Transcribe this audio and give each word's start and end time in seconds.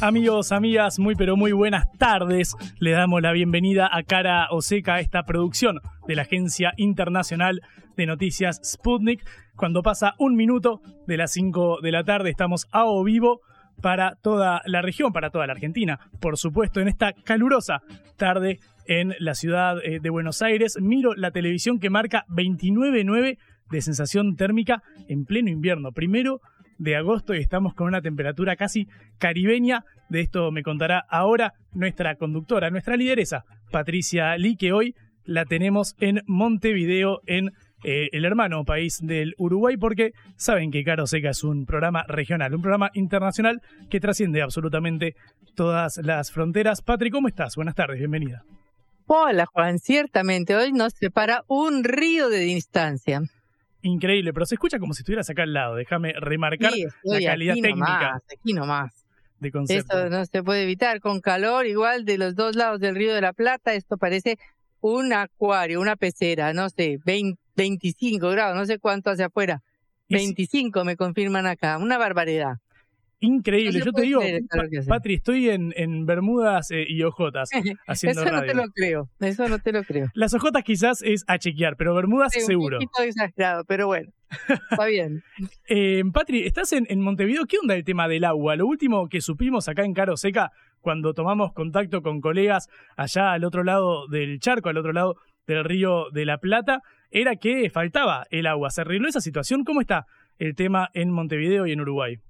Amigos, 0.00 0.52
amigas, 0.52 1.00
muy 1.00 1.16
pero 1.16 1.36
muy 1.36 1.50
buenas 1.50 1.90
tardes. 1.98 2.54
Le 2.78 2.92
damos 2.92 3.20
la 3.20 3.32
bienvenida 3.32 3.90
a 3.92 4.04
Cara 4.04 4.46
o 4.52 4.62
Seca 4.62 4.94
a 4.94 5.00
esta 5.00 5.24
producción 5.24 5.80
de 6.06 6.14
la 6.14 6.22
Agencia 6.22 6.72
Internacional 6.76 7.62
de 7.96 8.06
Noticias 8.06 8.60
Sputnik. 8.62 9.28
Cuando 9.56 9.82
pasa 9.82 10.14
un 10.20 10.36
minuto 10.36 10.80
de 11.08 11.16
las 11.16 11.32
5 11.32 11.80
de 11.82 11.90
la 11.90 12.04
tarde, 12.04 12.30
estamos 12.30 12.68
a 12.70 12.84
o 12.84 13.02
vivo 13.02 13.40
para 13.82 14.14
toda 14.22 14.62
la 14.66 14.82
región, 14.82 15.12
para 15.12 15.30
toda 15.30 15.48
la 15.48 15.54
Argentina. 15.54 15.98
Por 16.20 16.38
supuesto, 16.38 16.80
en 16.80 16.86
esta 16.86 17.12
calurosa 17.12 17.82
tarde 18.16 18.60
en 18.86 19.16
la 19.18 19.34
ciudad 19.34 19.78
eh, 19.84 19.98
de 20.00 20.10
Buenos 20.10 20.42
Aires, 20.42 20.78
miro 20.80 21.14
la 21.16 21.32
televisión 21.32 21.80
que 21.80 21.90
marca 21.90 22.24
29.9 22.28 23.36
de 23.68 23.82
sensación 23.82 24.36
térmica 24.36 24.80
en 25.08 25.24
pleno 25.24 25.50
invierno. 25.50 25.90
Primero 25.90 26.40
de 26.78 26.96
agosto 26.96 27.34
y 27.34 27.38
estamos 27.38 27.74
con 27.74 27.88
una 27.88 28.00
temperatura 28.00 28.56
casi 28.56 28.88
caribeña. 29.18 29.84
De 30.08 30.20
esto 30.20 30.50
me 30.50 30.62
contará 30.62 31.04
ahora 31.10 31.54
nuestra 31.72 32.14
conductora, 32.16 32.70
nuestra 32.70 32.96
lideresa, 32.96 33.44
Patricia 33.70 34.36
Lee, 34.36 34.56
que 34.56 34.72
hoy 34.72 34.94
la 35.24 35.44
tenemos 35.44 35.94
en 36.00 36.22
Montevideo, 36.26 37.20
en 37.26 37.52
eh, 37.84 38.08
el 38.12 38.24
hermano 38.24 38.64
país 38.64 38.98
del 39.02 39.34
Uruguay, 39.36 39.76
porque 39.76 40.12
saben 40.36 40.70
que 40.70 40.82
Caro 40.82 41.06
Seca 41.06 41.30
es 41.30 41.44
un 41.44 41.66
programa 41.66 42.04
regional, 42.08 42.54
un 42.54 42.62
programa 42.62 42.90
internacional 42.94 43.60
que 43.90 44.00
trasciende 44.00 44.42
absolutamente 44.42 45.14
todas 45.54 45.98
las 45.98 46.32
fronteras. 46.32 46.80
Patri, 46.80 47.10
¿cómo 47.10 47.28
estás? 47.28 47.56
Buenas 47.56 47.74
tardes, 47.74 47.98
bienvenida. 47.98 48.42
Hola 49.06 49.46
Juan, 49.46 49.78
ciertamente 49.78 50.56
hoy 50.56 50.72
nos 50.72 50.92
separa 50.94 51.44
un 51.46 51.84
río 51.84 52.28
de 52.28 52.40
distancia 52.40 53.22
increíble, 53.88 54.32
pero 54.32 54.46
se 54.46 54.54
escucha 54.54 54.78
como 54.78 54.94
si 54.94 55.02
estuvieras 55.02 55.28
acá 55.30 55.42
al 55.42 55.52
lado. 55.52 55.74
Déjame 55.74 56.12
remarcar 56.12 56.72
la 57.02 57.20
calidad 57.20 57.54
técnica. 57.54 57.76
Nomás, 57.76 58.22
aquí 58.32 58.52
nomás. 58.52 59.06
De 59.40 59.52
concepto. 59.52 59.96
Esto 59.96 60.10
no 60.10 60.24
se 60.26 60.42
puede 60.42 60.62
evitar. 60.62 61.00
Con 61.00 61.20
calor, 61.20 61.66
igual 61.66 62.04
de 62.04 62.18
los 62.18 62.34
dos 62.34 62.56
lados 62.56 62.80
del 62.80 62.96
Río 62.96 63.14
de 63.14 63.20
la 63.20 63.32
Plata, 63.32 63.74
esto 63.74 63.96
parece 63.96 64.38
un 64.80 65.12
acuario, 65.12 65.80
una 65.80 65.96
pecera, 65.96 66.52
no 66.52 66.68
sé, 66.70 66.98
25 67.04 68.30
grados, 68.30 68.56
no 68.56 68.66
sé 68.66 68.78
cuánto 68.78 69.10
hacia 69.10 69.26
afuera. 69.26 69.62
25 70.08 70.84
me 70.84 70.96
confirman 70.96 71.46
acá, 71.46 71.78
una 71.78 71.98
barbaridad. 71.98 72.58
Increíble, 73.20 73.80
yo 73.84 73.92
te 73.92 74.02
digo, 74.02 74.20
Patri, 74.86 75.14
estoy 75.14 75.50
en, 75.50 75.72
en 75.76 76.06
Bermudas 76.06 76.70
eh, 76.70 76.84
y 76.86 77.02
Ojotas 77.02 77.50
haciendo 77.88 78.22
Eso 78.22 78.30
no 78.30 78.42
te 78.42 78.54
lo 78.54 78.64
creo, 78.68 79.08
eso 79.18 79.48
no 79.48 79.58
te 79.58 79.72
lo 79.72 79.82
creo. 79.82 80.06
Las 80.14 80.34
Ojotas 80.34 80.62
quizás 80.62 81.02
es 81.02 81.24
a 81.26 81.38
chequear, 81.38 81.76
pero 81.76 81.94
Bermudas 81.94 82.32
seguro. 82.32 82.78
Un 82.78 82.86
poquito 82.86 83.02
exagerado, 83.02 83.64
pero 83.64 83.88
bueno, 83.88 84.12
está 84.70 84.86
bien. 84.86 85.24
eh, 85.68 86.04
Patri, 86.12 86.46
estás 86.46 86.72
en, 86.72 86.86
en, 86.88 87.00
Montevideo, 87.00 87.46
¿qué 87.46 87.58
onda 87.58 87.74
el 87.74 87.82
tema 87.82 88.06
del 88.06 88.22
agua? 88.22 88.54
Lo 88.54 88.66
último 88.66 89.08
que 89.08 89.20
supimos 89.20 89.68
acá 89.68 89.84
en 89.84 89.94
Caro 89.94 90.16
Seca, 90.16 90.52
cuando 90.80 91.12
tomamos 91.12 91.52
contacto 91.52 92.02
con 92.02 92.20
colegas 92.20 92.68
allá 92.96 93.32
al 93.32 93.44
otro 93.44 93.64
lado 93.64 94.06
del 94.06 94.38
charco, 94.38 94.68
al 94.68 94.78
otro 94.78 94.92
lado 94.92 95.16
del 95.48 95.64
río 95.64 96.10
de 96.12 96.24
la 96.24 96.38
Plata, 96.38 96.82
era 97.10 97.34
que 97.34 97.68
faltaba 97.68 98.26
el 98.30 98.46
agua. 98.46 98.70
¿Se 98.70 98.82
arregló 98.82 99.08
esa 99.08 99.20
situación? 99.20 99.64
¿Cómo 99.64 99.80
está 99.80 100.06
el 100.38 100.54
tema 100.54 100.90
en 100.94 101.10
Montevideo 101.10 101.66
y 101.66 101.72
en 101.72 101.80
Uruguay? 101.80 102.20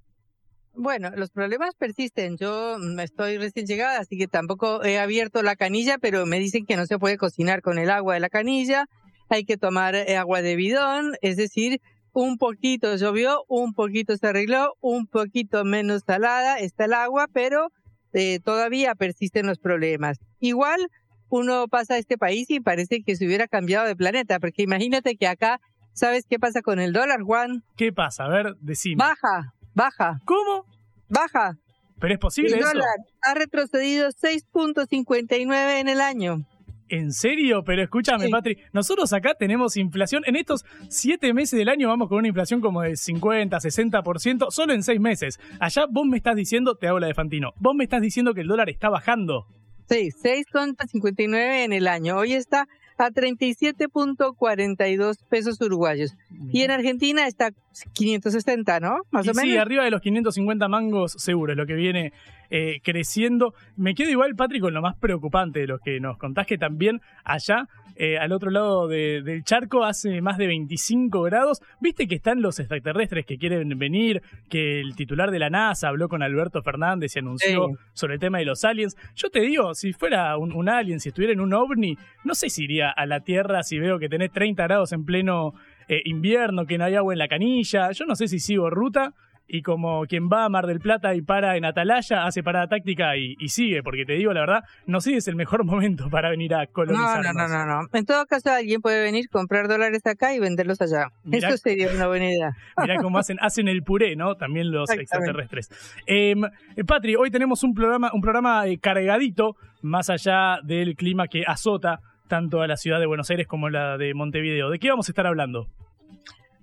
Bueno, 0.73 1.11
los 1.15 1.31
problemas 1.31 1.75
persisten. 1.75 2.37
Yo 2.37 2.77
estoy 3.01 3.37
recién 3.37 3.65
llegada, 3.65 3.99
así 3.99 4.17
que 4.17 4.27
tampoco 4.27 4.83
he 4.83 4.99
abierto 4.99 5.41
la 5.41 5.55
canilla, 5.55 5.97
pero 5.97 6.25
me 6.25 6.39
dicen 6.39 6.65
que 6.65 6.77
no 6.77 6.85
se 6.85 6.99
puede 6.99 7.17
cocinar 7.17 7.61
con 7.61 7.77
el 7.79 7.89
agua 7.89 8.13
de 8.13 8.19
la 8.19 8.29
canilla. 8.29 8.85
Hay 9.29 9.43
que 9.43 9.57
tomar 9.57 9.95
eh, 9.95 10.17
agua 10.17 10.41
de 10.41 10.55
bidón, 10.55 11.15
es 11.21 11.37
decir, 11.37 11.81
un 12.13 12.37
poquito 12.37 12.95
llovió, 12.95 13.43
un 13.47 13.73
poquito 13.73 14.17
se 14.17 14.27
arregló, 14.27 14.73
un 14.81 15.07
poquito 15.07 15.63
menos 15.65 16.03
salada 16.05 16.59
está 16.59 16.85
el 16.85 16.93
agua, 16.93 17.27
pero 17.31 17.67
eh, 18.13 18.39
todavía 18.39 18.95
persisten 18.95 19.45
los 19.45 19.59
problemas. 19.59 20.17
Igual 20.39 20.87
uno 21.29 21.67
pasa 21.67 21.95
a 21.95 21.97
este 21.97 22.17
país 22.17 22.49
y 22.49 22.59
parece 22.59 23.01
que 23.05 23.15
se 23.15 23.25
hubiera 23.25 23.47
cambiado 23.47 23.85
de 23.85 23.95
planeta, 23.95 24.39
porque 24.39 24.63
imagínate 24.63 25.15
que 25.15 25.27
acá, 25.27 25.59
¿sabes 25.93 26.25
qué 26.27 26.39
pasa 26.39 26.61
con 26.61 26.79
el 26.79 26.91
dólar, 26.91 27.21
Juan? 27.21 27.63
¿Qué 27.77 27.93
pasa? 27.93 28.25
A 28.25 28.29
ver, 28.29 28.55
decime. 28.61 28.95
Baja, 28.97 29.53
baja. 29.79 30.19
¿Cómo? 30.25 30.65
Baja. 31.07 31.55
¿Pero 31.99 32.13
es 32.13 32.19
posible 32.19 32.51
el 32.51 32.59
eso? 32.59 32.67
dólar 32.67 32.85
ha 33.21 33.33
retrocedido 33.33 34.09
6.59 34.09 35.79
en 35.79 35.89
el 35.89 36.01
año. 36.01 36.45
¿En 36.89 37.13
serio? 37.13 37.63
Pero 37.63 37.83
escúchame, 37.83 38.25
Sí. 38.25 38.31
Patri, 38.31 38.57
nosotros 38.73 39.13
acá 39.13 39.35
tenemos 39.37 39.77
inflación. 39.77 40.23
En 40.25 40.35
estos 40.35 40.65
siete 40.89 41.33
meses 41.33 41.57
del 41.57 41.69
año 41.69 41.87
vamos 41.87 42.09
con 42.09 42.17
una 42.17 42.27
inflación 42.27 42.61
como 42.61 42.81
de 42.81 42.95
50, 42.95 43.57
60%, 43.57 44.47
solo 44.49 44.73
en 44.73 44.81
seis 44.83 44.99
meses. 44.99 45.39
Allá 45.59 45.85
vos 45.89 46.05
me 46.07 46.17
estás 46.17 46.35
diciendo, 46.35 46.75
te 46.75 46.87
hago 46.87 46.99
la 46.99 47.07
de 47.07 47.13
Fantino, 47.13 47.53
vos 47.57 47.75
me 47.75 47.83
estás 47.83 48.01
diciendo 48.01 48.33
que 48.33 48.41
el 48.41 48.47
dólar 48.47 48.69
está 48.69 48.89
bajando. 48.89 49.45
Sí, 49.87 50.09
6.59 50.23 51.63
en 51.65 51.73
el 51.73 51.87
año. 51.87 52.17
Hoy 52.17 52.33
está 52.33 52.67
a 52.99 53.09
37.42 53.11 55.17
pesos 55.29 55.59
uruguayos. 55.61 56.15
Y 56.51 56.63
en 56.63 56.71
Argentina 56.71 57.27
está 57.27 57.51
560, 57.93 58.79
¿no? 58.79 58.97
Más 59.11 59.25
Y 59.25 59.29
o 59.29 59.33
sí, 59.33 59.47
menos. 59.47 59.61
arriba 59.61 59.83
de 59.85 59.91
los 59.91 60.01
550 60.01 60.67
mangos 60.67 61.13
seguro 61.13 61.53
es 61.53 61.57
lo 61.57 61.65
que 61.65 61.75
viene 61.75 62.11
eh, 62.49 62.79
creciendo. 62.83 63.53
Me 63.75 63.93
quedo 63.95 64.09
igual, 64.09 64.35
Patri, 64.35 64.59
con 64.59 64.73
lo 64.73 64.81
más 64.81 64.95
preocupante 64.97 65.59
de 65.59 65.67
los 65.67 65.79
que 65.81 65.99
nos 65.99 66.17
contás 66.17 66.47
que 66.47 66.57
también 66.57 67.01
allá, 67.23 67.67
eh, 67.95 68.17
al 68.17 68.31
otro 68.31 68.49
lado 68.49 68.87
de- 68.87 69.21
del 69.21 69.43
charco, 69.43 69.83
hace 69.83 70.21
más 70.21 70.37
de 70.37 70.47
25 70.47 71.21
grados. 71.23 71.61
Viste 71.81 72.07
que 72.07 72.15
están 72.15 72.41
los 72.41 72.59
extraterrestres 72.59 73.25
que 73.25 73.37
quieren 73.37 73.77
venir, 73.77 74.21
que 74.49 74.79
el 74.79 74.95
titular 74.95 75.31
de 75.31 75.39
la 75.39 75.49
NASA 75.49 75.89
habló 75.89 76.07
con 76.09 76.23
Alberto 76.23 76.61
Fernández 76.61 77.15
y 77.15 77.19
anunció 77.19 77.67
Sí. 77.67 77.75
sobre 77.93 78.13
el 78.15 78.19
tema 78.19 78.37
de 78.39 78.45
los 78.45 78.63
aliens. 78.63 78.95
Yo 79.15 79.29
te 79.29 79.41
digo, 79.41 79.73
si 79.75 79.91
fuera 79.93 80.37
un, 80.37 80.53
un 80.53 80.69
alien, 80.69 80.99
si 80.99 81.09
estuviera 81.09 81.33
en 81.33 81.41
un 81.41 81.53
ovni, 81.53 81.97
no 82.23 82.35
sé 82.35 82.49
si 82.49 82.63
iría 82.63 82.89
a 82.89 83.05
la 83.05 83.19
Tierra 83.19 83.63
si 83.63 83.79
veo 83.79 83.99
que 83.99 84.07
tenés 84.09 84.31
30 84.31 84.63
grados 84.63 84.91
en 84.93 85.03
pleno 85.05 85.53
eh, 85.87 86.01
invierno, 86.05 86.65
que 86.67 86.77
no 86.77 86.85
hay 86.85 86.95
agua 86.95 87.13
en 87.13 87.19
la 87.19 87.27
canilla. 87.27 87.91
Yo 87.91 88.05
no 88.05 88.15
sé 88.15 88.27
si 88.27 88.39
sigo 88.39 88.69
ruta 88.69 89.13
y 89.51 89.63
como 89.63 90.05
quien 90.05 90.29
va 90.29 90.45
a 90.45 90.49
Mar 90.49 90.67
del 90.67 90.79
Plata 90.79 91.15
y 91.15 91.21
para 91.23 91.57
en 91.57 91.65
Atalaya, 91.65 92.25
hace 92.25 92.43
parada 92.43 92.67
táctica 92.67 93.17
y, 93.17 93.35
y 93.39 93.49
sigue, 93.49 93.81
porque 93.81 94.05
te 94.05 94.13
digo 94.13 94.31
la 94.31 94.41
verdad, 94.41 94.63
no 94.85 95.01
sé 95.01 95.09
si 95.09 95.15
es 95.17 95.27
el 95.27 95.35
mejor 95.35 95.63
momento 95.65 96.09
para 96.09 96.29
venir 96.29 96.53
a 96.53 96.65
No, 96.65 96.71
colonizarnos. 96.71 97.33
no, 97.35 97.47
no, 97.47 97.65
no, 97.65 97.81
no. 97.81 97.87
En 97.93 98.05
todo 98.05 98.25
caso, 98.27 98.51
alguien 98.51 98.79
puede 98.81 99.01
venir, 99.01 99.27
comprar 99.29 99.67
dólares 99.67 100.05
acá 100.05 100.33
y 100.35 100.39
venderlos 100.39 100.79
allá. 100.81 101.07
Mirá- 101.23 101.47
Eso 101.49 101.57
sería 101.57 101.89
una 101.93 102.07
buena 102.07 102.25
idea. 102.31 102.51
Mirá 102.77 102.97
cómo 103.01 103.17
hacen, 103.17 103.37
hacen 103.41 103.67
el 103.67 103.81
puré, 103.83 104.15
¿no? 104.15 104.35
También 104.35 104.71
los 104.71 104.89
extraterrestres. 104.91 105.69
Eh, 106.05 106.35
eh, 106.75 106.83
Patri, 106.85 107.15
hoy 107.15 107.31
tenemos 107.31 107.63
un 107.63 107.73
programa, 107.73 108.11
un 108.13 108.21
programa 108.21 108.67
eh, 108.67 108.77
cargadito, 108.77 109.55
más 109.81 110.09
allá 110.11 110.59
del 110.63 110.95
clima 110.95 111.27
que 111.27 111.43
azota 111.47 112.01
tanto 112.27 112.61
a 112.61 112.67
la 112.67 112.77
ciudad 112.77 112.99
de 112.99 113.07
Buenos 113.07 113.29
Aires 113.31 113.47
como 113.47 113.69
la 113.69 113.97
de 113.97 114.13
Montevideo. 114.13 114.69
¿De 114.69 114.77
qué 114.77 114.89
vamos 114.91 115.09
a 115.09 115.11
estar 115.11 115.25
hablando? 115.25 115.67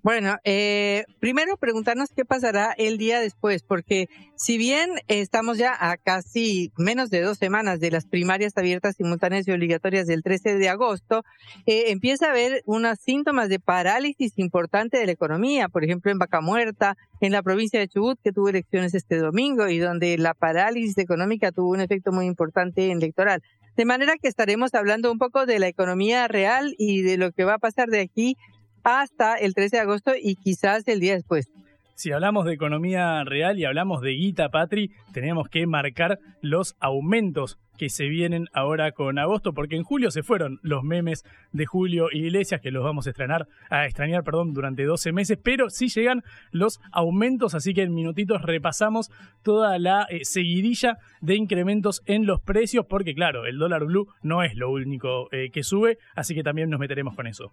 Bueno, 0.07 0.37
eh, 0.45 1.03
primero 1.19 1.57
preguntarnos 1.57 2.11
qué 2.15 2.25
pasará 2.25 2.73
el 2.79 2.97
día 2.97 3.19
después, 3.19 3.65
porque 3.65 4.09
si 4.37 4.57
bien 4.57 4.89
estamos 5.09 5.59
ya 5.59 5.77
a 5.77 5.97
casi 5.97 6.71
menos 6.79 7.11
de 7.11 7.23
dos 7.23 7.39
semanas 7.39 7.81
de 7.81 7.91
las 7.91 8.07
primarias 8.07 8.53
abiertas, 8.57 8.95
simultáneas 8.95 9.49
y 9.49 9.51
obligatorias 9.51 10.07
del 10.07 10.23
13 10.23 10.59
de 10.59 10.69
agosto, 10.69 11.25
eh, 11.67 11.87
empieza 11.89 12.29
a 12.29 12.31
haber 12.31 12.63
unos 12.67 13.01
síntomas 13.01 13.49
de 13.49 13.59
parálisis 13.59 14.35
importante 14.37 14.97
de 14.97 15.07
la 15.07 15.11
economía, 15.11 15.69
por 15.69 15.83
ejemplo 15.83 16.13
en 16.13 16.21
Vaca 16.21 16.41
Muerta, 16.41 16.97
en 17.21 17.33
la 17.33 17.43
provincia 17.43 17.81
de 17.81 17.89
Chubut, 17.89 18.21
que 18.23 18.31
tuvo 18.31 18.49
elecciones 18.49 18.95
este 18.95 19.17
domingo 19.17 19.67
y 19.67 19.79
donde 19.79 20.17
la 20.19 20.35
parálisis 20.35 20.97
económica 20.99 21.51
tuvo 21.51 21.71
un 21.71 21.81
efecto 21.81 22.13
muy 22.13 22.27
importante 22.27 22.93
electoral. 22.93 23.43
De 23.77 23.85
manera 23.85 24.15
que 24.23 24.29
estaremos 24.29 24.73
hablando 24.75 25.11
un 25.11 25.19
poco 25.19 25.47
de 25.47 25.59
la 25.59 25.67
economía 25.67 26.29
real 26.29 26.77
y 26.79 27.03
de 27.03 27.19
lo 27.19 27.33
que 27.33 27.45
va 27.45 27.55
a 27.55 27.59
pasar 27.59 27.89
de 27.89 28.01
aquí 28.01 28.37
hasta 28.87 29.35
el 29.35 29.53
13 29.53 29.77
de 29.77 29.83
agosto 29.83 30.13
y 30.17 30.37
quizás 30.37 30.87
el 30.87 31.01
día 31.01 31.15
después. 31.15 31.51
Si 31.97 32.13
hablamos 32.13 32.45
de 32.45 32.53
economía 32.53 33.25
real 33.25 33.59
y 33.59 33.65
hablamos 33.65 34.01
de 34.01 34.11
guita, 34.13 34.51
Patri, 34.51 34.93
tenemos 35.13 35.49
que 35.49 35.67
marcar 35.67 36.21
los 36.41 36.77
aumentos 36.79 37.59
que 37.79 37.89
se 37.89 38.07
vienen 38.07 38.47
ahora 38.53 38.93
con 38.93 39.19
agosto, 39.19 39.55
porque 39.55 39.75
en 39.75 39.83
julio 39.83 40.11
se 40.11 40.23
fueron 40.23 40.61
los 40.63 40.85
memes 40.85 41.25
de 41.53 41.67
Julio 41.67 42.09
Iglesias, 42.13 42.61
que 42.61 42.71
los 42.71 42.85
vamos 42.85 43.07
a 43.07 43.11
extrañar, 43.11 43.49
a 43.71 43.87
extrañar 43.87 44.23
perdón, 44.23 44.53
durante 44.53 44.85
12 44.85 45.13
meses, 45.13 45.39
pero 45.43 45.69
sí 45.69 45.89
llegan 45.89 46.23
los 46.53 46.81
aumentos, 46.93 47.55
así 47.55 47.75
que 47.75 47.83
en 47.83 47.93
minutitos 47.93 48.43
repasamos 48.43 49.11
toda 49.43 49.79
la 49.81 50.07
eh, 50.11 50.25
seguidilla 50.25 50.99
de 51.21 51.35
incrementos 51.35 52.03
en 52.07 52.25
los 52.25 52.41
precios, 52.41 52.87
porque 52.89 53.15
claro, 53.15 53.47
el 53.47 53.59
dólar 53.59 53.85
blue 53.85 54.07
no 54.23 54.45
es 54.45 54.55
lo 54.55 54.71
único 54.71 55.29
eh, 55.33 55.51
que 55.51 55.65
sube, 55.65 55.99
así 56.15 56.37
que 56.37 56.45
también 56.45 56.71
nos 56.71 56.79
meteremos 56.79 57.17
con 57.17 57.27
eso. 57.27 57.51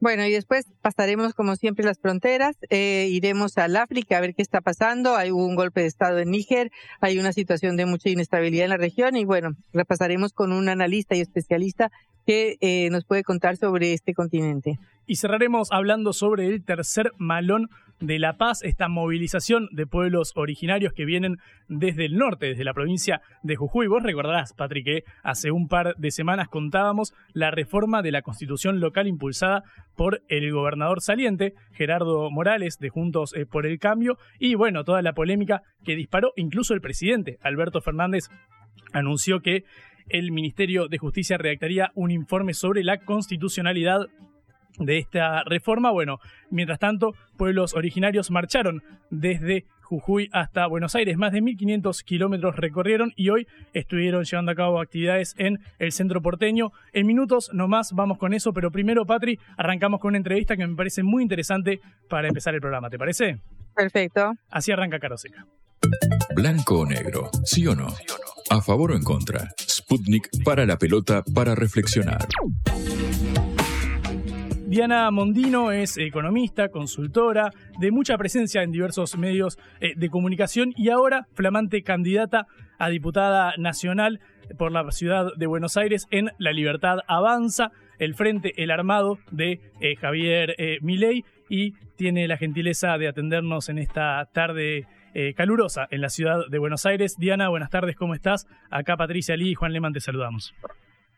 Bueno, 0.00 0.24
y 0.24 0.30
después 0.30 0.66
pasaremos 0.80 1.34
como 1.34 1.56
siempre 1.56 1.84
las 1.84 1.98
fronteras, 1.98 2.56
eh, 2.70 3.08
iremos 3.10 3.58
al 3.58 3.76
África 3.76 4.16
a 4.16 4.20
ver 4.22 4.34
qué 4.34 4.40
está 4.40 4.62
pasando, 4.62 5.14
hay 5.14 5.30
un 5.30 5.54
golpe 5.54 5.82
de 5.82 5.88
Estado 5.88 6.20
en 6.20 6.30
Níger, 6.30 6.72
hay 7.02 7.18
una 7.18 7.34
situación 7.34 7.76
de 7.76 7.84
mucha 7.84 8.08
inestabilidad 8.08 8.64
en 8.64 8.70
la 8.70 8.78
región 8.78 9.14
y 9.16 9.26
bueno, 9.26 9.56
repasaremos 9.74 10.32
con 10.32 10.52
un 10.52 10.70
analista 10.70 11.14
y 11.16 11.20
especialista 11.20 11.92
que 12.26 12.56
eh, 12.62 12.88
nos 12.90 13.04
puede 13.04 13.24
contar 13.24 13.58
sobre 13.58 13.92
este 13.92 14.14
continente. 14.14 14.78
Y 15.06 15.16
cerraremos 15.16 15.68
hablando 15.70 16.14
sobre 16.14 16.46
el 16.46 16.64
tercer 16.64 17.12
malón 17.18 17.68
de 18.00 18.18
La 18.18 18.36
Paz, 18.36 18.62
esta 18.62 18.88
movilización 18.88 19.68
de 19.72 19.86
pueblos 19.86 20.32
originarios 20.34 20.92
que 20.92 21.04
vienen 21.04 21.36
desde 21.68 22.06
el 22.06 22.16
norte, 22.16 22.46
desde 22.46 22.64
la 22.64 22.74
provincia 22.74 23.20
de 23.42 23.56
Jujuy. 23.56 23.86
Vos 23.86 24.02
recordarás, 24.02 24.54
Patrick, 24.54 24.84
que 24.84 25.04
hace 25.22 25.50
un 25.50 25.68
par 25.68 25.94
de 25.96 26.10
semanas 26.10 26.48
contábamos 26.48 27.12
la 27.32 27.50
reforma 27.50 28.02
de 28.02 28.12
la 28.12 28.22
constitución 28.22 28.80
local 28.80 29.06
impulsada 29.06 29.62
por 29.96 30.22
el 30.28 30.50
gobernador 30.52 31.00
saliente, 31.02 31.54
Gerardo 31.72 32.30
Morales, 32.30 32.78
de 32.78 32.88
Juntos 32.88 33.34
eh, 33.34 33.46
por 33.46 33.66
el 33.66 33.78
Cambio, 33.78 34.16
y 34.38 34.54
bueno, 34.54 34.84
toda 34.84 35.02
la 35.02 35.12
polémica 35.12 35.62
que 35.84 35.94
disparó 35.94 36.32
incluso 36.36 36.74
el 36.74 36.80
presidente, 36.80 37.38
Alberto 37.42 37.80
Fernández, 37.80 38.28
anunció 38.92 39.40
que 39.40 39.64
el 40.08 40.32
Ministerio 40.32 40.88
de 40.88 40.98
Justicia 40.98 41.38
redactaría 41.38 41.92
un 41.94 42.10
informe 42.10 42.54
sobre 42.54 42.82
la 42.82 42.98
constitucionalidad 42.98 44.06
de 44.80 44.98
esta 44.98 45.44
reforma. 45.44 45.90
Bueno, 45.90 46.18
mientras 46.50 46.78
tanto, 46.78 47.14
pueblos 47.36 47.74
originarios 47.74 48.30
marcharon 48.30 48.82
desde 49.10 49.64
Jujuy 49.82 50.28
hasta 50.32 50.66
Buenos 50.68 50.94
Aires. 50.94 51.16
Más 51.16 51.32
de 51.32 51.42
1.500 51.42 52.04
kilómetros 52.04 52.56
recorrieron 52.56 53.12
y 53.16 53.28
hoy 53.30 53.46
estuvieron 53.72 54.24
llevando 54.24 54.52
a 54.52 54.54
cabo 54.54 54.80
actividades 54.80 55.34
en 55.36 55.58
el 55.78 55.90
centro 55.92 56.22
porteño. 56.22 56.70
En 56.92 57.06
minutos 57.06 57.50
nomás 57.52 57.92
vamos 57.92 58.18
con 58.18 58.32
eso, 58.32 58.52
pero 58.52 58.70
primero, 58.70 59.04
Patri, 59.04 59.38
arrancamos 59.56 60.00
con 60.00 60.10
una 60.10 60.18
entrevista 60.18 60.56
que 60.56 60.66
me 60.66 60.76
parece 60.76 61.02
muy 61.02 61.22
interesante 61.22 61.80
para 62.08 62.28
empezar 62.28 62.54
el 62.54 62.60
programa. 62.60 62.88
¿Te 62.88 62.98
parece? 62.98 63.40
Perfecto. 63.74 64.32
Así 64.48 64.70
arranca 64.70 65.00
Caroseca. 65.00 65.44
Blanco 66.36 66.80
o 66.80 66.86
negro, 66.86 67.30
¿sí 67.44 67.66
o 67.66 67.74
no? 67.74 67.88
¿A 68.50 68.60
favor 68.60 68.92
o 68.92 68.96
en 68.96 69.02
contra? 69.02 69.50
Sputnik 69.58 70.28
para 70.44 70.66
la 70.66 70.76
pelota 70.76 71.24
para 71.34 71.56
reflexionar. 71.56 72.28
Diana 74.70 75.10
Mondino 75.10 75.72
es 75.72 75.98
economista, 75.98 76.68
consultora, 76.68 77.50
de 77.80 77.90
mucha 77.90 78.16
presencia 78.16 78.62
en 78.62 78.70
diversos 78.70 79.18
medios 79.18 79.58
eh, 79.80 79.94
de 79.96 80.08
comunicación 80.08 80.72
y 80.76 80.90
ahora 80.90 81.26
flamante 81.34 81.82
candidata 81.82 82.46
a 82.78 82.88
diputada 82.88 83.52
nacional 83.58 84.20
por 84.56 84.70
la 84.70 84.88
ciudad 84.92 85.32
de 85.36 85.46
Buenos 85.48 85.76
Aires 85.76 86.06
en 86.12 86.30
La 86.38 86.52
Libertad 86.52 86.98
Avanza, 87.08 87.72
el 87.98 88.14
Frente 88.14 88.52
El 88.62 88.70
Armado 88.70 89.18
de 89.32 89.58
eh, 89.80 89.96
Javier 89.96 90.54
eh, 90.56 90.78
Milei 90.82 91.24
y 91.48 91.72
tiene 91.96 92.28
la 92.28 92.36
gentileza 92.36 92.96
de 92.96 93.08
atendernos 93.08 93.70
en 93.70 93.78
esta 93.78 94.24
tarde 94.32 94.86
calurosa 95.34 95.88
en 95.90 96.02
la 96.02 96.08
ciudad 96.08 96.46
de 96.48 96.58
Buenos 96.60 96.86
Aires. 96.86 97.16
Diana, 97.18 97.48
buenas 97.48 97.70
tardes, 97.70 97.96
¿cómo 97.96 98.14
estás? 98.14 98.46
Acá 98.70 98.96
Patricia 98.96 99.36
Lee 99.36 99.50
y 99.50 99.54
Juan 99.54 99.72
Leman 99.72 99.92
te 99.92 99.98
saludamos. 99.98 100.54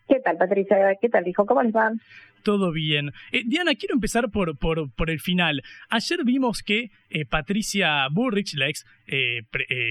¿Qué 0.09 0.21
tal, 0.21 0.37
Patricia? 0.37 0.77
¿Qué 1.01 1.09
tal, 1.09 1.27
hijo? 1.29 1.47
¿Cómo 1.47 1.63
les 1.63 1.73
van? 1.73 2.01
Todo 2.43 2.73
bien. 2.73 3.13
Eh, 3.31 3.43
Diana, 3.47 3.75
quiero 3.75 3.95
empezar 3.95 4.31
por, 4.31 4.57
por, 4.57 4.91
por, 4.93 5.11
el 5.11 5.21
final. 5.21 5.63
Ayer 5.89 6.25
vimos 6.25 6.63
que 6.63 6.91
eh, 7.13 7.25
Patricia 7.25 8.07
Burrich, 8.11 8.55
la 8.55 8.69
ex 8.69 8.85
eh, 9.07 9.43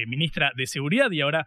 ministra 0.07 0.51
de 0.55 0.65
Seguridad 0.65 1.11
y 1.11 1.21
ahora 1.21 1.45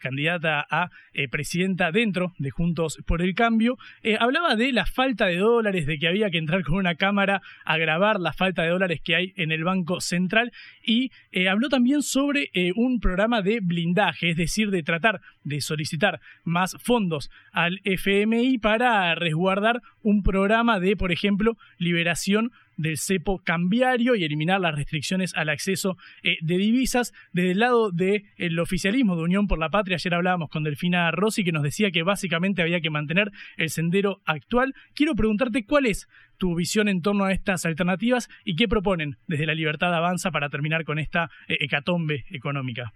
candidata 0.00 0.66
a 0.70 0.90
presidenta 1.30 1.90
dentro 1.90 2.32
de 2.38 2.50
Juntos 2.50 2.98
por 3.06 3.20
el 3.20 3.34
Cambio, 3.34 3.78
hablaba 4.20 4.54
de 4.54 4.72
la 4.72 4.86
falta 4.86 5.26
de 5.26 5.36
dólares, 5.38 5.86
de 5.86 5.98
que 5.98 6.08
había 6.08 6.30
que 6.30 6.38
entrar 6.38 6.62
con 6.62 6.76
una 6.76 6.94
cámara 6.94 7.42
a 7.64 7.78
grabar 7.78 8.20
la 8.20 8.32
falta 8.32 8.62
de 8.62 8.68
dólares 8.68 9.00
que 9.02 9.16
hay 9.16 9.32
en 9.36 9.50
el 9.50 9.64
Banco 9.64 10.00
Central 10.00 10.52
y 10.84 11.10
habló 11.48 11.68
también 11.68 12.02
sobre 12.02 12.50
un 12.76 13.00
programa 13.00 13.42
de 13.42 13.60
blindaje, 13.60 14.30
es 14.30 14.36
decir, 14.36 14.70
de 14.70 14.82
tratar 14.82 15.20
de 15.42 15.60
solicitar 15.60 16.20
más 16.44 16.76
fondos 16.80 17.30
al 17.52 17.80
FMI 17.84 18.58
para 18.58 19.14
resguardar 19.14 19.82
un 20.02 20.22
programa 20.22 20.80
de, 20.80 20.96
por 20.96 21.12
ejemplo, 21.12 21.56
liberación 21.78 22.52
del 22.76 22.98
cepo 22.98 23.40
cambiario 23.44 24.14
y 24.14 24.24
eliminar 24.24 24.60
las 24.60 24.74
restricciones 24.74 25.34
al 25.34 25.48
acceso 25.48 25.96
eh, 26.22 26.36
de 26.42 26.56
divisas. 26.56 27.12
Desde 27.32 27.52
el 27.52 27.58
lado 27.58 27.90
del 27.90 28.58
oficialismo 28.60 29.16
de 29.16 29.22
Unión 29.22 29.46
por 29.46 29.58
la 29.58 29.70
Patria, 29.70 29.96
ayer 29.96 30.14
hablábamos 30.14 30.50
con 30.50 30.64
Delfina 30.64 31.10
Rossi 31.10 31.44
que 31.44 31.52
nos 31.52 31.62
decía 31.62 31.90
que 31.90 32.02
básicamente 32.02 32.62
había 32.62 32.80
que 32.80 32.90
mantener 32.90 33.30
el 33.56 33.70
sendero 33.70 34.20
actual. 34.24 34.74
Quiero 34.94 35.14
preguntarte 35.14 35.64
cuál 35.64 35.86
es 35.86 36.08
tu 36.38 36.54
visión 36.54 36.88
en 36.88 37.02
torno 37.02 37.24
a 37.24 37.32
estas 37.32 37.64
alternativas 37.64 38.28
y 38.44 38.56
qué 38.56 38.68
proponen 38.68 39.16
desde 39.26 39.46
la 39.46 39.54
Libertad 39.54 39.94
Avanza 39.94 40.30
para 40.30 40.48
terminar 40.48 40.84
con 40.84 40.98
esta 40.98 41.30
eh, 41.48 41.56
hecatombe 41.60 42.24
económica. 42.30 42.92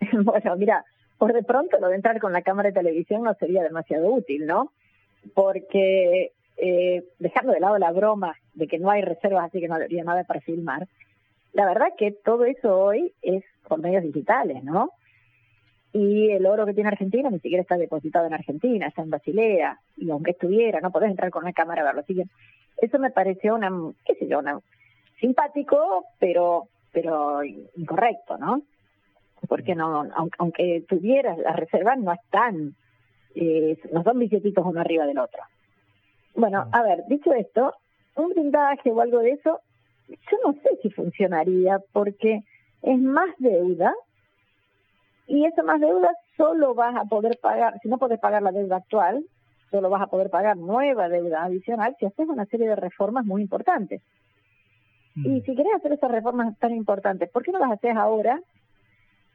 Bueno, 0.12 0.56
mira, 0.56 0.84
por 1.18 1.32
de 1.32 1.42
pronto 1.42 1.78
lo 1.80 1.88
de 1.88 1.96
entrar 1.96 2.20
con 2.20 2.32
la 2.32 2.42
cámara 2.42 2.68
de 2.68 2.74
televisión 2.74 3.22
no 3.22 3.34
sería 3.34 3.62
demasiado 3.62 4.08
útil, 4.08 4.46
¿no? 4.46 4.70
porque 5.34 6.32
eh, 6.56 7.04
dejando 7.18 7.52
de 7.52 7.60
lado 7.60 7.78
la 7.78 7.92
broma 7.92 8.34
de 8.54 8.66
que 8.66 8.78
no 8.78 8.90
hay 8.90 9.02
reservas, 9.02 9.46
así 9.46 9.60
que 9.60 9.68
no 9.68 9.74
habría 9.74 10.04
nada 10.04 10.24
para 10.24 10.40
filmar, 10.40 10.86
la 11.52 11.66
verdad 11.66 11.88
que 11.96 12.12
todo 12.12 12.44
eso 12.44 12.76
hoy 12.76 13.12
es 13.22 13.44
por 13.68 13.80
medios 13.80 14.02
digitales, 14.02 14.62
¿no? 14.62 14.90
Y 15.92 16.30
el 16.30 16.44
oro 16.44 16.66
que 16.66 16.74
tiene 16.74 16.88
Argentina 16.88 17.30
ni 17.30 17.40
siquiera 17.40 17.62
está 17.62 17.76
depositado 17.76 18.26
en 18.26 18.34
Argentina, 18.34 18.86
está 18.86 19.02
en 19.02 19.10
Basilea, 19.10 19.80
y 19.96 20.10
aunque 20.10 20.32
estuviera, 20.32 20.80
no 20.80 20.90
podés 20.90 21.10
entrar 21.10 21.30
con 21.30 21.44
una 21.44 21.54
cámara 21.54 21.82
a 21.82 21.84
verlo. 21.86 22.00
Así 22.02 22.14
que 22.14 22.24
eso 22.76 22.98
me 22.98 23.10
pareció 23.10 23.54
una, 23.54 23.70
qué 24.04 24.14
sé 24.16 24.28
yo, 24.28 24.40
simpático, 25.18 26.04
pero, 26.18 26.68
pero 26.92 27.42
incorrecto, 27.44 28.36
¿no? 28.36 28.62
Porque 29.48 29.74
no, 29.74 30.06
aunque 30.38 30.84
tuvieras 30.86 31.38
las 31.38 31.56
reservas, 31.56 31.98
no 31.98 32.12
están 32.12 32.74
eh, 33.36 33.78
no 33.92 34.02
son 34.02 34.18
billetitos 34.18 34.64
uno 34.66 34.80
arriba 34.80 35.06
del 35.06 35.18
otro. 35.18 35.42
Bueno, 36.36 36.68
a 36.70 36.82
ver, 36.82 37.04
dicho 37.08 37.32
esto, 37.32 37.74
un 38.14 38.28
blindaje 38.30 38.90
o 38.90 39.00
algo 39.00 39.20
de 39.20 39.32
eso, 39.32 39.60
yo 40.08 40.38
no 40.44 40.52
sé 40.62 40.78
si 40.82 40.90
funcionaría 40.90 41.80
porque 41.92 42.42
es 42.82 43.00
más 43.00 43.30
deuda 43.38 43.94
y 45.26 45.44
esa 45.44 45.62
más 45.62 45.80
deuda 45.80 46.10
solo 46.36 46.74
vas 46.74 46.94
a 46.94 47.04
poder 47.04 47.38
pagar, 47.40 47.78
si 47.82 47.88
no 47.88 47.98
puedes 47.98 48.20
pagar 48.20 48.42
la 48.42 48.52
deuda 48.52 48.76
actual, 48.76 49.24
solo 49.70 49.90
vas 49.90 50.02
a 50.02 50.06
poder 50.06 50.30
pagar 50.30 50.56
nueva 50.56 51.08
deuda 51.08 51.44
adicional 51.44 51.96
si 51.98 52.06
haces 52.06 52.28
una 52.28 52.44
serie 52.46 52.68
de 52.68 52.76
reformas 52.76 53.24
muy 53.24 53.42
importantes. 53.42 54.02
Y 55.16 55.28
mm. 55.28 55.42
si 55.42 55.56
querés 55.56 55.74
hacer 55.74 55.92
esas 55.92 56.10
reformas 56.10 56.56
tan 56.58 56.74
importantes, 56.74 57.30
¿por 57.30 57.42
qué 57.42 57.50
no 57.50 57.58
las 57.58 57.72
haces 57.72 57.96
ahora 57.96 58.40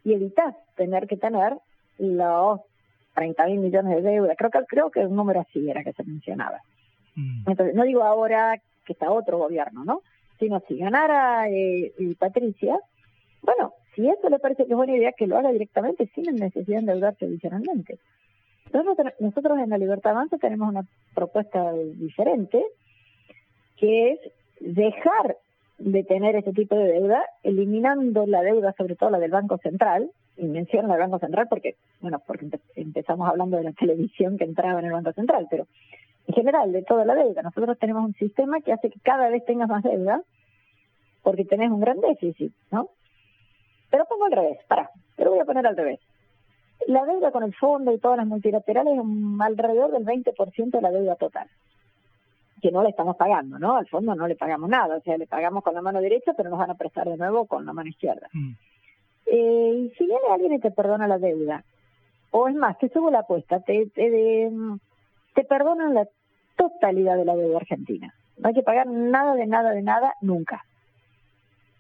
y 0.03 0.13
evitas 0.13 0.55
tener 0.75 1.07
que 1.07 1.17
tener 1.17 1.57
los 1.97 2.61
30 3.15 3.45
mil 3.47 3.59
millones 3.59 3.95
de 4.03 4.09
deuda, 4.09 4.35
creo 4.35 4.49
que 4.49 4.59
creo 4.67 4.91
que 4.91 5.05
un 5.05 5.15
número 5.15 5.41
así 5.41 5.69
era 5.69 5.83
que 5.83 5.93
se 5.93 6.03
mencionaba. 6.03 6.61
Mm. 7.15 7.49
Entonces, 7.49 7.75
no 7.75 7.83
digo 7.83 8.03
ahora 8.03 8.59
que 8.85 8.93
está 8.93 9.11
otro 9.11 9.37
gobierno, 9.37 9.85
¿no? 9.85 10.01
Sino 10.39 10.61
si 10.67 10.77
ganara 10.77 11.49
eh, 11.49 11.93
Patricia, 12.17 12.79
bueno, 13.41 13.73
si 13.95 14.07
eso 14.09 14.29
le 14.29 14.39
parece 14.39 14.65
que 14.65 14.71
es 14.71 14.77
buena 14.77 14.95
idea, 14.95 15.11
que 15.11 15.27
lo 15.27 15.37
haga 15.37 15.51
directamente 15.51 16.09
sin 16.15 16.35
necesidad 16.35 16.77
de 16.77 16.81
endeudarse 16.81 17.25
adicionalmente. 17.25 17.99
Nosotros, 18.73 19.13
nosotros 19.19 19.59
en 19.59 19.69
la 19.69 19.77
Libertad 19.77 20.13
Avanza 20.13 20.37
tenemos 20.37 20.69
una 20.69 20.85
propuesta 21.13 21.73
diferente, 21.73 22.63
que 23.77 24.11
es 24.13 24.19
dejar 24.59 25.37
de 25.77 26.03
tener 26.03 26.35
ese 26.35 26.53
tipo 26.53 26.75
de 26.75 26.93
deuda, 26.93 27.23
eliminando 27.43 28.25
la 28.27 28.41
deuda, 28.41 28.73
sobre 28.77 28.95
todo 28.95 29.09
la 29.09 29.19
del 29.19 29.31
Banco 29.31 29.57
Central, 29.57 30.09
y 30.37 30.45
menciono 30.45 30.93
el 30.93 30.99
Banco 30.99 31.19
Central 31.19 31.47
porque, 31.49 31.75
bueno, 31.99 32.21
porque 32.25 32.47
empezamos 32.75 33.27
hablando 33.27 33.57
de 33.57 33.63
la 33.63 33.73
televisión 33.73 34.37
que 34.37 34.45
entraba 34.45 34.79
en 34.79 34.85
el 34.85 34.91
Banco 34.91 35.11
Central, 35.13 35.47
pero 35.49 35.67
en 36.31 36.33
general, 36.33 36.71
de 36.71 36.83
toda 36.83 37.03
la 37.03 37.13
deuda. 37.13 37.41
Nosotros 37.41 37.77
tenemos 37.77 38.05
un 38.05 38.13
sistema 38.13 38.61
que 38.61 38.71
hace 38.71 38.89
que 38.89 38.99
cada 39.01 39.29
vez 39.29 39.43
tengas 39.43 39.67
más 39.67 39.83
deuda 39.83 40.21
porque 41.23 41.43
tenés 41.43 41.69
un 41.69 41.81
gran 41.81 41.99
déficit, 41.99 42.53
¿no? 42.71 42.89
Pero 43.89 44.05
pongo 44.05 44.25
al 44.25 44.31
revés, 44.31 44.59
para, 44.67 44.89
te 45.17 45.25
lo 45.25 45.31
voy 45.31 45.39
a 45.41 45.45
poner 45.45 45.67
al 45.67 45.75
revés. 45.75 45.99
La 46.87 47.05
deuda 47.05 47.31
con 47.31 47.43
el 47.43 47.53
fondo 47.53 47.91
y 47.91 47.99
todas 47.99 48.17
las 48.17 48.25
multilaterales 48.25 48.93
es 48.93 49.41
alrededor 49.41 49.91
del 49.91 50.05
20% 50.05 50.71
de 50.71 50.81
la 50.81 50.89
deuda 50.89 51.15
total, 51.15 51.47
que 52.61 52.71
no 52.71 52.81
le 52.81 52.89
estamos 52.89 53.17
pagando, 53.17 53.59
¿no? 53.59 53.75
Al 53.75 53.87
fondo 53.87 54.15
no 54.15 54.25
le 54.25 54.37
pagamos 54.37 54.69
nada, 54.69 54.95
o 54.95 55.01
sea, 55.01 55.17
le 55.17 55.27
pagamos 55.27 55.63
con 55.63 55.73
la 55.73 55.81
mano 55.81 55.99
derecha, 55.99 56.33
pero 56.35 56.49
nos 56.49 56.59
van 56.59 56.71
a 56.71 56.75
prestar 56.75 57.09
de 57.09 57.17
nuevo 57.17 57.45
con 57.45 57.65
la 57.65 57.73
mano 57.73 57.89
izquierda. 57.89 58.29
Mm. 58.31 58.51
Eh, 59.25 59.73
y 59.75 59.89
si 59.97 60.05
viene 60.05 60.27
alguien 60.31 60.53
y 60.53 60.59
te 60.59 60.71
perdona 60.71 61.07
la 61.07 61.19
deuda, 61.19 61.65
o 62.31 62.47
es 62.47 62.55
más, 62.55 62.77
te 62.77 62.87
subo 62.87 63.11
la 63.11 63.19
apuesta, 63.19 63.59
te, 63.59 63.87
te, 63.87 64.49
te 65.35 65.43
perdonan 65.43 65.93
la 65.93 66.07
totalidad 66.61 67.17
de 67.17 67.25
la 67.25 67.35
deuda 67.35 67.57
argentina. 67.57 68.13
No 68.37 68.47
hay 68.47 68.53
que 68.53 68.61
pagar 68.61 68.87
nada 68.87 69.33
de 69.35 69.47
nada 69.47 69.71
de 69.71 69.81
nada 69.81 70.13
nunca. 70.21 70.63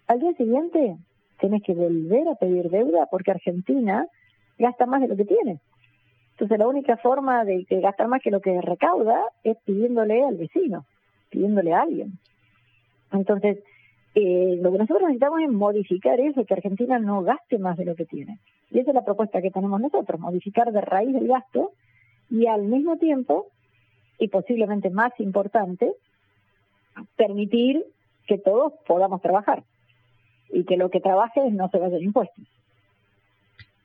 Al 0.07 0.19
día 0.19 0.33
siguiente 0.33 0.97
tienes 1.39 1.61
que 1.63 1.73
volver 1.73 2.27
a 2.27 2.35
pedir 2.35 2.69
deuda 2.69 3.05
porque 3.11 3.31
Argentina 3.31 4.07
gasta 4.57 4.87
más 4.87 5.01
de 5.01 5.07
lo 5.07 5.15
que 5.15 5.25
tiene. 5.25 5.59
Entonces 6.31 6.57
la 6.57 6.67
única 6.67 6.97
forma 6.97 7.45
de, 7.45 7.65
gastar 7.69 8.07
más 8.07 8.21
que 8.23 8.31
lo 8.31 8.41
que 8.41 8.59
recauda 8.61 9.21
es 9.43 9.57
pidiéndole 9.65 10.23
al 10.23 10.37
vecino, 10.37 10.85
pidiéndole 11.29 11.73
a 11.73 11.83
alguien. 11.83 12.13
Entonces, 13.11 13.59
eh, 14.15 14.57
lo 14.61 14.71
que 14.71 14.79
nosotros 14.79 15.03
necesitamos 15.03 15.41
es 15.41 15.49
modificar 15.49 16.19
eso, 16.19 16.43
que 16.45 16.53
Argentina 16.53 16.97
no 16.97 17.21
gaste 17.21 17.59
más 17.59 17.77
de 17.77 17.85
lo 17.85 17.95
que 17.95 18.05
tiene. 18.05 18.39
Y 18.71 18.79
esa 18.79 18.91
es 18.91 18.95
la 18.95 19.05
propuesta 19.05 19.41
que 19.41 19.51
tenemos 19.51 19.79
nosotros, 19.79 20.19
modificar 20.19 20.71
de 20.71 20.81
raíz 20.81 21.15
el 21.15 21.27
gasto 21.27 21.73
y 22.29 22.47
al 22.47 22.63
mismo 22.63 22.97
tiempo, 22.97 23.47
y 24.21 24.27
posiblemente 24.27 24.91
más 24.91 25.11
importante, 25.19 25.91
permitir 27.17 27.83
que 28.27 28.37
todos 28.37 28.71
podamos 28.87 29.19
trabajar 29.19 29.63
y 30.53 30.63
que 30.63 30.77
lo 30.77 30.91
que 30.91 30.99
trabaje 30.99 31.41
no 31.49 31.69
se 31.69 31.79
vaya 31.79 31.97
de 31.97 32.03
impuestos. 32.03 32.45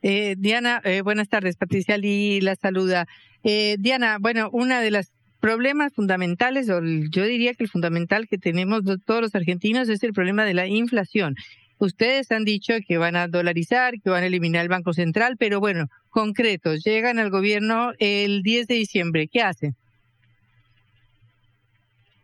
Eh, 0.03 0.35
Diana, 0.37 0.79
eh, 0.83 1.01
buenas 1.01 1.27
tardes. 1.27 1.55
Patricia 1.55 1.97
Lee 1.97 2.39
la 2.41 2.55
saluda. 2.55 3.07
Eh, 3.43 3.77
Diana, 3.79 4.17
bueno, 4.19 4.49
una 4.51 4.79
de 4.79 4.91
los 4.91 5.11
problemas 5.39 5.91
fundamentales, 5.93 6.69
o 6.69 6.81
yo 6.83 7.25
diría 7.25 7.55
que 7.55 7.63
el 7.63 7.69
fundamental 7.69 8.27
que 8.27 8.37
tenemos 8.37 8.83
todos 9.05 9.21
los 9.21 9.33
argentinos 9.33 9.89
es 9.89 10.03
el 10.03 10.13
problema 10.13 10.45
de 10.45 10.53
la 10.53 10.67
inflación. 10.67 11.35
Ustedes 11.79 12.31
han 12.31 12.45
dicho 12.45 12.75
que 12.87 12.99
van 12.99 13.15
a 13.15 13.27
dolarizar, 13.27 13.95
que 14.03 14.11
van 14.11 14.21
a 14.21 14.27
eliminar 14.27 14.61
el 14.61 14.69
Banco 14.69 14.93
Central, 14.93 15.35
pero 15.39 15.59
bueno, 15.59 15.87
concretos, 16.11 16.83
llegan 16.83 17.17
al 17.17 17.31
gobierno 17.31 17.93
el 17.97 18.43
10 18.43 18.67
de 18.67 18.75
diciembre. 18.75 19.27
¿Qué 19.27 19.41
hacen? 19.41 19.75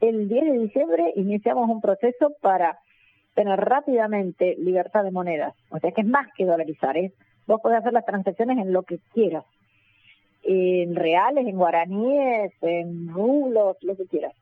El 0.03 0.27
10 0.27 0.43
de 0.43 0.59
diciembre 0.59 1.13
iniciamos 1.15 1.69
un 1.69 1.79
proceso 1.79 2.33
para 2.41 2.77
tener 3.35 3.57
rápidamente 3.57 4.53
libertad 4.59 5.01
de 5.01 5.11
monedas. 5.11 5.53
O 5.69 5.79
sea 5.79 5.93
que 5.93 6.01
es 6.01 6.07
más 6.07 6.27
que 6.35 6.43
dolarizar, 6.43 6.97
es 6.97 7.13
vos 7.47 7.61
podés 7.61 7.77
hacer 7.77 7.93
las 7.93 8.05
transacciones 8.05 8.57
en 8.57 8.73
lo 8.73 8.83
que 8.83 8.99
quieras, 9.13 9.45
en 10.43 10.93
reales, 10.93 11.47
en 11.47 11.55
guaraníes, 11.55 12.51
en 12.59 13.07
rublos, 13.13 13.77
lo 13.81 13.95
que 13.95 14.05
quieras. 14.07 14.33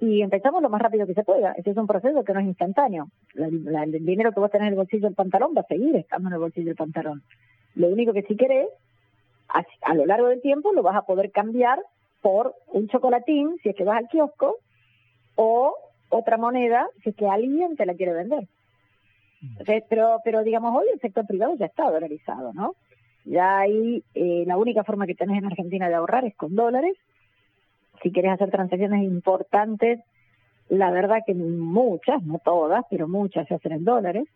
Y 0.00 0.22
empezamos 0.22 0.62
lo 0.62 0.70
más 0.70 0.80
rápido 0.80 1.06
que 1.06 1.12
se 1.12 1.24
pueda. 1.24 1.52
Este 1.52 1.72
es 1.72 1.76
un 1.76 1.86
proceso 1.86 2.24
que 2.24 2.32
no 2.32 2.40
es 2.40 2.46
instantáneo. 2.46 3.08
el 3.34 4.06
dinero 4.06 4.32
que 4.32 4.40
vos 4.40 4.50
tenés 4.50 4.68
en 4.68 4.72
el 4.72 4.78
bolsillo 4.78 5.08
del 5.08 5.14
pantalón 5.14 5.52
va 5.54 5.60
a 5.60 5.66
seguir 5.66 5.94
estando 5.94 6.30
en 6.30 6.34
el 6.36 6.40
bolsillo 6.40 6.68
del 6.68 6.76
pantalón. 6.76 7.22
Lo 7.74 7.88
único 7.88 8.14
que 8.14 8.22
si 8.22 8.34
querés, 8.34 8.68
a, 9.50 9.62
a 9.82 9.94
lo 9.94 10.06
largo 10.06 10.28
del 10.28 10.40
tiempo 10.40 10.72
lo 10.72 10.82
vas 10.82 10.96
a 10.96 11.02
poder 11.02 11.32
cambiar 11.32 11.80
por 12.22 12.54
un 12.68 12.88
chocolatín, 12.88 13.58
si 13.62 13.68
es 13.68 13.76
que 13.76 13.84
vas 13.84 13.98
al 13.98 14.08
kiosco, 14.08 14.56
o 15.36 15.74
otra 16.08 16.36
moneda 16.36 16.88
si 17.02 17.10
es 17.10 17.16
que 17.16 17.28
alguien 17.28 17.76
te 17.76 17.86
la 17.86 17.94
quiere 17.94 18.12
vender 18.12 18.48
pero, 19.88 20.20
pero 20.24 20.42
digamos, 20.42 20.74
hoy 20.74 20.86
el 20.92 21.00
sector 21.00 21.26
privado 21.26 21.54
ya 21.56 21.66
está 21.66 21.90
dolarizado, 21.90 22.52
¿no? 22.52 22.74
Ya 23.24 23.58
ahí 23.58 24.02
eh, 24.14 24.44
la 24.46 24.56
única 24.56 24.84
forma 24.84 25.06
que 25.06 25.14
tenés 25.14 25.38
en 25.38 25.46
Argentina 25.46 25.88
de 25.88 25.94
ahorrar 25.94 26.24
es 26.24 26.36
con 26.36 26.54
dólares. 26.54 26.96
Si 28.02 28.12
querés 28.12 28.32
hacer 28.32 28.50
transacciones 28.50 29.02
importantes, 29.02 30.00
la 30.68 30.90
verdad 30.90 31.22
que 31.26 31.34
muchas, 31.34 32.22
no 32.22 32.38
todas, 32.38 32.84
pero 32.90 33.08
muchas 33.08 33.48
se 33.48 33.54
hacen 33.54 33.72
en 33.72 33.84
dólares. 33.84 34.28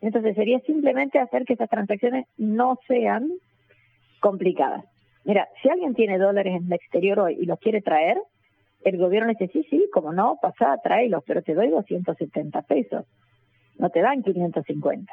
Entonces 0.00 0.34
sería 0.34 0.60
simplemente 0.60 1.18
hacer 1.18 1.44
que 1.44 1.54
esas 1.54 1.70
transacciones 1.70 2.26
no 2.36 2.78
sean 2.86 3.30
complicadas. 4.20 4.84
Mira, 5.24 5.48
si 5.62 5.68
alguien 5.68 5.94
tiene 5.94 6.18
dólares 6.18 6.56
en 6.56 6.66
el 6.66 6.72
exterior 6.72 7.20
hoy 7.20 7.36
y 7.40 7.46
los 7.46 7.58
quiere 7.58 7.80
traer, 7.80 8.18
el 8.84 8.98
gobierno 8.98 9.30
dice, 9.30 9.48
sí, 9.48 9.66
sí, 9.68 9.88
como 9.92 10.12
no, 10.12 10.38
pasa, 10.40 10.78
tráelos, 10.82 11.22
pero 11.26 11.42
te 11.42 11.54
doy 11.54 11.68
270 11.68 12.62
pesos 12.62 13.04
no 13.78 13.90
te 13.90 14.00
dan 14.00 14.22
550. 14.22 15.12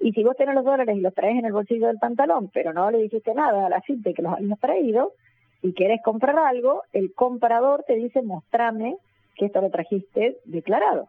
Y 0.00 0.12
si 0.12 0.22
vos 0.22 0.36
tenés 0.36 0.54
los 0.54 0.64
dólares 0.64 0.96
y 0.96 1.00
los 1.00 1.14
traes 1.14 1.38
en 1.38 1.44
el 1.44 1.52
bolsillo 1.52 1.88
del 1.88 1.98
pantalón, 1.98 2.50
pero 2.52 2.72
no 2.72 2.90
le 2.90 2.98
dijiste 2.98 3.34
nada 3.34 3.66
a 3.66 3.70
la 3.70 3.80
gente 3.80 4.14
que 4.14 4.22
los 4.22 4.32
habías 4.32 4.58
traído, 4.60 5.12
y 5.60 5.72
querés 5.72 6.00
comprar 6.02 6.38
algo, 6.38 6.82
el 6.92 7.12
comprador 7.14 7.82
te 7.84 7.96
dice, 7.96 8.22
mostrame 8.22 8.96
que 9.34 9.46
esto 9.46 9.60
lo 9.60 9.70
trajiste 9.70 10.38
declarado. 10.44 11.08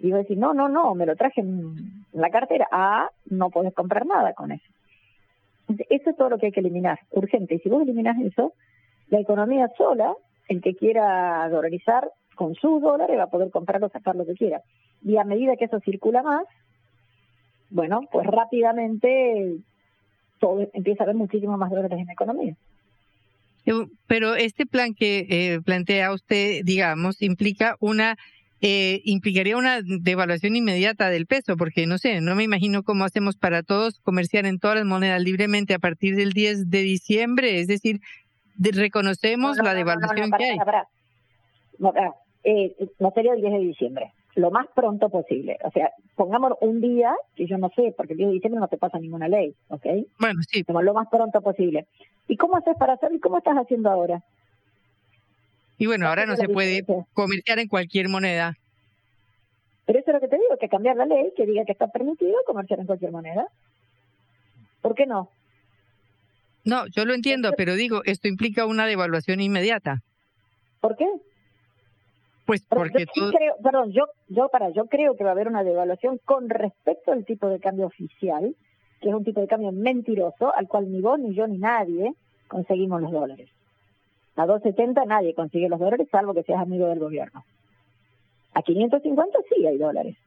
Y 0.00 0.10
vos 0.10 0.20
decís, 0.20 0.38
no, 0.38 0.54
no, 0.54 0.68
no, 0.68 0.94
me 0.94 1.04
lo 1.04 1.16
traje 1.16 1.42
en 1.42 1.74
la 2.12 2.30
cartera. 2.30 2.66
Ah, 2.72 3.10
no 3.26 3.50
podés 3.50 3.74
comprar 3.74 4.06
nada 4.06 4.32
con 4.32 4.52
eso. 4.52 4.64
Eso 5.90 6.10
es 6.10 6.16
todo 6.16 6.30
lo 6.30 6.38
que 6.38 6.46
hay 6.46 6.52
que 6.52 6.60
eliminar, 6.60 6.98
urgente. 7.10 7.56
Y 7.56 7.58
si 7.58 7.68
vos 7.68 7.82
eliminás 7.82 8.16
eso, 8.20 8.54
la 9.08 9.20
economía 9.20 9.68
sola, 9.76 10.14
el 10.48 10.60
que 10.60 10.74
quiera 10.74 11.48
dolarizar 11.48 12.10
con 12.34 12.54
sus 12.54 12.80
dólares 12.80 13.18
va 13.18 13.24
a 13.24 13.30
poder 13.30 13.50
comprar 13.50 13.82
o 13.84 13.88
sacar 13.88 14.16
lo 14.16 14.26
que 14.26 14.34
quiera 14.34 14.62
y 15.04 15.16
a 15.16 15.24
medida 15.24 15.56
que 15.56 15.66
eso 15.66 15.80
circula 15.80 16.22
más, 16.22 16.44
bueno, 17.70 18.00
pues 18.10 18.26
rápidamente 18.26 19.58
todo 20.38 20.68
empieza 20.72 21.02
a 21.02 21.04
haber 21.04 21.16
muchísimo 21.16 21.56
más 21.56 21.70
dólares 21.70 21.98
en 21.98 22.06
la 22.06 22.12
economía. 22.12 22.56
Pero 24.06 24.34
este 24.34 24.64
plan 24.64 24.94
que 24.94 25.26
eh, 25.28 25.60
plantea 25.62 26.12
usted, 26.14 26.62
digamos, 26.64 27.20
implica 27.20 27.76
una 27.80 28.16
eh, 28.60 29.02
implicaría 29.04 29.56
una 29.56 29.82
devaluación 29.82 30.56
inmediata 30.56 31.10
del 31.10 31.26
peso, 31.26 31.56
porque 31.56 31.86
no 31.86 31.98
sé, 31.98 32.20
no 32.20 32.34
me 32.34 32.42
imagino 32.42 32.82
cómo 32.82 33.04
hacemos 33.04 33.36
para 33.36 33.62
todos 33.62 34.00
comerciar 34.00 34.46
en 34.46 34.58
todas 34.58 34.78
las 34.78 34.86
monedas 34.86 35.22
libremente 35.22 35.74
a 35.74 35.78
partir 35.78 36.16
del 36.16 36.32
10 36.32 36.68
de 36.68 36.80
diciembre, 36.80 37.60
es 37.60 37.68
decir, 37.68 38.00
reconocemos 38.58 39.56
la 39.58 39.74
devaluación 39.74 40.30
que 40.32 40.44
hay. 40.44 40.58
No, 41.78 41.92
eh, 42.44 42.74
no 42.98 43.10
sería 43.12 43.34
el 43.34 43.40
10 43.40 43.52
de 43.52 43.58
diciembre 43.58 44.12
lo 44.38 44.52
más 44.52 44.66
pronto 44.74 45.08
posible. 45.08 45.58
O 45.64 45.70
sea, 45.72 45.90
pongamos 46.14 46.52
un 46.60 46.80
día, 46.80 47.12
que 47.34 47.46
yo 47.46 47.58
no 47.58 47.70
sé, 47.74 47.92
porque 47.96 48.12
el 48.12 48.18
10 48.18 48.28
de 48.28 48.34
diciembre 48.34 48.60
no 48.60 48.68
te 48.68 48.78
pasa 48.78 48.98
ninguna 48.98 49.26
ley, 49.26 49.54
¿ok? 49.68 49.84
Bueno, 50.18 50.40
sí. 50.48 50.62
Como 50.62 50.80
lo 50.80 50.94
más 50.94 51.08
pronto 51.08 51.40
posible. 51.40 51.86
¿Y 52.28 52.36
cómo 52.36 52.56
haces 52.56 52.76
para 52.78 52.94
hacerlo 52.94 53.16
y 53.16 53.20
cómo 53.20 53.38
estás 53.38 53.56
haciendo 53.56 53.90
ahora? 53.90 54.22
Y 55.76 55.86
bueno, 55.86 56.06
ahora 56.08 56.24
no 56.24 56.36
se 56.36 56.48
puede 56.48 56.84
comerciar 57.14 57.58
en 57.58 57.68
cualquier 57.68 58.08
moneda. 58.08 58.54
Pero 59.86 59.98
eso 59.98 60.10
es 60.10 60.14
lo 60.14 60.20
que 60.20 60.28
te 60.28 60.36
digo, 60.36 60.56
que 60.60 60.68
cambiar 60.68 60.96
la 60.96 61.06
ley 61.06 61.32
que 61.36 61.46
diga 61.46 61.64
que 61.64 61.72
está 61.72 61.88
permitido 61.88 62.34
comerciar 62.46 62.78
en 62.78 62.86
cualquier 62.86 63.10
moneda. 63.10 63.46
¿Por 64.82 64.94
qué 64.94 65.06
no? 65.06 65.30
No, 66.68 66.86
yo 66.88 67.06
lo 67.06 67.14
entiendo, 67.14 67.52
pero 67.56 67.76
digo, 67.76 68.02
esto 68.04 68.28
implica 68.28 68.66
una 68.66 68.84
devaluación 68.84 69.40
inmediata. 69.40 70.02
¿Por 70.82 70.96
qué? 70.96 71.08
Pues 72.44 72.62
porque 72.68 73.06
yo 73.16 73.30
creo, 73.30 73.56
perdón, 73.62 73.90
yo, 73.92 74.04
yo 74.28 74.50
para, 74.50 74.68
yo 74.68 74.84
creo 74.84 75.16
que 75.16 75.24
va 75.24 75.30
a 75.30 75.32
haber 75.32 75.48
una 75.48 75.64
devaluación 75.64 76.20
con 76.26 76.50
respecto 76.50 77.12
al 77.12 77.24
tipo 77.24 77.48
de 77.48 77.58
cambio 77.58 77.86
oficial, 77.86 78.54
que 79.00 79.08
es 79.08 79.14
un 79.14 79.24
tipo 79.24 79.40
de 79.40 79.48
cambio 79.48 79.72
mentiroso, 79.72 80.54
al 80.54 80.68
cual 80.68 80.92
ni 80.92 81.00
vos, 81.00 81.18
ni 81.18 81.34
yo, 81.34 81.46
ni 81.46 81.56
nadie 81.56 82.12
conseguimos 82.48 83.00
los 83.00 83.12
dólares. 83.12 83.48
A 84.36 84.44
2.70 84.44 85.06
nadie 85.06 85.32
consigue 85.32 85.70
los 85.70 85.80
dólares, 85.80 86.06
salvo 86.10 86.34
que 86.34 86.42
seas 86.42 86.60
amigo 86.60 86.86
del 86.86 86.98
gobierno. 86.98 87.44
A 88.52 88.60
550 88.60 89.38
sí 89.48 89.66
hay 89.66 89.78
dólares. 89.78 90.18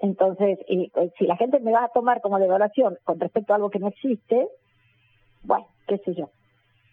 Entonces, 0.00 0.58
y, 0.68 0.92
eh, 0.94 1.10
si 1.18 1.26
la 1.26 1.36
gente 1.36 1.58
me 1.60 1.72
va 1.72 1.84
a 1.84 1.88
tomar 1.88 2.20
como 2.20 2.38
devaluación 2.38 2.98
con 3.04 3.18
respecto 3.18 3.52
a 3.52 3.56
algo 3.56 3.70
que 3.70 3.78
no 3.78 3.88
existe, 3.88 4.48
bueno, 5.42 5.66
qué 5.86 5.98
sé 5.98 6.14
yo. 6.14 6.30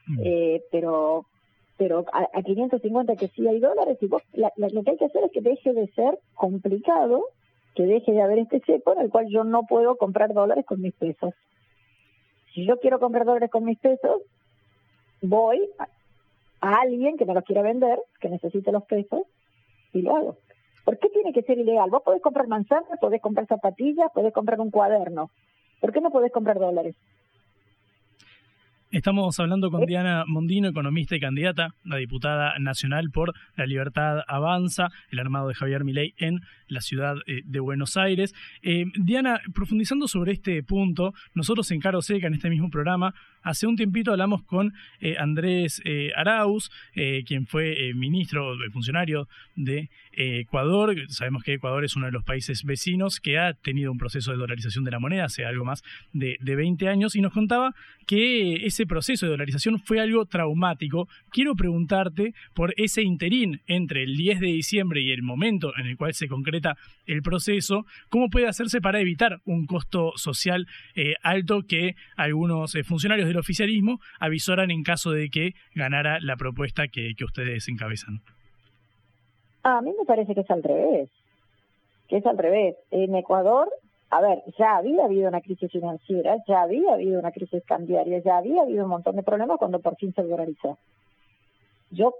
Mm. 0.07 0.21
Eh, 0.23 0.63
pero 0.71 1.25
pero 1.77 2.05
a, 2.11 2.41
550 2.41 3.15
que 3.15 3.27
sí 3.29 3.47
hay 3.47 3.59
dólares, 3.59 3.97
y 4.01 4.07
vos, 4.07 4.23
lo 4.33 4.83
que 4.83 4.91
hay 4.91 4.97
que 4.97 5.05
hacer 5.05 5.23
es 5.23 5.31
que 5.31 5.41
deje 5.41 5.73
de 5.73 5.87
ser 5.89 6.19
complicado, 6.33 7.25
que 7.75 7.83
deje 7.83 8.11
de 8.11 8.21
haber 8.21 8.39
este 8.39 8.61
cepo 8.61 8.93
en 8.93 9.01
el 9.01 9.09
cual 9.11 9.27
yo 9.29 9.43
no 9.43 9.63
puedo 9.63 9.95
comprar 9.95 10.33
dólares 10.33 10.65
con 10.65 10.81
mis 10.81 10.95
pesos. 10.95 11.35
Si 12.53 12.65
yo 12.65 12.79
quiero 12.79 12.99
comprar 12.99 13.25
dólares 13.25 13.51
con 13.51 13.63
mis 13.63 13.77
pesos, 13.77 14.23
voy 15.21 15.69
a, 15.77 15.87
alguien 16.61 17.15
que 17.17 17.25
me 17.25 17.35
los 17.35 17.43
quiera 17.43 17.61
vender, 17.61 17.99
que 18.19 18.29
necesite 18.29 18.71
los 18.71 18.83
pesos, 18.85 19.21
y 19.93 20.01
lo 20.01 20.15
hago. 20.15 20.37
¿Por 20.83 20.97
qué 20.97 21.09
tiene 21.09 21.31
que 21.31 21.43
ser 21.43 21.59
ilegal? 21.59 21.91
Vos 21.91 22.01
podés 22.01 22.23
comprar 22.23 22.47
manzanas, 22.47 22.99
podés 22.99 23.21
comprar 23.21 23.45
zapatillas, 23.45 24.09
podés 24.13 24.33
comprar 24.33 24.59
un 24.59 24.71
cuaderno. 24.71 25.29
¿Por 25.79 25.93
qué 25.93 26.01
no 26.01 26.09
podés 26.09 26.31
comprar 26.31 26.57
dólares? 26.57 26.95
Estamos 28.97 29.39
hablando 29.39 29.69
con 29.69 29.85
Diana 29.85 30.23
Mondino, 30.25 30.69
economista 30.69 31.15
y 31.15 31.19
candidata 31.19 31.75
a 31.87 31.97
diputada 31.97 32.57
nacional 32.57 33.11
por 33.11 33.31
La 33.55 33.67
Libertad 33.67 34.21
Avanza, 34.27 34.89
el 35.11 35.19
armado 35.19 35.49
de 35.49 35.53
Javier 35.53 35.83
Milei 35.83 36.15
en 36.17 36.41
la 36.67 36.81
ciudad 36.81 37.15
eh, 37.27 37.41
de 37.45 37.59
Buenos 37.59 37.95
Aires. 37.95 38.33
Eh, 38.63 38.85
Diana, 38.95 39.39
profundizando 39.53 40.07
sobre 40.07 40.31
este 40.31 40.63
punto, 40.63 41.13
nosotros 41.35 41.69
en 41.69 41.79
Caro 41.79 42.01
Seca, 42.01 42.25
en 42.25 42.33
este 42.33 42.49
mismo 42.49 42.71
programa, 42.71 43.13
hace 43.49 43.67
un 43.67 43.75
tiempito 43.75 44.11
hablamos 44.11 44.43
con 44.43 44.73
eh, 44.99 45.15
Andrés 45.17 45.81
Arauz, 46.15 46.69
quien 46.93 47.47
fue 47.47 47.93
ministro, 47.93 48.55
funcionario 48.71 49.27
de 49.55 49.89
Ecuador. 50.11 50.95
Sabemos 51.09 51.43
que 51.43 51.53
Ecuador 51.53 51.83
es 51.85 51.95
uno 51.95 52.07
de 52.07 52.11
los 52.11 52.23
países 52.23 52.63
vecinos 52.63 53.19
que 53.19 53.37
ha 53.37 53.53
tenido 53.53 53.91
un 53.91 53.97
proceso 53.97 54.31
de 54.31 54.37
dolarización 54.37 54.83
de 54.83 54.91
la 54.91 54.99
moneda 54.99 55.25
hace 55.25 55.45
algo 55.45 55.65
más 55.65 55.83
de, 56.13 56.37
de 56.41 56.55
20 56.55 56.87
años 56.87 57.15
y 57.15 57.21
nos 57.21 57.33
contaba 57.33 57.73
que 58.05 58.65
ese 58.65 58.85
proceso 58.85 59.25
de 59.25 59.31
dolarización 59.31 59.79
fue 59.79 59.99
algo 59.99 60.25
traumático. 60.25 61.07
Quiero 61.29 61.55
preguntarte 61.55 62.33
por 62.53 62.73
ese 62.77 63.03
interín 63.03 63.61
entre 63.67 64.03
el 64.03 64.15
10 64.15 64.39
de 64.39 64.47
diciembre 64.47 65.01
y 65.01 65.11
el 65.11 65.21
momento 65.21 65.73
en 65.77 65.87
el 65.87 65.97
cual 65.97 66.13
se 66.13 66.27
concreta 66.27 66.77
el 67.07 67.21
proceso, 67.21 67.85
¿cómo 68.09 68.29
puede 68.29 68.47
hacerse 68.47 68.81
para 68.81 68.99
evitar 68.99 69.37
un 69.45 69.65
costo 69.65 70.11
social 70.15 70.67
eh, 70.95 71.15
alto 71.23 71.61
que 71.67 71.95
algunos 72.15 72.75
eh, 72.75 72.83
funcionarios 72.83 73.27
del 73.27 73.37
oficialismo 73.37 73.99
avisoran 74.19 74.71
en 74.71 74.83
caso 74.83 75.11
de 75.11 75.29
que 75.29 75.53
ganara 75.73 76.19
la 76.21 76.35
propuesta 76.35 76.87
que, 76.87 77.15
ustedes 77.23 77.67
encabezan? 77.67 78.21
A 79.63 79.81
mí 79.81 79.91
me 79.97 80.05
parece 80.05 80.33
que 80.35 80.41
es 80.41 80.51
al 80.51 80.63
revés, 80.63 81.09
que 82.07 82.17
es 82.17 82.25
al 82.25 82.37
revés. 82.37 82.75
En 82.91 83.15
Ecuador 83.15 83.69
a 84.09 84.21
ver, 84.21 84.41
ya 84.57 84.77
había 84.77 85.03
habido 85.03 85.27
una 85.27 85.41
crisis 85.41 85.69
financiera, 85.69 86.37
ya 86.47 86.61
había 86.61 86.93
habido 86.93 87.19
una 87.19 87.31
crisis 87.31 87.61
cambiaria, 87.65 88.19
ya 88.19 88.37
había 88.37 88.61
habido 88.61 88.85
un 88.85 88.91
montón 88.91 89.17
de 89.17 89.23
problemas 89.23 89.57
cuando 89.57 89.79
por 89.79 89.97
fin 89.97 90.13
se 90.13 90.23
dolarizó. 90.23 90.77
Yo 91.91 92.13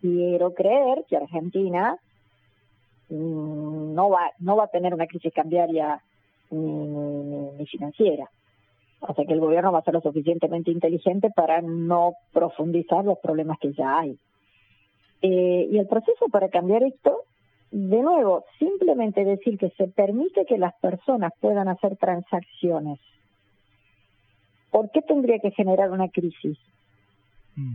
quiero 0.00 0.54
creer 0.54 1.04
que 1.08 1.16
Argentina 1.16 1.98
no 3.08 4.10
va 4.10 4.30
no 4.38 4.56
va 4.56 4.64
a 4.64 4.68
tener 4.68 4.94
una 4.94 5.06
crisis 5.06 5.32
cambiaria 5.32 6.02
ni, 6.50 7.66
financiera. 7.66 8.30
O 9.00 9.12
sea 9.14 9.24
que 9.26 9.34
el 9.34 9.40
gobierno 9.40 9.72
va 9.72 9.80
a 9.80 9.84
ser 9.84 9.94
lo 9.94 10.00
suficientemente 10.00 10.70
inteligente 10.70 11.30
para 11.34 11.60
no 11.60 12.14
profundizar 12.32 13.04
los 13.04 13.18
problemas 13.18 13.58
que 13.58 13.72
ya 13.72 13.98
hay. 13.98 14.18
Eh, 15.20 15.68
y 15.70 15.78
el 15.78 15.86
proceso 15.86 16.28
para 16.30 16.48
cambiar 16.48 16.82
esto 16.82 17.24
de 17.70 18.02
nuevo, 18.02 18.44
simplemente 18.58 19.24
decir 19.24 19.58
que 19.58 19.70
se 19.70 19.88
permite 19.88 20.46
que 20.46 20.58
las 20.58 20.74
personas 20.76 21.32
puedan 21.40 21.68
hacer 21.68 21.96
transacciones. 21.96 23.00
¿Por 24.70 24.90
qué 24.90 25.02
tendría 25.02 25.38
que 25.40 25.50
generar 25.50 25.90
una 25.90 26.08
crisis? 26.08 26.56
Mm. 27.56 27.74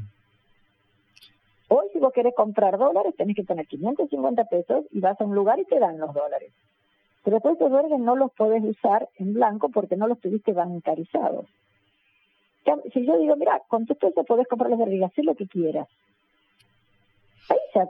Hoy 1.70 1.88
si 1.94 2.00
vos 2.00 2.12
querés 2.12 2.34
comprar 2.36 2.78
dólares 2.78 3.14
tenés 3.16 3.36
que 3.36 3.44
tener 3.44 3.68
550 3.68 4.44
pesos 4.46 4.86
y 4.92 5.00
vas 5.00 5.20
a 5.22 5.24
un 5.24 5.36
lugar 5.36 5.60
y 5.60 5.66
te 5.66 5.80
dan 5.80 6.00
los 6.00 6.14
dólares. 6.14 6.52
Pero 7.24 7.36
después 7.36 7.58
esos 7.58 7.70
dólares 7.70 8.00
no 8.00 8.16
los 8.16 8.32
podés 8.32 8.64
usar 8.64 9.08
en 9.18 9.34
blanco 9.34 9.70
porque 9.70 9.96
no 9.96 10.08
los 10.08 10.20
tuviste 10.20 10.52
bancarizados. 10.52 11.46
Si 12.94 13.06
yo 13.06 13.18
digo, 13.20 13.36
mira, 13.36 13.62
con 13.68 13.86
tu 13.86 13.96
pesos 13.96 14.26
podés 14.26 14.48
comprar 14.48 14.72
los 14.72 14.80
dólares 14.80 15.04
hacer 15.04 15.26
lo 15.26 15.36
que 15.36 15.48
quieras. 15.48 15.88
Ahí 17.50 17.58
ya 17.76 17.88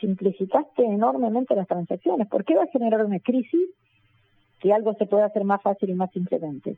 simplificaste 0.00 0.84
enormemente 0.84 1.54
las 1.54 1.68
transacciones. 1.68 2.26
¿Por 2.28 2.44
qué 2.44 2.56
va 2.56 2.64
a 2.64 2.68
generar 2.68 3.04
una 3.04 3.20
crisis 3.20 3.68
si 4.60 4.72
algo 4.72 4.94
se 4.94 5.06
puede 5.06 5.24
hacer 5.24 5.44
más 5.44 5.62
fácil 5.62 5.90
y 5.90 5.94
más 5.94 6.10
simplemente? 6.10 6.76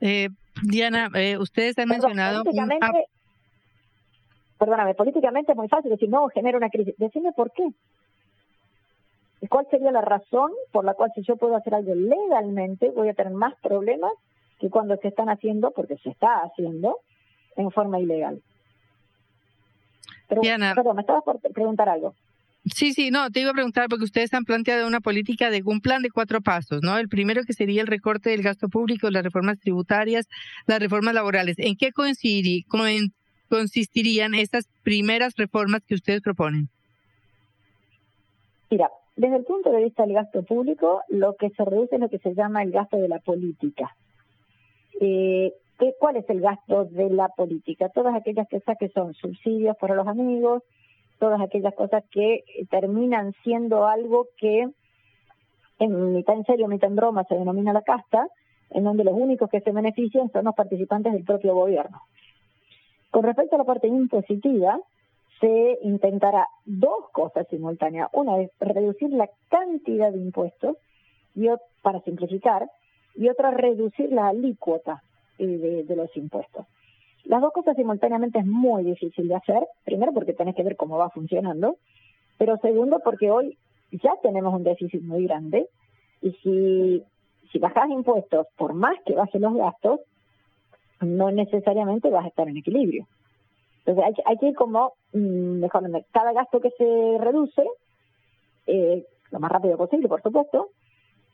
Eh, 0.00 0.30
Diana, 0.64 1.10
eh, 1.14 1.38
ustedes 1.38 1.78
han 1.78 1.88
mencionado... 1.88 2.42
Perdóname, 4.62 4.94
políticamente 4.94 5.50
es 5.50 5.58
muy 5.58 5.66
fácil 5.66 5.90
decir, 5.90 6.08
no, 6.08 6.28
genera 6.28 6.56
una 6.56 6.70
crisis. 6.70 6.94
Decime 6.96 7.32
por 7.32 7.50
qué. 7.50 7.68
¿Cuál 9.48 9.66
sería 9.72 9.90
la 9.90 10.02
razón 10.02 10.52
por 10.70 10.84
la 10.84 10.94
cual 10.94 11.10
si 11.16 11.22
yo 11.24 11.34
puedo 11.34 11.56
hacer 11.56 11.74
algo 11.74 11.96
legalmente 11.96 12.92
voy 12.92 13.08
a 13.08 13.14
tener 13.14 13.32
más 13.32 13.54
problemas 13.60 14.12
que 14.60 14.70
cuando 14.70 14.96
se 14.98 15.08
están 15.08 15.30
haciendo, 15.30 15.72
porque 15.72 15.96
se 15.96 16.10
está 16.10 16.42
haciendo, 16.44 16.98
en 17.56 17.72
forma 17.72 17.98
ilegal? 17.98 18.40
Pero, 20.28 20.42
me 20.94 21.00
estabas 21.00 21.24
por 21.24 21.40
preguntar 21.40 21.88
algo. 21.88 22.14
Sí, 22.64 22.92
sí, 22.92 23.10
no, 23.10 23.30
te 23.30 23.40
iba 23.40 23.50
a 23.50 23.54
preguntar 23.54 23.88
porque 23.88 24.04
ustedes 24.04 24.32
han 24.32 24.44
planteado 24.44 24.86
una 24.86 25.00
política 25.00 25.50
de 25.50 25.62
un 25.64 25.80
plan 25.80 26.02
de 26.02 26.10
cuatro 26.12 26.40
pasos, 26.40 26.82
¿no? 26.84 26.96
El 26.98 27.08
primero 27.08 27.42
que 27.42 27.52
sería 27.52 27.80
el 27.80 27.88
recorte 27.88 28.30
del 28.30 28.42
gasto 28.42 28.68
público, 28.68 29.10
las 29.10 29.24
reformas 29.24 29.58
tributarias, 29.58 30.28
las 30.66 30.78
reformas 30.78 31.14
laborales. 31.14 31.56
¿En 31.58 31.74
qué 31.74 31.90
consistirían 33.52 34.32
estas 34.32 34.66
primeras 34.82 35.36
reformas 35.36 35.84
que 35.84 35.94
ustedes 35.94 36.22
proponen? 36.22 36.70
Mira, 38.70 38.90
desde 39.14 39.36
el 39.36 39.44
punto 39.44 39.70
de 39.70 39.84
vista 39.84 40.04
del 40.04 40.14
gasto 40.14 40.42
público, 40.42 41.02
lo 41.10 41.36
que 41.36 41.50
se 41.50 41.62
reduce 41.62 41.96
es 41.96 42.00
lo 42.00 42.08
que 42.08 42.18
se 42.18 42.34
llama 42.34 42.62
el 42.62 42.72
gasto 42.72 42.96
de 42.96 43.08
la 43.08 43.18
política. 43.18 43.94
Eh, 45.02 45.52
¿Cuál 45.98 46.16
es 46.16 46.30
el 46.30 46.40
gasto 46.40 46.86
de 46.86 47.10
la 47.10 47.28
política? 47.28 47.90
Todas 47.90 48.14
aquellas 48.14 48.48
cosas 48.48 48.78
que 48.80 48.88
son 48.88 49.12
subsidios 49.12 49.76
para 49.76 49.96
los 49.96 50.06
amigos, 50.06 50.62
todas 51.18 51.38
aquellas 51.42 51.74
cosas 51.74 52.04
que 52.10 52.44
terminan 52.70 53.34
siendo 53.44 53.86
algo 53.86 54.28
que 54.38 54.66
en 55.78 56.14
mitad 56.14 56.36
en 56.36 56.44
serio, 56.44 56.68
mitad 56.68 56.88
en 56.88 56.96
broma 56.96 57.24
se 57.24 57.34
denomina 57.34 57.74
la 57.74 57.82
casta, 57.82 58.28
en 58.70 58.84
donde 58.84 59.04
los 59.04 59.14
únicos 59.14 59.50
que 59.50 59.60
se 59.60 59.72
benefician 59.72 60.30
son 60.32 60.46
los 60.46 60.54
participantes 60.54 61.12
del 61.12 61.24
propio 61.24 61.54
gobierno. 61.54 62.00
Con 63.12 63.24
respecto 63.24 63.56
a 63.56 63.58
la 63.58 63.64
parte 63.64 63.88
impositiva, 63.88 64.80
se 65.38 65.78
intentará 65.82 66.46
dos 66.64 67.10
cosas 67.12 67.46
simultáneas. 67.50 68.08
Una 68.14 68.40
es 68.40 68.50
reducir 68.58 69.10
la 69.10 69.28
cantidad 69.50 70.10
de 70.10 70.18
impuestos, 70.18 70.78
y, 71.34 71.46
para 71.82 72.00
simplificar, 72.00 72.70
y 73.14 73.28
otra 73.28 73.50
reducir 73.50 74.10
la 74.12 74.28
alícuota 74.28 75.02
de, 75.36 75.84
los 75.94 76.16
impuestos. 76.16 76.64
Las 77.24 77.42
dos 77.42 77.52
cosas 77.52 77.76
simultáneamente 77.76 78.38
es 78.38 78.46
muy 78.46 78.82
difícil 78.82 79.28
de 79.28 79.34
hacer, 79.34 79.62
primero 79.84 80.12
porque 80.14 80.32
tenés 80.32 80.54
que 80.54 80.62
ver 80.62 80.76
cómo 80.76 80.96
va 80.96 81.10
funcionando, 81.10 81.76
pero 82.38 82.56
segundo 82.58 83.00
porque 83.04 83.30
hoy 83.30 83.58
ya 83.90 84.14
tenemos 84.22 84.54
un 84.54 84.64
déficit 84.64 85.02
muy 85.02 85.26
grande 85.26 85.68
y 86.22 86.32
si, 86.42 87.04
si 87.52 87.58
bajas 87.58 87.90
impuestos, 87.90 88.46
por 88.56 88.72
más 88.72 88.96
que 89.04 89.14
bajen 89.14 89.42
los 89.42 89.54
gastos, 89.54 90.00
no 91.02 91.30
necesariamente 91.30 92.10
vas 92.10 92.24
a 92.24 92.28
estar 92.28 92.48
en 92.48 92.56
equilibrio. 92.56 93.06
Entonces 93.84 94.04
hay, 94.04 94.14
hay 94.24 94.38
que 94.38 94.48
ir 94.48 94.54
como, 94.54 94.94
mm, 95.12 95.60
mejor, 95.60 95.82
cada 96.12 96.32
gasto 96.32 96.60
que 96.60 96.70
se 96.70 97.18
reduce, 97.18 97.64
eh, 98.66 99.04
lo 99.30 99.40
más 99.40 99.50
rápido 99.50 99.76
posible, 99.76 100.08
por 100.08 100.22
supuesto, 100.22 100.68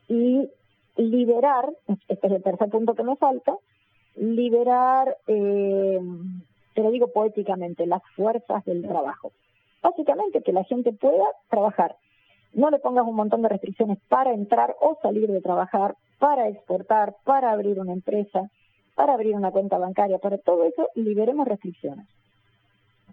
y 0.09 0.49
liberar, 0.97 1.71
este 2.09 2.27
es 2.27 2.33
el 2.33 2.43
tercer 2.43 2.69
punto 2.71 2.95
que 2.95 3.03
me 3.03 3.17
falta, 3.17 3.57
liberar, 4.17 5.17
eh, 5.27 6.01
te 6.75 6.83
lo 6.83 6.91
digo 6.91 7.09
poéticamente, 7.09 7.87
las 7.87 8.03
fuerzas 8.17 8.65
del 8.65 8.87
trabajo. 8.87 9.33
Básicamente 9.83 10.43
que 10.43 10.53
la 10.53 10.65
gente 10.65 10.93
pueda 10.93 11.25
trabajar. 11.49 11.97
No 12.53 12.71
le 12.71 12.79
pongas 12.79 13.07
un 13.07 13.15
montón 13.15 13.43
de 13.43 13.49
restricciones 13.49 13.99
para 14.09 14.33
entrar 14.33 14.75
o 14.81 14.99
salir 15.03 15.31
de 15.31 15.41
trabajar, 15.41 15.97
para 16.19 16.49
exportar, 16.49 17.17
para 17.25 17.53
abrir 17.53 17.79
una 17.79 17.93
empresa, 17.93 18.51
para 18.99 19.15
abrir 19.15 19.37
una 19.37 19.53
cuenta 19.53 19.79
bancaria, 19.79 20.19
para 20.19 20.39
todo 20.39 20.65
eso 20.65 20.89
liberemos 20.97 21.47
restricciones. 21.47 22.05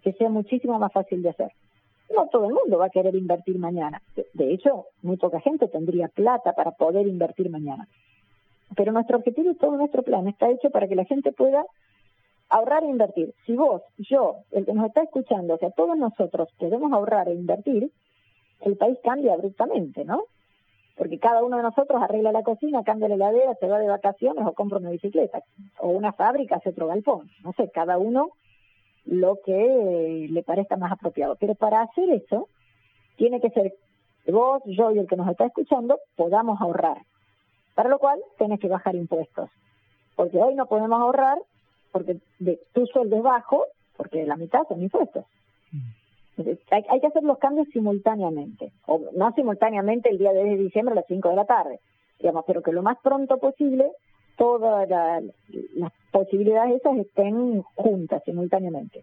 Que 0.02 0.12
sea 0.14 0.28
muchísimo 0.28 0.76
más 0.80 0.92
fácil 0.92 1.22
de 1.22 1.28
hacer. 1.28 1.52
No 2.12 2.26
todo 2.26 2.46
el 2.46 2.54
mundo 2.54 2.76
va 2.76 2.86
a 2.86 2.90
querer 2.90 3.14
invertir 3.14 3.56
mañana. 3.60 4.02
De 4.34 4.52
hecho, 4.52 4.86
muy 5.02 5.16
poca 5.16 5.38
gente 5.38 5.68
tendría 5.68 6.08
plata 6.08 6.54
para 6.54 6.72
poder 6.72 7.06
invertir 7.06 7.50
mañana. 7.50 7.86
Pero 8.74 8.90
nuestro 8.90 9.18
objetivo 9.18 9.52
y 9.52 9.54
todo 9.54 9.76
nuestro 9.76 10.02
plan 10.02 10.26
está 10.26 10.50
hecho 10.50 10.70
para 10.70 10.88
que 10.88 10.96
la 10.96 11.04
gente 11.04 11.30
pueda 11.30 11.64
ahorrar 12.48 12.82
e 12.82 12.88
invertir. 12.88 13.32
Si 13.46 13.54
vos, 13.54 13.82
yo, 13.96 14.38
el 14.50 14.66
que 14.66 14.74
nos 14.74 14.86
está 14.86 15.04
escuchando, 15.04 15.54
o 15.54 15.58
sea, 15.58 15.70
todos 15.70 15.96
nosotros 15.96 16.48
podemos 16.58 16.92
ahorrar 16.92 17.28
e 17.28 17.34
invertir, 17.34 17.92
el 18.62 18.76
país 18.76 18.98
cambia 19.04 19.34
abruptamente, 19.34 20.04
¿no? 20.04 20.24
Porque 20.96 21.18
cada 21.18 21.44
uno 21.44 21.58
de 21.58 21.62
nosotros 21.62 22.02
arregla 22.02 22.32
la 22.32 22.42
cocina, 22.42 22.82
cambia 22.82 23.08
la 23.08 23.16
heladera, 23.16 23.54
se 23.60 23.68
va 23.68 23.78
de 23.78 23.88
vacaciones 23.88 24.46
o 24.46 24.52
compra 24.54 24.78
una 24.78 24.90
bicicleta, 24.90 25.42
o 25.78 25.88
una 25.88 26.12
fábrica, 26.12 26.56
hace 26.56 26.70
otro 26.70 26.86
galpón. 26.86 27.30
No 27.44 27.52
sé, 27.52 27.70
cada 27.70 27.98
uno 27.98 28.30
lo 29.04 29.38
que 29.44 30.26
le 30.30 30.42
parezca 30.42 30.76
más 30.76 30.92
apropiado. 30.92 31.36
Pero 31.38 31.54
para 31.54 31.82
hacer 31.82 32.08
eso, 32.10 32.48
tiene 33.16 33.40
que 33.40 33.50
ser 33.50 33.74
vos, 34.32 34.62
yo 34.66 34.90
y 34.90 34.98
el 34.98 35.06
que 35.06 35.16
nos 35.16 35.28
está 35.28 35.46
escuchando 35.46 35.98
podamos 36.16 36.60
ahorrar. 36.60 36.98
Para 37.74 37.88
lo 37.88 37.98
cual 37.98 38.18
tenés 38.38 38.58
que 38.58 38.68
bajar 38.68 38.94
impuestos. 38.94 39.50
Porque 40.14 40.38
hoy 40.38 40.54
no 40.54 40.66
podemos 40.66 41.00
ahorrar 41.00 41.38
porque 41.92 42.18
de, 42.38 42.60
tu 42.72 42.86
sueldo 42.86 43.16
es 43.16 43.22
bajo, 43.22 43.64
porque 43.96 44.24
la 44.26 44.36
mitad 44.36 44.66
son 44.68 44.82
impuestos. 44.82 45.24
Mm. 45.72 46.05
Hay, 46.70 47.00
que 47.00 47.06
hacer 47.06 47.22
los 47.22 47.38
cambios 47.38 47.68
simultáneamente, 47.72 48.72
o 48.86 49.00
no 49.16 49.32
simultáneamente 49.32 50.10
el 50.10 50.18
día 50.18 50.32
de 50.32 50.56
diciembre 50.56 50.92
a 50.92 50.96
las 50.96 51.06
5 51.08 51.28
de 51.30 51.36
la 51.36 51.44
tarde, 51.44 51.80
digamos, 52.18 52.44
pero 52.46 52.62
que 52.62 52.72
lo 52.72 52.82
más 52.82 52.98
pronto 53.02 53.38
posible 53.38 53.86
todas 54.36 54.88
las 54.88 55.92
posibilidades 56.10 56.76
esas 56.76 56.98
estén 56.98 57.62
juntas 57.74 58.22
simultáneamente. 58.24 59.02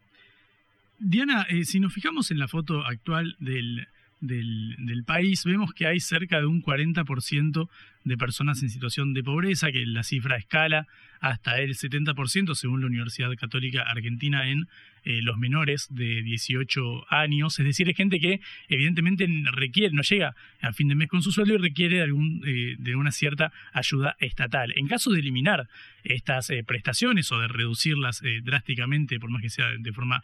Diana, 0.99 1.45
eh, 1.49 1.65
si 1.65 1.79
nos 1.79 1.93
fijamos 1.93 2.31
en 2.31 2.39
la 2.39 2.47
foto 2.47 2.81
actual 2.85 3.35
del, 3.39 3.87
del, 4.23 5.03
país, 5.05 5.43
vemos 5.43 5.73
que 5.73 5.85
hay 5.85 5.99
cerca 5.99 6.39
de 6.39 6.45
un 6.45 6.63
40% 6.63 7.69
de 8.05 8.17
personas 8.17 8.61
en 8.63 8.69
situación 8.69 9.13
de 9.13 9.23
pobreza, 9.23 9.71
que 9.71 9.85
la 9.85 10.03
cifra 10.03 10.37
escala 10.37 10.87
hasta 11.19 11.59
el 11.59 11.75
70% 11.75 12.53
según 12.55 12.81
la 12.81 12.87
Universidad 12.87 13.33
Católica 13.35 13.83
Argentina 13.83 14.49
en 14.49 14.67
eh, 15.05 15.21
los 15.21 15.37
menores 15.37 15.87
de 15.89 16.21
18 16.21 17.05
años. 17.13 17.59
Es 17.59 17.65
decir, 17.65 17.89
es 17.89 17.95
gente 17.95 18.19
que 18.19 18.41
evidentemente 18.67 19.27
requiere, 19.51 19.93
no 19.93 20.01
llega 20.01 20.35
a 20.61 20.73
fin 20.73 20.87
de 20.87 20.95
mes 20.95 21.09
con 21.09 21.21
su 21.21 21.31
sueldo 21.31 21.55
y 21.55 21.57
requiere 21.57 21.97
de, 21.97 22.03
algún, 22.03 22.41
eh, 22.45 22.75
de 22.77 22.95
una 22.95 23.11
cierta 23.11 23.51
ayuda 23.73 24.15
estatal. 24.19 24.73
En 24.75 24.87
caso 24.87 25.11
de 25.11 25.19
eliminar 25.19 25.67
estas 26.03 26.49
eh, 26.49 26.63
prestaciones 26.65 27.31
o 27.31 27.39
de 27.39 27.47
reducirlas 27.47 28.21
drásticamente, 28.43 29.19
por 29.19 29.29
más 29.29 29.41
que 29.41 29.49
sea 29.49 29.69
de 29.77 29.93
forma 29.93 30.23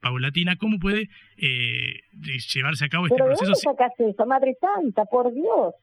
paulatina, 0.00 0.56
¿cómo 0.56 0.78
puede 0.78 1.08
llevarse 1.36 2.84
a 2.84 2.88
cabo 2.88 3.06
este 3.06 3.16
Pero 3.16 3.26
proceso? 3.26 3.52
¿de 3.52 3.60
dónde 3.64 3.84
sacas 3.84 4.00
eso, 4.00 4.26
Madre 4.26 4.56
Santa, 4.60 5.04
por 5.04 5.32
Dios? 5.32 5.74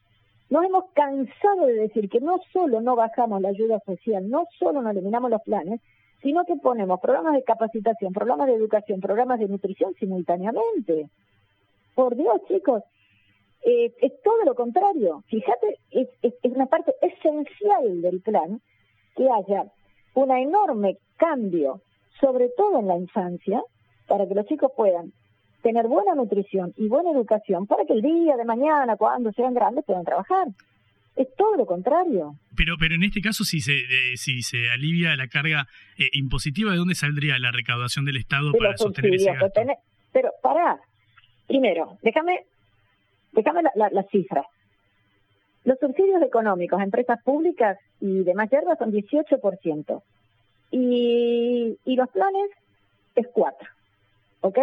Nos 0.50 0.66
hemos 0.66 0.86
cansado 0.94 1.66
de 1.66 1.74
decir 1.74 2.10
que 2.10 2.20
no 2.20 2.38
solo 2.52 2.82
no 2.82 2.96
bajamos 2.96 3.42
la 3.42 3.50
ayuda 3.50 3.80
social, 3.86 4.30
no 4.30 4.46
solo 4.60 4.82
no 4.82 4.92
eliminamos 4.92 5.32
los 5.32 5.42
planes, 5.42 5.82
sino 6.22 6.46
que 6.46 6.56
ponemos 6.56 7.00
programas 7.02 7.34
de 7.34 7.44
capacitación, 7.44 8.14
programas 8.14 8.48
de 8.48 8.56
educación, 8.56 9.02
programas 9.02 9.40
de 9.40 9.48
nutrición 9.48 9.94
simultáneamente. 10.00 11.10
Por 11.96 12.16
Dios, 12.16 12.42
chicos, 12.48 12.82
eh, 13.66 13.94
es 14.02 14.22
todo 14.24 14.44
lo 14.46 14.56
contrario. 14.56 15.24
Fíjate, 15.28 15.80
es, 15.92 16.08
es, 16.22 16.34
una 16.44 16.66
parte 16.68 16.94
esencial 17.02 18.02
del 18.02 18.22
plan 18.22 18.62
que 19.16 19.28
haya 19.30 19.66
un 20.16 20.32
enorme 20.32 20.98
cambio, 21.18 21.82
sobre 22.20 22.50
todo 22.50 22.80
en 22.80 22.88
la 22.88 22.98
infancia, 22.98 23.62
para 24.08 24.28
que 24.28 24.36
los 24.36 24.46
chicos 24.46 24.72
puedan 24.76 25.12
tener 25.64 25.88
buena 25.88 26.14
nutrición 26.14 26.74
y 26.78 26.88
buena 26.88 27.12
educación, 27.12 27.66
para 27.66 27.86
que 27.86 27.94
el 27.94 28.02
día 28.02 28.36
de 28.36 28.46
mañana, 28.46 28.98
cuando 28.98 29.32
sean 29.32 29.54
grandes, 29.54 29.86
puedan 29.86 30.04
trabajar. 30.04 30.48
Es 31.16 31.28
todo 31.36 31.56
lo 31.56 31.66
contrario. 31.66 32.36
Pero, 32.56 32.76
pero 32.80 32.96
en 32.96 33.04
este 33.04 33.22
caso, 33.22 33.44
si 33.44 33.62
se, 33.62 33.74
eh, 33.74 34.18
si 34.18 34.42
se 34.42 34.70
alivia 34.72 35.16
la 35.16 35.28
carga 35.28 35.68
eh, 35.98 36.10
impositiva, 36.14 36.72
¿de 36.72 36.78
dónde 36.78 36.96
saldría 36.96 37.40
la 37.40 37.52
recaudación 37.52 38.04
del 38.06 38.18
Estado 38.18 38.52
para 38.52 38.76
sostener 38.78 39.16
ese 39.16 39.32
gasto? 39.34 39.62
pero 40.12 40.32
para, 40.42 40.80
primero, 41.48 41.98
déjame, 42.04 42.46
déjame 43.32 43.62
la, 43.76 43.90
la, 43.90 44.04
cifra. 44.12 44.44
Los 45.64 45.80
subsidios 45.80 46.22
económicos 46.22 46.80
a 46.80 46.84
empresas 46.84 47.22
públicas 47.24 47.80
y 48.00 48.24
demás 48.24 48.50
hierbas 48.52 48.78
son 48.78 48.92
18%. 48.92 50.04
Y, 50.72 51.78
y 51.86 51.96
los 51.96 52.10
planes 52.10 52.50
es 53.16 53.28
4%. 53.28 53.54
¿Ok? 54.44 54.60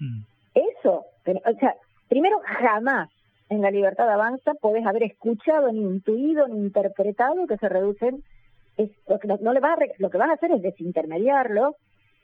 Mm. 0.00 0.22
Eso, 0.54 1.06
o 1.26 1.54
sea, 1.58 1.76
primero 2.08 2.40
jamás 2.44 3.08
en 3.48 3.62
la 3.62 3.70
libertad 3.70 4.10
avanza 4.10 4.54
podés 4.54 4.84
haber 4.86 5.04
escuchado, 5.04 5.72
ni 5.72 5.80
intuido, 5.80 6.48
ni 6.48 6.58
interpretado 6.58 7.46
que 7.46 7.56
se 7.56 7.68
reducen. 7.68 8.22
Es, 8.76 8.90
lo, 9.06 9.20
que 9.20 9.28
no 9.28 9.52
le 9.52 9.60
va 9.60 9.74
a, 9.74 9.76
lo 9.98 10.10
que 10.10 10.18
van 10.18 10.30
a 10.30 10.34
hacer 10.34 10.50
es 10.50 10.62
desintermediarlo, 10.62 11.76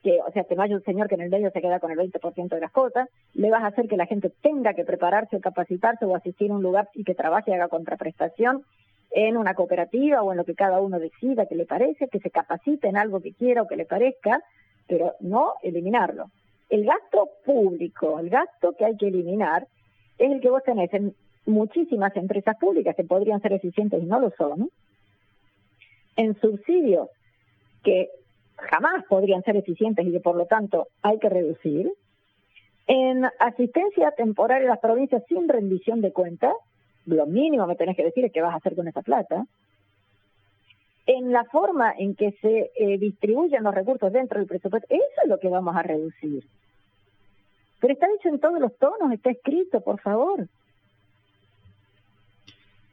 que, 0.02 0.18
o 0.26 0.32
sea, 0.32 0.44
que 0.44 0.56
no 0.56 0.62
haya 0.62 0.74
un 0.74 0.82
señor 0.82 1.08
que 1.08 1.14
en 1.14 1.20
el 1.20 1.30
medio 1.30 1.52
se 1.52 1.60
queda 1.60 1.78
con 1.78 1.92
el 1.92 1.98
20% 1.98 2.48
de 2.48 2.60
las 2.60 2.72
cosas, 2.72 3.08
le 3.34 3.50
vas 3.50 3.62
a 3.62 3.68
hacer 3.68 3.86
que 3.86 3.96
la 3.96 4.06
gente 4.06 4.32
tenga 4.42 4.74
que 4.74 4.84
prepararse 4.84 5.36
o 5.36 5.40
capacitarse 5.40 6.04
o 6.06 6.16
asistir 6.16 6.50
a 6.50 6.54
un 6.54 6.62
lugar 6.62 6.88
y 6.94 7.04
que 7.04 7.14
trabaje 7.14 7.52
y 7.52 7.54
haga 7.54 7.68
contraprestación 7.68 8.64
en 9.12 9.36
una 9.36 9.54
cooperativa 9.54 10.22
o 10.22 10.32
en 10.32 10.38
lo 10.38 10.44
que 10.44 10.54
cada 10.54 10.80
uno 10.80 10.98
decida 10.98 11.46
que 11.46 11.54
le 11.54 11.66
parece, 11.66 12.08
que 12.08 12.18
se 12.18 12.30
capacite 12.30 12.88
en 12.88 12.96
algo 12.96 13.20
que 13.20 13.32
quiera 13.32 13.62
o 13.62 13.68
que 13.68 13.76
le 13.76 13.84
parezca, 13.84 14.42
pero 14.90 15.14
no 15.20 15.54
eliminarlo. 15.62 16.30
El 16.68 16.84
gasto 16.84 17.30
público, 17.44 18.18
el 18.18 18.28
gasto 18.28 18.74
que 18.76 18.84
hay 18.84 18.96
que 18.96 19.06
eliminar, 19.06 19.68
es 20.18 20.32
el 20.32 20.40
que 20.40 20.50
vos 20.50 20.64
tenés 20.64 20.92
en 20.92 21.14
muchísimas 21.46 22.14
empresas 22.16 22.56
públicas 22.58 22.96
que 22.96 23.04
podrían 23.04 23.40
ser 23.40 23.52
eficientes 23.52 24.02
y 24.02 24.06
no 24.06 24.18
lo 24.18 24.32
son, 24.36 24.68
en 26.16 26.38
subsidios 26.40 27.08
que 27.84 28.10
jamás 28.56 29.04
podrían 29.08 29.42
ser 29.44 29.56
eficientes 29.56 30.04
y 30.04 30.10
que 30.10 30.20
por 30.20 30.34
lo 30.34 30.46
tanto 30.46 30.88
hay 31.02 31.18
que 31.18 31.28
reducir, 31.28 31.90
en 32.88 33.24
asistencia 33.38 34.10
temporal 34.10 34.62
a 34.62 34.70
las 34.70 34.80
provincias 34.80 35.22
sin 35.28 35.48
rendición 35.48 36.00
de 36.00 36.12
cuentas, 36.12 36.54
lo 37.06 37.26
mínimo 37.26 37.68
que 37.68 37.76
tenés 37.76 37.96
que 37.96 38.04
decir 38.04 38.24
es 38.24 38.32
qué 38.32 38.42
vas 38.42 38.54
a 38.54 38.56
hacer 38.56 38.74
con 38.74 38.88
esa 38.88 39.02
plata, 39.02 39.46
en 41.06 41.32
la 41.32 41.44
forma 41.44 41.92
en 41.96 42.14
que 42.14 42.32
se 42.40 42.70
eh, 42.76 42.98
distribuyen 42.98 43.62
los 43.62 43.74
recursos 43.74 44.12
dentro 44.12 44.38
del 44.38 44.48
presupuesto, 44.48 44.86
eso 44.90 45.22
es 45.22 45.28
lo 45.28 45.38
que 45.38 45.48
vamos 45.48 45.74
a 45.76 45.82
reducir. 45.82 46.44
Pero 47.80 47.92
está 47.92 48.06
dicho 48.08 48.28
en 48.28 48.40
todos 48.40 48.60
los 48.60 48.76
tonos, 48.76 49.12
está 49.12 49.30
escrito, 49.30 49.80
por 49.80 50.00
favor. 50.00 50.46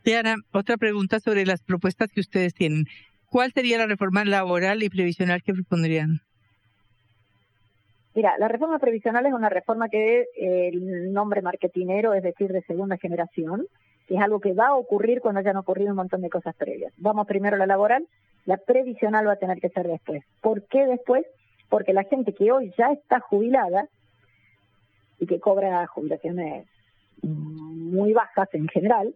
Diana, 0.04 0.36
otra 0.54 0.78
pregunta 0.78 1.20
sobre 1.20 1.46
las 1.46 1.62
propuestas 1.62 2.10
que 2.12 2.22
ustedes 2.22 2.54
tienen. 2.54 2.86
¿Cuál 3.30 3.52
sería 3.52 3.78
la 3.78 3.88
reforma 3.88 4.24
laboral 4.24 4.82
y 4.82 4.90
previsional 4.90 5.44
que 5.44 5.54
propondrían? 5.54 6.22
Mira, 8.16 8.36
la 8.40 8.48
reforma 8.48 8.80
previsional 8.80 9.26
es 9.26 9.34
una 9.34 9.50
reforma 9.50 9.90
que 9.90 10.22
eh, 10.22 10.70
el 10.70 11.12
nombre 11.12 11.42
marketinero, 11.42 12.14
es 12.14 12.24
decir, 12.24 12.52
de 12.52 12.64
segunda 12.64 12.98
generación, 12.98 13.68
que 14.08 14.16
es 14.16 14.22
algo 14.22 14.40
que 14.40 14.54
va 14.54 14.68
a 14.68 14.76
ocurrir 14.76 15.22
cuando 15.22 15.40
hayan 15.40 15.58
ocurrido 15.58 15.92
un 15.92 15.98
montón 15.98 16.22
de 16.22 16.30
cosas 16.30 16.56
previas. 16.56 16.94
Vamos 16.98 17.28
primero 17.28 17.56
a 17.56 17.60
la 17.60 17.66
laboral, 17.66 18.08
la 18.46 18.58
previsional 18.58 19.28
va 19.28 19.34
a 19.34 19.38
tener 19.38 19.60
que 19.60 19.70
ser 19.70 19.88
después. 19.88 20.24
¿Por 20.42 20.64
qué 20.68 20.86
después? 20.86 21.26
Porque 21.70 21.94
la 21.94 22.04
gente 22.04 22.34
que 22.34 22.52
hoy 22.52 22.74
ya 22.78 22.94
está 22.94 23.20
jubilada 23.20 23.88
y 25.20 25.28
que 25.28 25.40
cobra 25.40 25.86
jubilaciones 25.88 26.66
muy 27.22 28.14
bajas 28.14 28.48
en 28.54 28.70
general, 28.70 29.14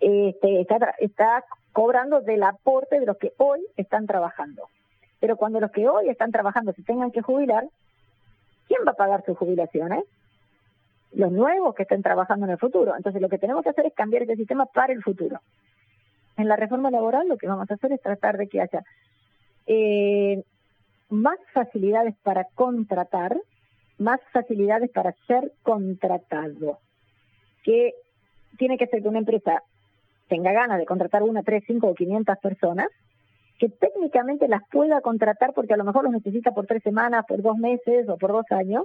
este, 0.00 0.60
está, 0.60 0.94
está 0.98 1.44
cobrando 1.72 2.20
del 2.20 2.42
aporte 2.42 3.00
de 3.00 3.06
los 3.06 3.16
que 3.16 3.32
hoy 3.38 3.60
están 3.76 4.06
trabajando. 4.06 4.68
Pero 5.20 5.36
cuando 5.36 5.60
los 5.60 5.70
que 5.70 5.88
hoy 5.88 6.10
están 6.10 6.32
trabajando 6.32 6.72
se 6.72 6.82
tengan 6.82 7.12
que 7.12 7.22
jubilar, 7.22 7.64
¿quién 8.68 8.80
va 8.86 8.90
a 8.90 8.96
pagar 8.96 9.24
sus 9.24 9.38
jubilaciones? 9.38 10.04
Los 11.12 11.30
nuevos 11.30 11.74
que 11.74 11.82
estén 11.82 12.02
trabajando 12.02 12.46
en 12.46 12.52
el 12.52 12.58
futuro. 12.58 12.96
Entonces 12.96 13.20
lo 13.20 13.28
que 13.28 13.38
tenemos 13.38 13.62
que 13.62 13.70
hacer 13.70 13.86
es 13.86 13.94
cambiar 13.94 14.22
ese 14.22 14.36
sistema 14.36 14.66
para 14.66 14.92
el 14.92 15.02
futuro. 15.02 15.40
En 16.36 16.48
la 16.48 16.56
reforma 16.56 16.90
laboral 16.90 17.28
lo 17.28 17.36
que 17.36 17.46
vamos 17.46 17.70
a 17.70 17.74
hacer 17.74 17.92
es 17.92 18.00
tratar 18.00 18.38
de 18.38 18.48
que 18.48 18.60
haya 18.60 18.82
eh, 19.66 20.42
más 21.10 21.38
facilidades 21.52 22.14
para 22.22 22.46
contratar, 22.54 23.36
más 23.98 24.20
facilidades 24.32 24.90
para 24.90 25.14
ser 25.26 25.52
contratado. 25.62 26.78
Que 27.62 27.94
tiene 28.56 28.78
que 28.78 28.86
ser 28.86 29.02
que 29.02 29.08
una 29.08 29.18
empresa 29.18 29.62
tenga 30.28 30.52
ganas 30.52 30.78
de 30.78 30.86
contratar 30.86 31.22
una, 31.22 31.42
tres, 31.42 31.62
cinco 31.66 31.88
o 31.88 31.94
quinientas 31.94 32.38
personas, 32.38 32.88
que 33.58 33.68
técnicamente 33.68 34.48
las 34.48 34.62
pueda 34.70 35.00
contratar 35.02 35.52
porque 35.52 35.74
a 35.74 35.76
lo 35.76 35.84
mejor 35.84 36.04
los 36.04 36.12
necesita 36.12 36.52
por 36.52 36.66
tres 36.66 36.82
semanas, 36.82 37.24
por 37.28 37.42
dos 37.42 37.56
meses 37.58 38.08
o 38.08 38.16
por 38.16 38.32
dos 38.32 38.50
años, 38.50 38.84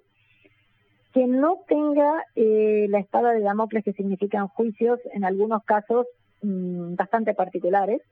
que 1.18 1.26
no 1.26 1.64
tenga 1.68 2.24
eh, 2.36 2.86
la 2.90 3.00
espada 3.00 3.32
de 3.32 3.42
Damocles 3.42 3.84
que 3.84 3.94
significan 3.94 4.48
juicios 4.50 5.00
en 5.14 5.26
algunos 5.26 5.64
casos 5.64 6.06
mm, 6.44 6.94
bastante 6.94 7.34
particulares, 7.34 8.04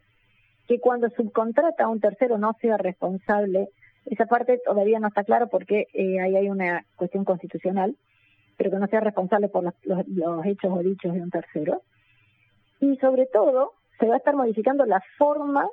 que 0.67 0.79
cuando 0.79 1.11
subcontrata 1.11 1.83
a 1.83 1.89
un 1.89 1.99
tercero 1.99 2.39
no 2.39 2.53
sea 2.59 2.77
responsable 2.77 3.69
esa 4.05 4.25
parte 4.25 4.59
todavía 4.65 4.99
no 4.99 5.09
está 5.09 5.23
claro 5.23 5.49
porque 5.49 5.87
eh, 5.93 6.19
ahí 6.19 6.35
hay 6.35 6.49
una 6.49 6.83
cuestión 6.95 7.25
constitucional, 7.25 7.95
pero 8.57 8.71
que 8.71 8.77
no 8.77 8.87
sea 8.87 9.01
responsable 9.01 9.49
por 9.49 9.63
los, 9.63 9.73
los, 10.07 10.43
hechos 10.47 10.71
o 10.75 10.79
dichos 10.79 11.13
de 11.13 11.21
un 11.21 11.29
tercero. 11.29 11.83
Y 12.79 12.97
sobre 12.97 13.27
todo, 13.27 13.73
se 13.99 14.07
va 14.07 14.15
a 14.15 14.17
estar 14.17 14.35
modificando 14.35 14.83
la 14.87 15.03
forma, 15.19 15.67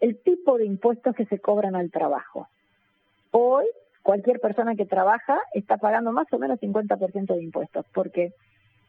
el 0.00 0.18
tipo 0.18 0.58
de 0.58 0.66
impuestos 0.66 1.16
que 1.16 1.24
se 1.24 1.38
cobran 1.38 1.74
al 1.74 1.90
trabajo. 1.90 2.48
Hoy, 3.30 3.64
cualquier 4.02 4.40
persona 4.40 4.74
que 4.74 4.86
trabaja 4.86 5.38
está 5.54 5.76
pagando 5.76 6.12
más 6.12 6.26
o 6.32 6.38
menos 6.38 6.60
50% 6.60 7.34
de 7.34 7.42
impuestos, 7.42 7.86
porque 7.94 8.32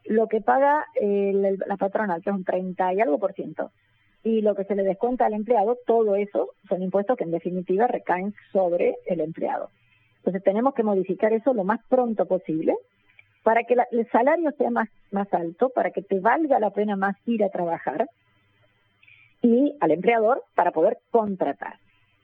lo 0.05 0.27
que 0.27 0.41
paga 0.41 0.85
el, 0.95 1.59
la 1.65 1.77
patronal, 1.77 2.21
que 2.21 2.29
es 2.29 2.35
un 2.35 2.43
30 2.43 2.93
y 2.93 3.01
algo 3.01 3.19
por 3.19 3.33
ciento, 3.33 3.71
y 4.23 4.41
lo 4.41 4.55
que 4.55 4.63
se 4.63 4.75
le 4.75 4.83
descuenta 4.83 5.25
al 5.25 5.33
empleado, 5.33 5.77
todo 5.85 6.15
eso 6.15 6.49
son 6.67 6.81
impuestos 6.81 7.17
que 7.17 7.25
en 7.25 7.31
definitiva 7.31 7.87
recaen 7.87 8.33
sobre 8.51 8.95
el 9.05 9.19
empleado. 9.19 9.69
Entonces 10.17 10.43
tenemos 10.43 10.73
que 10.73 10.83
modificar 10.83 11.33
eso 11.33 11.53
lo 11.53 11.65
más 11.65 11.81
pronto 11.89 12.25
posible 12.25 12.75
para 13.43 13.63
que 13.63 13.75
el 13.91 14.09
salario 14.09 14.51
sea 14.57 14.69
más, 14.69 14.87
más 15.11 15.31
alto, 15.33 15.69
para 15.69 15.91
que 15.91 16.01
te 16.01 16.19
valga 16.19 16.59
la 16.59 16.69
pena 16.69 16.95
más 16.95 17.17
ir 17.25 17.43
a 17.43 17.49
trabajar 17.49 18.07
y 19.41 19.75
al 19.81 19.91
empleador 19.91 20.43
para 20.55 20.71
poder 20.71 20.99
contratar. 21.11 21.75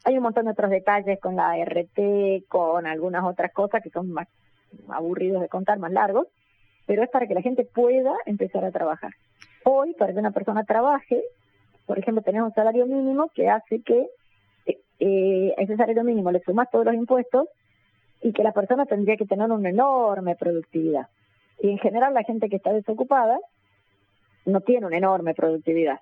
Hay 0.05 0.17
un 0.17 0.23
montón 0.23 0.45
de 0.45 0.51
otros 0.51 0.69
detalles 0.69 1.19
con 1.19 1.35
la 1.35 1.57
RT, 1.57 2.47
con 2.47 2.87
algunas 2.87 3.23
otras 3.23 3.51
cosas 3.51 3.83
que 3.83 3.89
son 3.89 4.11
más 4.11 4.27
aburridos 4.89 5.41
de 5.41 5.49
contar, 5.49 5.79
más 5.79 5.91
largos, 5.91 6.27
pero 6.85 7.03
es 7.03 7.09
para 7.09 7.27
que 7.27 7.33
la 7.33 7.41
gente 7.41 7.65
pueda 7.65 8.13
empezar 8.25 8.63
a 8.63 8.71
trabajar. 8.71 9.13
Hoy, 9.63 9.93
para 9.93 10.13
que 10.13 10.19
una 10.19 10.31
persona 10.31 10.63
trabaje, 10.63 11.23
Por 11.85 11.97
ejemplo, 11.97 12.21
tenemos 12.21 12.49
un 12.49 12.53
salario 12.53 12.85
mínimo 12.85 13.29
que 13.33 13.49
hace 13.49 13.81
que 13.81 14.07
eh, 14.99 15.53
ese 15.57 15.75
salario 15.75 16.03
mínimo 16.03 16.31
le 16.31 16.39
sumas 16.41 16.69
todos 16.69 16.85
los 16.85 16.93
impuestos 16.93 17.47
y 18.21 18.33
que 18.33 18.43
la 18.43 18.51
persona 18.51 18.85
tendría 18.85 19.17
que 19.17 19.25
tener 19.25 19.49
una 19.49 19.69
enorme 19.69 20.35
productividad. 20.35 21.07
Y 21.61 21.69
en 21.69 21.79
general 21.79 22.13
la 22.13 22.23
gente 22.23 22.49
que 22.49 22.57
está 22.57 22.73
desocupada 22.73 23.39
no 24.45 24.61
tiene 24.61 24.87
una 24.87 24.97
enorme 24.97 25.33
productividad. 25.33 25.99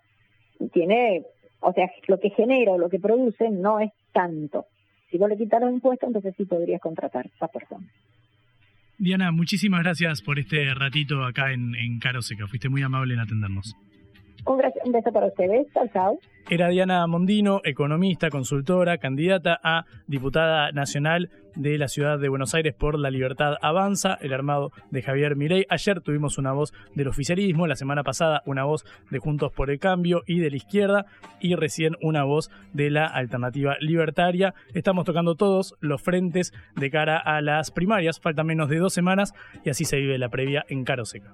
Tiene, 0.73 1.25
o 1.59 1.73
sea, 1.73 1.89
lo 2.07 2.19
que 2.19 2.29
genera 2.31 2.71
o 2.71 2.77
lo 2.77 2.89
que 2.89 2.99
produce 2.99 3.49
no 3.49 3.79
es 3.79 3.91
tanto. 4.13 4.65
Si 5.09 5.17
vos 5.17 5.29
le 5.29 5.37
quitas 5.37 5.61
los 5.61 5.71
impuestos, 5.71 6.07
entonces 6.07 6.33
sí 6.37 6.45
podrías 6.45 6.81
contratar 6.81 7.25
a 7.25 7.29
esa 7.29 7.47
persona. 7.47 7.87
Diana, 8.97 9.31
muchísimas 9.31 9.83
gracias 9.83 10.21
por 10.21 10.39
este 10.39 10.73
ratito 10.73 11.23
acá 11.23 11.53
en, 11.53 11.75
en 11.75 11.99
Caro 11.99 12.21
Seca. 12.21 12.47
Fuiste 12.47 12.67
muy 12.67 12.81
amable 12.81 13.13
en 13.13 13.19
atendernos. 13.19 13.75
Un, 14.45 14.91
beso 14.91 15.11
para 15.11 15.27
ustedes. 15.27 15.67
Chao, 15.73 15.87
chao. 15.93 16.19
Era 16.49 16.69
Diana 16.69 17.05
Mondino, 17.07 17.59
economista, 17.65 18.29
consultora, 18.29 18.99
candidata 18.99 19.59
a 19.61 19.85
diputada 20.07 20.71
nacional 20.71 21.29
de 21.55 21.77
la 21.77 21.89
ciudad 21.89 22.19
de 22.19 22.29
Buenos 22.29 22.53
Aires 22.53 22.73
por 22.73 22.97
La 22.97 23.09
Libertad 23.09 23.55
Avanza, 23.61 24.17
el 24.21 24.33
armado 24.33 24.71
de 24.89 25.01
Javier 25.01 25.35
Mirey. 25.35 25.65
Ayer 25.69 25.99
tuvimos 25.99 26.37
una 26.37 26.53
voz 26.53 26.71
del 26.95 27.09
oficialismo, 27.09 27.67
la 27.67 27.75
semana 27.75 28.03
pasada 28.03 28.43
una 28.45 28.63
voz 28.63 28.85
de 29.09 29.19
Juntos 29.19 29.51
por 29.51 29.69
el 29.69 29.79
Cambio 29.79 30.21
y 30.25 30.39
de 30.39 30.51
la 30.51 30.55
izquierda 30.55 31.05
y 31.41 31.55
recién 31.55 31.97
una 32.01 32.23
voz 32.23 32.49
de 32.71 32.91
la 32.91 33.07
alternativa 33.07 33.75
libertaria. 33.81 34.53
Estamos 34.73 35.03
tocando 35.03 35.35
todos 35.35 35.75
los 35.81 36.01
frentes 36.01 36.53
de 36.75 36.89
cara 36.89 37.17
a 37.17 37.41
las 37.41 37.71
primarias, 37.71 38.21
falta 38.21 38.43
menos 38.43 38.69
de 38.69 38.77
dos 38.77 38.93
semanas 38.93 39.33
y 39.65 39.69
así 39.69 39.83
se 39.83 39.97
vive 39.97 40.17
la 40.17 40.29
previa 40.29 40.63
en 40.69 40.85
Caro 40.85 41.03
Seca. 41.03 41.33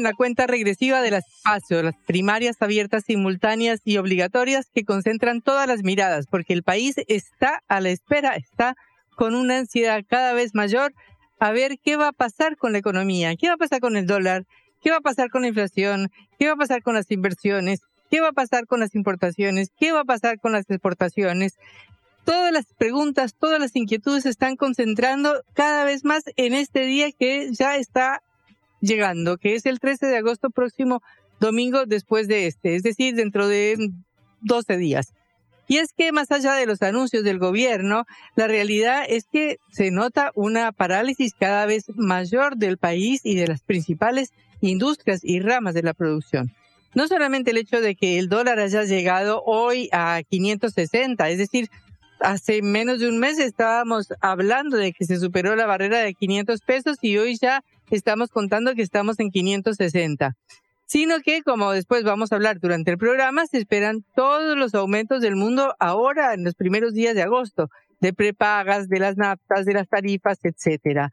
en 0.00 0.04
la 0.04 0.14
cuenta 0.14 0.46
regresiva 0.46 1.02
de 1.02 1.10
las 1.10 1.24
primarias 2.06 2.56
abiertas, 2.60 3.04
simultáneas 3.06 3.80
y 3.84 3.98
obligatorias 3.98 4.66
que 4.74 4.84
concentran 4.84 5.42
todas 5.42 5.68
las 5.68 5.82
miradas, 5.82 6.26
porque 6.26 6.54
el 6.54 6.62
país 6.62 6.96
está 7.06 7.62
a 7.68 7.80
la 7.80 7.90
espera, 7.90 8.34
está 8.34 8.76
con 9.14 9.34
una 9.34 9.58
ansiedad 9.58 10.02
cada 10.08 10.32
vez 10.32 10.54
mayor 10.54 10.94
a 11.38 11.52
ver 11.52 11.76
qué 11.82 11.96
va 11.96 12.08
a 12.08 12.12
pasar 12.12 12.56
con 12.56 12.72
la 12.72 12.78
economía, 12.78 13.36
qué 13.36 13.48
va 13.48 13.54
a 13.54 13.58
pasar 13.58 13.80
con 13.80 13.96
el 13.96 14.06
dólar, 14.06 14.44
qué 14.80 14.90
va 14.90 14.96
a 14.96 15.02
pasar 15.02 15.28
con 15.28 15.42
la 15.42 15.48
inflación, 15.48 16.10
qué 16.38 16.46
va 16.46 16.54
a 16.54 16.56
pasar 16.56 16.82
con 16.82 16.94
las 16.94 17.10
inversiones, 17.10 17.80
qué 18.10 18.22
va 18.22 18.28
a 18.28 18.32
pasar 18.32 18.66
con 18.66 18.80
las 18.80 18.94
importaciones, 18.94 19.68
qué 19.78 19.92
va 19.92 20.00
a 20.00 20.04
pasar 20.04 20.40
con 20.40 20.52
las 20.52 20.68
exportaciones. 20.70 21.58
Todas 22.24 22.52
las 22.52 22.64
preguntas, 22.78 23.34
todas 23.38 23.60
las 23.60 23.76
inquietudes 23.76 24.22
se 24.22 24.30
están 24.30 24.56
concentrando 24.56 25.42
cada 25.52 25.84
vez 25.84 26.04
más 26.04 26.22
en 26.36 26.54
este 26.54 26.86
día 26.86 27.12
que 27.12 27.50
ya 27.52 27.76
está 27.76 28.22
llegando, 28.80 29.36
que 29.36 29.54
es 29.54 29.66
el 29.66 29.80
13 29.80 30.06
de 30.06 30.16
agosto 30.16 30.50
próximo 30.50 31.02
domingo 31.38 31.86
después 31.86 32.28
de 32.28 32.46
este, 32.46 32.76
es 32.76 32.82
decir, 32.82 33.14
dentro 33.14 33.48
de 33.48 33.90
12 34.42 34.76
días. 34.76 35.12
Y 35.70 35.78
es 35.78 35.92
que 35.92 36.10
más 36.10 36.32
allá 36.32 36.54
de 36.54 36.66
los 36.66 36.82
anuncios 36.82 37.22
del 37.22 37.38
gobierno, 37.38 38.04
la 38.34 38.48
realidad 38.48 39.04
es 39.08 39.26
que 39.30 39.58
se 39.70 39.92
nota 39.92 40.32
una 40.34 40.72
parálisis 40.72 41.32
cada 41.38 41.64
vez 41.64 41.84
mayor 41.94 42.56
del 42.56 42.76
país 42.76 43.20
y 43.22 43.36
de 43.36 43.46
las 43.46 43.62
principales 43.62 44.32
industrias 44.60 45.20
y 45.22 45.38
ramas 45.38 45.74
de 45.74 45.84
la 45.84 45.94
producción. 45.94 46.52
No 46.94 47.06
solamente 47.06 47.52
el 47.52 47.56
hecho 47.56 47.80
de 47.80 47.94
que 47.94 48.18
el 48.18 48.28
dólar 48.28 48.58
haya 48.58 48.82
llegado 48.82 49.44
hoy 49.44 49.88
a 49.92 50.20
560, 50.28 51.30
es 51.30 51.38
decir, 51.38 51.70
hace 52.18 52.62
menos 52.62 52.98
de 52.98 53.08
un 53.08 53.18
mes 53.18 53.38
estábamos 53.38 54.08
hablando 54.20 54.76
de 54.76 54.92
que 54.92 55.04
se 55.04 55.18
superó 55.18 55.54
la 55.54 55.66
barrera 55.66 56.00
de 56.00 56.14
500 56.14 56.60
pesos 56.62 56.98
y 57.00 57.16
hoy 57.18 57.38
ya 57.40 57.62
estamos 57.96 58.30
contando 58.30 58.74
que 58.74 58.82
estamos 58.82 59.18
en 59.20 59.30
560 59.30 60.36
sino 60.90 61.20
que, 61.20 61.42
como 61.42 61.70
después 61.70 62.02
vamos 62.02 62.32
a 62.32 62.34
hablar 62.34 62.58
durante 62.58 62.90
el 62.90 62.98
programa, 62.98 63.46
se 63.46 63.58
esperan 63.58 64.04
todos 64.16 64.58
los 64.58 64.74
aumentos 64.74 65.22
del 65.22 65.36
mundo 65.36 65.72
ahora, 65.78 66.34
en 66.34 66.42
los 66.42 66.56
primeros 66.56 66.94
días 66.94 67.14
de 67.14 67.22
agosto, 67.22 67.68
de 68.00 68.12
prepagas, 68.12 68.88
de 68.88 68.98
las 68.98 69.16
naftas, 69.16 69.66
de 69.66 69.74
las 69.74 69.88
tarifas, 69.88 70.40
etcétera. 70.42 71.12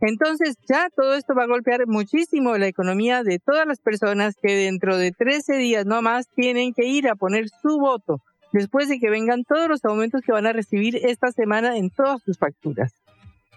Entonces, 0.00 0.56
ya 0.66 0.88
todo 0.96 1.12
esto 1.12 1.34
va 1.34 1.42
a 1.42 1.46
golpear 1.46 1.86
muchísimo 1.86 2.56
la 2.56 2.68
economía 2.68 3.22
de 3.22 3.38
todas 3.38 3.66
las 3.66 3.80
personas 3.80 4.34
que 4.40 4.54
dentro 4.54 4.96
de 4.96 5.12
13 5.12 5.56
días 5.58 5.84
no 5.84 6.00
más 6.00 6.26
tienen 6.34 6.72
que 6.72 6.86
ir 6.86 7.06
a 7.06 7.14
poner 7.14 7.50
su 7.60 7.78
voto 7.78 8.22
después 8.54 8.88
de 8.88 8.98
que 8.98 9.10
vengan 9.10 9.44
todos 9.44 9.68
los 9.68 9.84
aumentos 9.84 10.22
que 10.22 10.32
van 10.32 10.46
a 10.46 10.54
recibir 10.54 10.96
esta 10.96 11.32
semana 11.32 11.76
en 11.76 11.90
todas 11.90 12.22
sus 12.22 12.38
facturas 12.38 12.94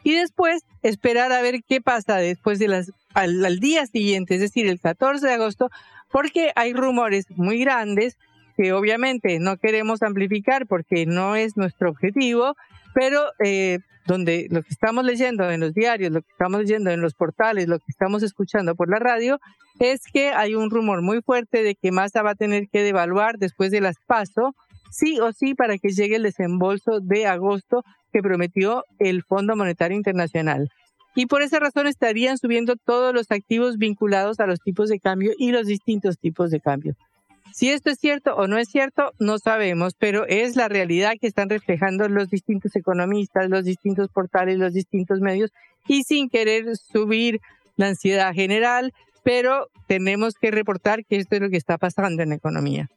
y 0.04 0.14
después 0.14 0.64
esperar 0.82 1.32
a 1.32 1.42
ver 1.42 1.62
qué 1.68 1.82
pasa 1.82 2.18
después 2.18 2.60
de 2.60 2.68
las 2.68 2.92
al, 3.14 3.60
día 3.60 3.86
siguiente, 3.86 4.36
es 4.36 4.42
decir, 4.42 4.68
el 4.68 4.80
14 4.80 5.26
de 5.26 5.34
agosto, 5.34 5.70
porque 6.12 6.52
hay 6.56 6.74
rumores 6.74 7.26
muy 7.32 7.60
grandes 7.60 8.18
que 8.58 8.74
obviamente 8.74 9.40
no 9.40 9.58
queremos 9.58 10.02
amplificar 10.02 10.68
porque 10.68 11.06
no 11.06 11.36
es 11.36 11.58
nuestro 11.58 11.90
objetivo, 11.90 12.56
pero 12.94 13.22
eh, 13.44 13.80
donde 14.06 14.48
lo 14.50 14.62
que 14.62 14.70
estamos 14.70 15.06
leyendo 15.06 15.50
en 15.50 15.60
los 15.62 15.74
diarios, 15.74 16.12
lo 16.12 16.22
que 16.22 16.32
estamos 16.32 16.62
leyendo 16.62 16.90
en 16.92 17.02
los 17.02 17.14
portales, 17.14 17.68
lo 17.68 17.80
que 17.80 17.86
estamos 17.90 18.24
escuchando 18.24 18.76
por 18.76 18.90
la 18.90 19.00
radio, 19.00 19.40
es 19.80 20.02
que 20.12 20.30
hay 20.30 20.56
un 20.56 20.70
rumor 20.70 21.02
muy 21.02 21.22
fuerte 21.22 21.64
de 21.64 21.76
que 21.76 21.92
Massa 21.92 22.22
va 22.22 22.32
a 22.32 22.36
tener 22.36 22.68
que 22.70 22.84
devaluar 22.84 23.38
después 23.38 23.72
de 23.72 23.82
las 23.82 23.96
PASO, 24.06 24.54
sí 24.92 25.20
o 25.20 25.32
sí, 25.32 25.56
para 25.56 25.78
que 25.78 25.90
llegue 25.90 26.18
el 26.18 26.24
desembolso 26.24 27.00
de 27.00 27.26
agosto 27.26 27.84
que 28.12 28.22
prometió 28.22 28.84
el 29.00 29.24
Fondo 29.24 29.56
Monetario 29.56 29.98
Internacional. 29.98 30.70
Y 31.16 31.26
por 31.26 31.42
esa 31.42 31.60
razón 31.60 31.88
estarían 31.88 32.38
subiendo 32.38 32.76
todos 32.76 33.14
los 33.14 33.32
activos 33.32 33.78
vinculados 33.78 34.40
a 34.40 34.48
los 34.48 34.60
tipos 34.60 34.90
de 34.90 35.00
cambio 35.00 35.32
y 35.38 35.52
los 35.52 35.66
distintos 35.66 36.18
tipos 36.18 36.52
de 36.52 36.62
cambio. 36.62 36.96
Si 37.54 37.70
esto 37.70 37.90
es 37.90 38.00
cierto 38.00 38.36
o 38.36 38.48
no 38.48 38.58
es 38.58 38.70
cierto, 38.70 39.12
no 39.20 39.38
sabemos, 39.38 39.94
pero 40.00 40.26
es 40.28 40.56
la 40.56 40.70
realidad 40.70 41.16
que 41.20 41.28
están 41.28 41.50
reflejando 41.50 42.08
los 42.08 42.30
distintos 42.30 42.76
economistas, 42.78 43.50
los 43.50 43.66
distintos 43.66 44.10
portales, 44.10 44.58
los 44.58 44.74
distintos 44.74 45.20
medios, 45.20 45.52
y 45.88 46.04
sin 46.04 46.30
querer 46.30 46.78
subir 46.78 47.42
la 47.76 47.88
ansiedad 47.88 48.34
general, 48.34 48.94
pero 49.24 49.68
tenemos 49.88 50.36
que 50.36 50.52
reportar 50.52 51.04
que 51.04 51.18
esto 51.18 51.36
es 51.36 51.42
lo 51.42 51.50
que 51.50 51.58
está 51.58 51.78
pasando 51.78 52.24
en 52.24 52.30
la 52.30 52.36
economía. 52.36 52.88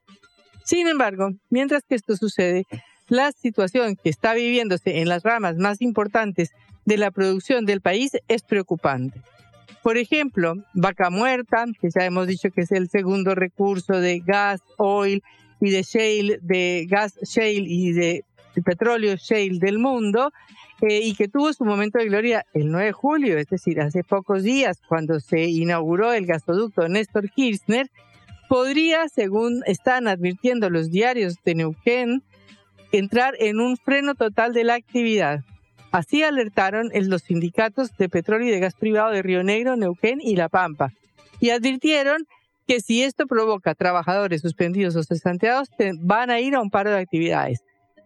Sin 0.65 0.87
embargo, 0.87 1.31
mientras 1.51 1.83
que 1.83 1.97
esto 1.97 2.17
sucede, 2.17 2.65
la 3.09 3.33
situación 3.33 3.97
que 3.97 4.11
está 4.11 4.35
viviéndose 4.35 5.01
en 5.01 5.09
las 5.09 5.23
ramas 5.23 5.57
más 5.57 5.81
importantes 5.83 6.53
de 6.85 6.97
la 6.97 7.11
producción 7.11 7.65
del 7.65 7.81
país 7.81 8.13
es 8.29 8.43
preocupante. 8.43 9.21
Por 9.83 9.99
ejemplo, 9.99 10.55
vaca 10.73 11.11
muerta, 11.11 11.67
que 11.81 11.89
ya 11.95 12.07
hemos 12.07 12.27
dicho 12.27 12.51
que 12.51 12.63
es 12.63 12.73
el 12.73 12.89
segundo 12.89 13.35
recurso 13.35 14.01
de 14.01 14.21
gas, 14.21 14.63
oil 14.79 15.23
y 15.61 15.71
de 15.71 15.83
shale, 15.83 16.39
de 16.41 16.87
gas 16.89 17.19
shale 17.23 17.65
y 17.67 17.93
de, 17.93 18.25
petróleo 18.65 19.17
shale 19.17 19.59
del 19.59 19.79
mundo, 19.79 20.33
eh, 20.81 21.01
y 21.03 21.15
que 21.15 21.29
tuvo 21.29 21.53
su 21.53 21.65
momento 21.65 21.99
de 21.99 22.07
gloria 22.07 22.47
el 22.55 22.71
9 22.71 22.87
de 22.87 22.93
julio, 22.93 23.39
es 23.39 23.47
decir, 23.49 23.81
hace 23.81 24.03
pocos 24.03 24.43
días, 24.43 24.81
cuando 24.89 25.21
se 25.21 25.45
inauguró 25.45 26.13
el 26.13 26.27
gasoducto 26.27 26.89
Néstor 26.89 27.31
Kirchner, 27.31 27.91
podría, 28.49 29.09
según 29.09 29.63
están 29.67 30.09
advirtiendo 30.09 30.71
los 30.71 30.91
diarios 30.91 31.37
de 31.45 31.55
Neuquén, 31.57 32.23
entrar 32.99 33.35
en 33.39 33.61
un 33.61 33.77
freno 33.77 34.15
total 34.15 34.53
de 34.53 34.65
la 34.65 34.75
actividad. 34.75 35.41
Así 35.93 36.23
alertaron 36.23 36.91
los 36.93 37.23
sindicatos 37.23 37.97
de 37.97 38.09
petróleo 38.09 38.49
y 38.49 38.51
de 38.51 38.61
gas 38.61 38.75
privado 38.75 39.11
de 39.11 39.23
Río 39.23 39.45
Negro, 39.45 39.77
Neuquén 39.77 40.21
y 40.21 40.37
La 40.37 40.49
Pampa. 40.49 40.93
Y 41.41 41.51
advirtieron 41.51 42.27
que 42.67 42.81
si 42.81 43.03
esto 43.03 43.27
provoca 43.27 43.75
trabajadores 43.75 44.41
suspendidos 44.41 44.97
o 44.97 45.03
cesanteados, 45.03 45.69
van 46.01 46.31
a 46.31 46.41
ir 46.41 46.55
a 46.55 46.61
un 46.61 46.71
paro 46.71 46.91
de 46.91 46.99
actividades. 46.99 47.61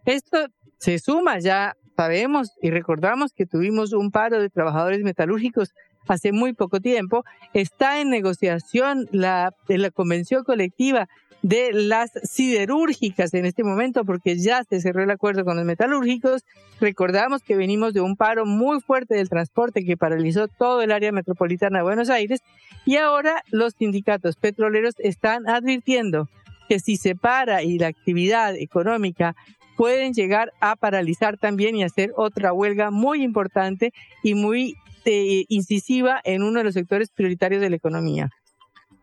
Esto 0.05 0.47
se 0.79 0.99
suma, 0.99 1.39
ya 1.39 1.75
sabemos 1.97 2.53
y 2.61 2.71
recordamos 2.71 3.33
que 3.33 3.47
tuvimos 3.47 3.93
un 3.93 4.11
paro 4.11 4.41
de 4.41 4.51
trabajadores 4.51 5.01
metalúrgicos 5.01 5.73
hace 6.09 6.33
muy 6.33 6.53
poco 6.53 6.81
tiempo. 6.81 7.25
Está 7.53 8.01
en 8.01 8.11
negociación 8.11 9.09
la, 9.13 9.53
la 9.69 9.91
convención 9.91 10.45
colectiva 10.45 11.09
de 11.43 11.73
las 11.73 12.11
siderúrgicas 12.25 13.33
en 13.35 13.45
este 13.45 13.63
momento 13.63 14.05
porque 14.05 14.37
ya 14.39 14.65
se 14.65 14.81
cerró 14.81 15.03
el 15.03 15.11
acuerdo 15.11 15.45
con 15.45 15.57
los 15.57 15.65
metalúrgicos. 15.65 16.45
Recordamos 16.81 17.43
que 17.43 17.57
venimos 17.57 17.95
de 17.95 18.01
un 18.01 18.17
paro 18.17 18.45
muy 18.45 18.81
fuerte 18.81 19.15
del 19.15 19.29
transporte 19.29 19.85
que 19.85 19.97
paralizó 19.97 20.49
todo 20.49 20.83
el 20.83 20.93
área 20.93 21.13
metropolitana 21.13 21.79
de 21.79 21.85
Buenos 21.85 22.11
Aires 22.11 22.41
y 22.85 22.97
ahora 22.97 23.43
los 23.51 23.75
sindicatos 23.75 24.37
petroleros 24.37 24.95
están 24.99 25.49
advirtiendo 25.49 26.29
que 26.69 26.81
si 26.81 26.97
se 26.97 27.15
para 27.15 27.63
y 27.63 27.79
la 27.79 27.87
actividad 27.87 28.55
económica 28.55 29.35
pueden 29.77 30.13
llegar 30.13 30.53
a 30.61 30.75
paralizar 30.75 31.39
también 31.39 31.77
y 31.77 31.85
hacer 31.85 32.13
otra 32.17 32.53
huelga 32.53 32.91
muy 32.91 33.23
importante 33.23 33.93
y 34.23 34.35
muy 34.35 34.75
eh, 35.05 35.45
incisiva 35.49 36.21
en 36.25 36.43
uno 36.43 36.59
de 36.59 36.65
los 36.65 36.75
sectores 36.75 37.11
prioritarios 37.11 37.63
de 37.63 37.71
la 37.71 37.77
economía. 37.77 38.31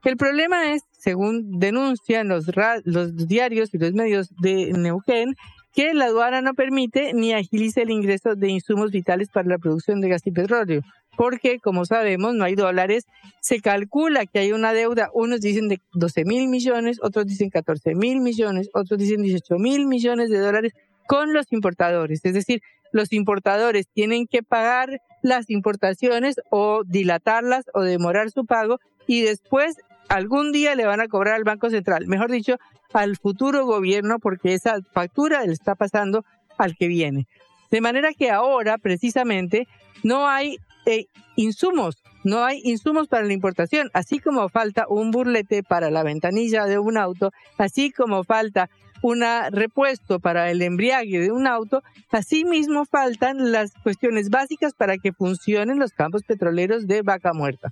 El 0.05 0.17
problema 0.17 0.71
es, 0.71 0.83
según 0.91 1.59
denuncian 1.59 2.27
los, 2.27 2.45
los 2.83 3.27
diarios 3.27 3.73
y 3.73 3.79
los 3.79 3.93
medios 3.93 4.29
de 4.39 4.71
Neuquén, 4.71 5.33
que 5.73 5.95
la 5.95 6.05
aduana 6.05 6.41
no 6.41 6.53
permite 6.53 7.13
ni 7.15 7.33
agiliza 7.33 7.81
el 7.81 7.89
ingreso 7.89 8.35
de 8.35 8.49
insumos 8.49 8.91
vitales 8.91 9.29
para 9.29 9.49
la 9.49 9.57
producción 9.57 10.01
de 10.01 10.09
gas 10.09 10.21
y 10.25 10.31
petróleo, 10.31 10.83
porque, 11.17 11.59
como 11.59 11.85
sabemos, 11.85 12.35
no 12.35 12.45
hay 12.45 12.53
dólares. 12.53 13.07
Se 13.41 13.61
calcula 13.61 14.27
que 14.27 14.37
hay 14.37 14.51
una 14.51 14.73
deuda, 14.73 15.09
unos 15.11 15.41
dicen 15.41 15.69
de 15.69 15.81
12 15.93 16.23
mil 16.23 16.49
millones, 16.49 16.99
otros 17.01 17.25
dicen 17.25 17.49
14 17.49 17.95
mil 17.95 18.21
millones, 18.21 18.69
otros 18.75 18.99
dicen 18.99 19.23
18 19.23 19.57
mil 19.57 19.87
millones 19.87 20.29
de 20.29 20.37
dólares 20.37 20.73
con 21.07 21.33
los 21.33 21.51
importadores. 21.51 22.23
Es 22.23 22.35
decir, 22.35 22.61
los 22.91 23.11
importadores 23.11 23.87
tienen 23.91 24.27
que 24.27 24.43
pagar 24.43 25.01
las 25.23 25.49
importaciones 25.49 26.35
o 26.51 26.83
dilatarlas 26.85 27.65
o 27.73 27.81
demorar 27.81 28.29
su 28.29 28.45
pago 28.45 28.77
y 29.07 29.21
después 29.21 29.75
algún 30.09 30.51
día 30.51 30.75
le 30.75 30.85
van 30.85 31.01
a 31.01 31.07
cobrar 31.07 31.35
al 31.35 31.43
Banco 31.43 31.69
Central, 31.69 32.07
mejor 32.07 32.31
dicho, 32.31 32.57
al 32.93 33.17
futuro 33.17 33.65
gobierno, 33.65 34.19
porque 34.19 34.53
esa 34.53 34.77
factura 34.93 35.45
le 35.45 35.53
está 35.53 35.75
pasando 35.75 36.23
al 36.57 36.75
que 36.75 36.87
viene. 36.87 37.27
De 37.71 37.81
manera 37.81 38.13
que 38.13 38.31
ahora, 38.31 38.77
precisamente, 38.77 39.67
no 40.03 40.27
hay 40.27 40.57
eh, 40.85 41.05
insumos, 41.35 41.97
no 42.23 42.43
hay 42.43 42.61
insumos 42.63 43.07
para 43.07 43.25
la 43.25 43.33
importación, 43.33 43.89
así 43.93 44.19
como 44.19 44.47
falta 44.49 44.85
un 44.87 45.11
burlete 45.11 45.63
para 45.63 45.89
la 45.89 46.03
ventanilla 46.03 46.65
de 46.65 46.79
un 46.79 46.97
auto, 46.97 47.31
así 47.57 47.91
como 47.91 48.23
falta 48.23 48.69
un 49.01 49.23
repuesto 49.51 50.19
para 50.19 50.49
el 50.49 50.61
embriague 50.61 51.19
de 51.19 51.31
un 51.31 51.47
auto, 51.47 51.83
así 52.11 52.45
mismo 52.45 52.85
faltan 52.85 53.51
las 53.51 53.73
cuestiones 53.83 54.29
básicas 54.29 54.73
para 54.73 54.97
que 54.97 55.13
funcionen 55.13 55.79
los 55.79 55.91
campos 55.91 56.23
petroleros 56.23 56.87
de 56.87 57.01
vaca 57.01 57.33
muerta. 57.33 57.71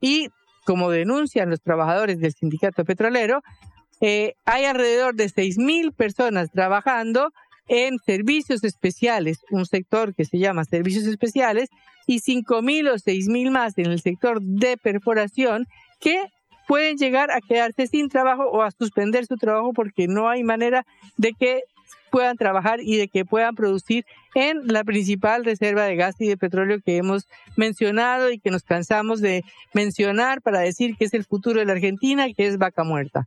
Y 0.00 0.28
como 0.64 0.90
denuncian 0.90 1.50
los 1.50 1.60
trabajadores 1.60 2.20
del 2.20 2.32
sindicato 2.32 2.84
petrolero, 2.84 3.42
eh, 4.00 4.34
hay 4.44 4.64
alrededor 4.64 5.14
de 5.14 5.26
6.000 5.26 5.94
personas 5.94 6.50
trabajando 6.50 7.32
en 7.68 7.98
servicios 8.04 8.64
especiales, 8.64 9.38
un 9.50 9.66
sector 9.66 10.14
que 10.14 10.24
se 10.24 10.38
llama 10.38 10.64
servicios 10.64 11.06
especiales, 11.06 11.70
y 12.06 12.20
5.000 12.20 12.90
o 12.90 12.94
6.000 12.94 13.50
más 13.50 13.78
en 13.78 13.86
el 13.86 14.00
sector 14.00 14.40
de 14.42 14.76
perforación 14.76 15.66
que 16.00 16.26
pueden 16.66 16.96
llegar 16.96 17.30
a 17.30 17.40
quedarse 17.40 17.86
sin 17.86 18.08
trabajo 18.08 18.44
o 18.50 18.62
a 18.62 18.70
suspender 18.70 19.26
su 19.26 19.36
trabajo 19.36 19.72
porque 19.72 20.06
no 20.08 20.28
hay 20.28 20.42
manera 20.42 20.84
de 21.16 21.32
que 21.38 21.62
puedan 22.12 22.36
trabajar 22.36 22.80
y 22.82 22.98
de 22.98 23.08
que 23.08 23.24
puedan 23.24 23.54
producir 23.54 24.04
en 24.34 24.68
la 24.68 24.84
principal 24.84 25.46
reserva 25.46 25.84
de 25.84 25.96
gas 25.96 26.14
y 26.18 26.28
de 26.28 26.36
petróleo 26.36 26.78
que 26.84 26.98
hemos 26.98 27.26
mencionado 27.56 28.30
y 28.30 28.38
que 28.38 28.50
nos 28.50 28.64
cansamos 28.64 29.22
de 29.22 29.44
mencionar 29.72 30.42
para 30.42 30.60
decir 30.60 30.94
que 30.96 31.06
es 31.06 31.14
el 31.14 31.24
futuro 31.24 31.58
de 31.58 31.64
la 31.64 31.72
Argentina, 31.72 32.26
que 32.34 32.46
es 32.46 32.58
vaca 32.58 32.84
muerta. 32.84 33.26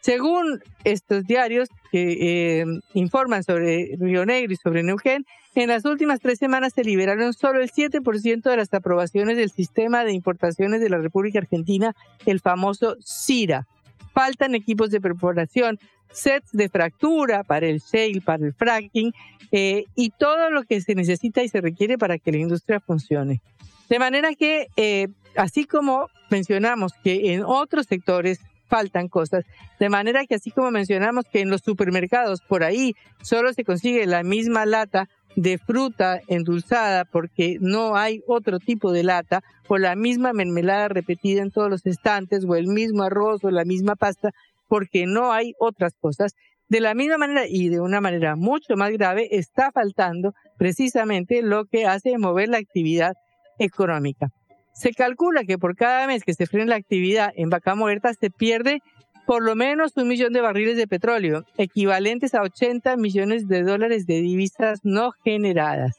Según 0.00 0.60
estos 0.82 1.24
diarios 1.24 1.68
que 1.92 2.62
eh, 2.62 2.64
informan 2.94 3.44
sobre 3.44 3.96
Río 3.96 4.26
Negro 4.26 4.54
y 4.54 4.56
sobre 4.56 4.82
Neuquén, 4.82 5.24
en 5.54 5.68
las 5.68 5.84
últimas 5.84 6.18
tres 6.18 6.38
semanas 6.38 6.72
se 6.74 6.82
liberaron 6.82 7.32
solo 7.32 7.62
el 7.62 7.70
7% 7.70 8.42
de 8.42 8.56
las 8.56 8.74
aprobaciones 8.74 9.36
del 9.36 9.50
sistema 9.50 10.04
de 10.04 10.12
importaciones 10.12 10.80
de 10.80 10.88
la 10.88 10.98
República 10.98 11.38
Argentina, 11.38 11.94
el 12.26 12.40
famoso 12.40 12.96
CIRA. 13.04 13.68
Faltan 14.12 14.56
equipos 14.56 14.90
de 14.90 15.00
perforación, 15.00 15.78
sets 16.12 16.50
de 16.52 16.68
fractura 16.68 17.44
para 17.44 17.66
el 17.66 17.80
shale, 17.80 18.20
para 18.20 18.46
el 18.46 18.54
fracking 18.54 19.12
eh, 19.52 19.84
y 19.94 20.10
todo 20.10 20.50
lo 20.50 20.62
que 20.64 20.80
se 20.80 20.94
necesita 20.94 21.42
y 21.42 21.48
se 21.48 21.60
requiere 21.60 21.98
para 21.98 22.18
que 22.18 22.32
la 22.32 22.38
industria 22.38 22.80
funcione. 22.80 23.40
De 23.88 23.98
manera 23.98 24.34
que, 24.34 24.68
eh, 24.76 25.08
así 25.36 25.64
como 25.64 26.08
mencionamos 26.30 26.92
que 27.02 27.34
en 27.34 27.42
otros 27.44 27.86
sectores 27.86 28.40
faltan 28.68 29.08
cosas, 29.08 29.44
de 29.80 29.88
manera 29.88 30.24
que 30.26 30.36
así 30.36 30.52
como 30.52 30.70
mencionamos 30.70 31.24
que 31.30 31.40
en 31.40 31.50
los 31.50 31.60
supermercados 31.62 32.40
por 32.40 32.62
ahí 32.62 32.94
solo 33.20 33.52
se 33.52 33.64
consigue 33.64 34.06
la 34.06 34.22
misma 34.22 34.64
lata 34.64 35.08
de 35.36 35.58
fruta 35.58 36.20
endulzada 36.28 37.04
porque 37.04 37.58
no 37.60 37.96
hay 37.96 38.22
otro 38.26 38.58
tipo 38.58 38.92
de 38.92 39.02
lata 39.02 39.42
o 39.68 39.78
la 39.78 39.94
misma 39.94 40.32
mermelada 40.32 40.88
repetida 40.88 41.42
en 41.42 41.50
todos 41.50 41.70
los 41.70 41.86
estantes 41.86 42.44
o 42.44 42.54
el 42.54 42.66
mismo 42.66 43.02
arroz 43.02 43.44
o 43.44 43.50
la 43.50 43.64
misma 43.64 43.96
pasta 43.96 44.32
porque 44.70 45.04
no 45.04 45.32
hay 45.32 45.52
otras 45.58 45.94
cosas. 46.00 46.36
De 46.68 46.78
la 46.78 46.94
misma 46.94 47.18
manera 47.18 47.42
y 47.48 47.68
de 47.68 47.80
una 47.80 48.00
manera 48.00 48.36
mucho 48.36 48.76
más 48.76 48.92
grave 48.92 49.28
está 49.32 49.72
faltando 49.72 50.32
precisamente 50.56 51.42
lo 51.42 51.64
que 51.64 51.86
hace 51.86 52.16
mover 52.16 52.48
la 52.48 52.58
actividad 52.58 53.14
económica. 53.58 54.28
Se 54.72 54.92
calcula 54.92 55.42
que 55.42 55.58
por 55.58 55.74
cada 55.74 56.06
mes 56.06 56.22
que 56.22 56.34
se 56.34 56.46
frena 56.46 56.66
la 56.66 56.76
actividad 56.76 57.32
en 57.34 57.50
vaca 57.50 57.74
muerta 57.74 58.14
se 58.14 58.30
pierde 58.30 58.80
por 59.26 59.42
lo 59.42 59.56
menos 59.56 59.96
un 59.96 60.06
millón 60.06 60.32
de 60.32 60.40
barriles 60.40 60.76
de 60.76 60.86
petróleo, 60.86 61.44
equivalentes 61.58 62.34
a 62.34 62.42
80 62.42 62.96
millones 62.96 63.48
de 63.48 63.64
dólares 63.64 64.06
de 64.06 64.20
divisas 64.20 64.80
no 64.84 65.10
generadas. 65.24 65.96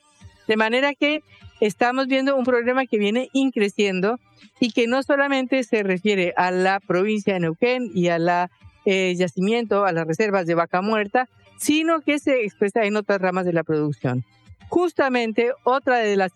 De 0.47 0.55
manera 0.55 0.93
que 0.93 1.21
estamos 1.61 2.07
viendo 2.07 2.35
un 2.35 2.43
problema 2.43 2.85
que 2.85 2.97
viene 2.97 3.29
increciendo 3.31 4.19
y 4.59 4.71
que 4.71 4.87
no 4.87 5.01
solamente 5.03 5.63
se 5.63 5.83
refiere 5.83 6.33
a 6.35 6.51
la 6.51 6.79
provincia 6.79 7.35
de 7.35 7.39
Neuquén 7.39 7.91
y 7.93 8.09
a 8.09 8.19
la 8.19 8.51
eh, 8.83 9.13
yacimiento, 9.15 9.85
a 9.85 9.93
las 9.93 10.07
reservas 10.07 10.47
de 10.47 10.55
vaca 10.55 10.81
muerta, 10.81 11.29
sino 11.57 12.01
que 12.01 12.17
se 12.17 12.43
expresa 12.43 12.83
en 12.83 12.95
otras 12.97 13.21
ramas 13.21 13.45
de 13.45 13.53
la 13.53 13.63
producción. 13.63 14.25
Justamente 14.69 15.51
otra 15.63 15.99
de 15.99 16.15
las 16.15 16.31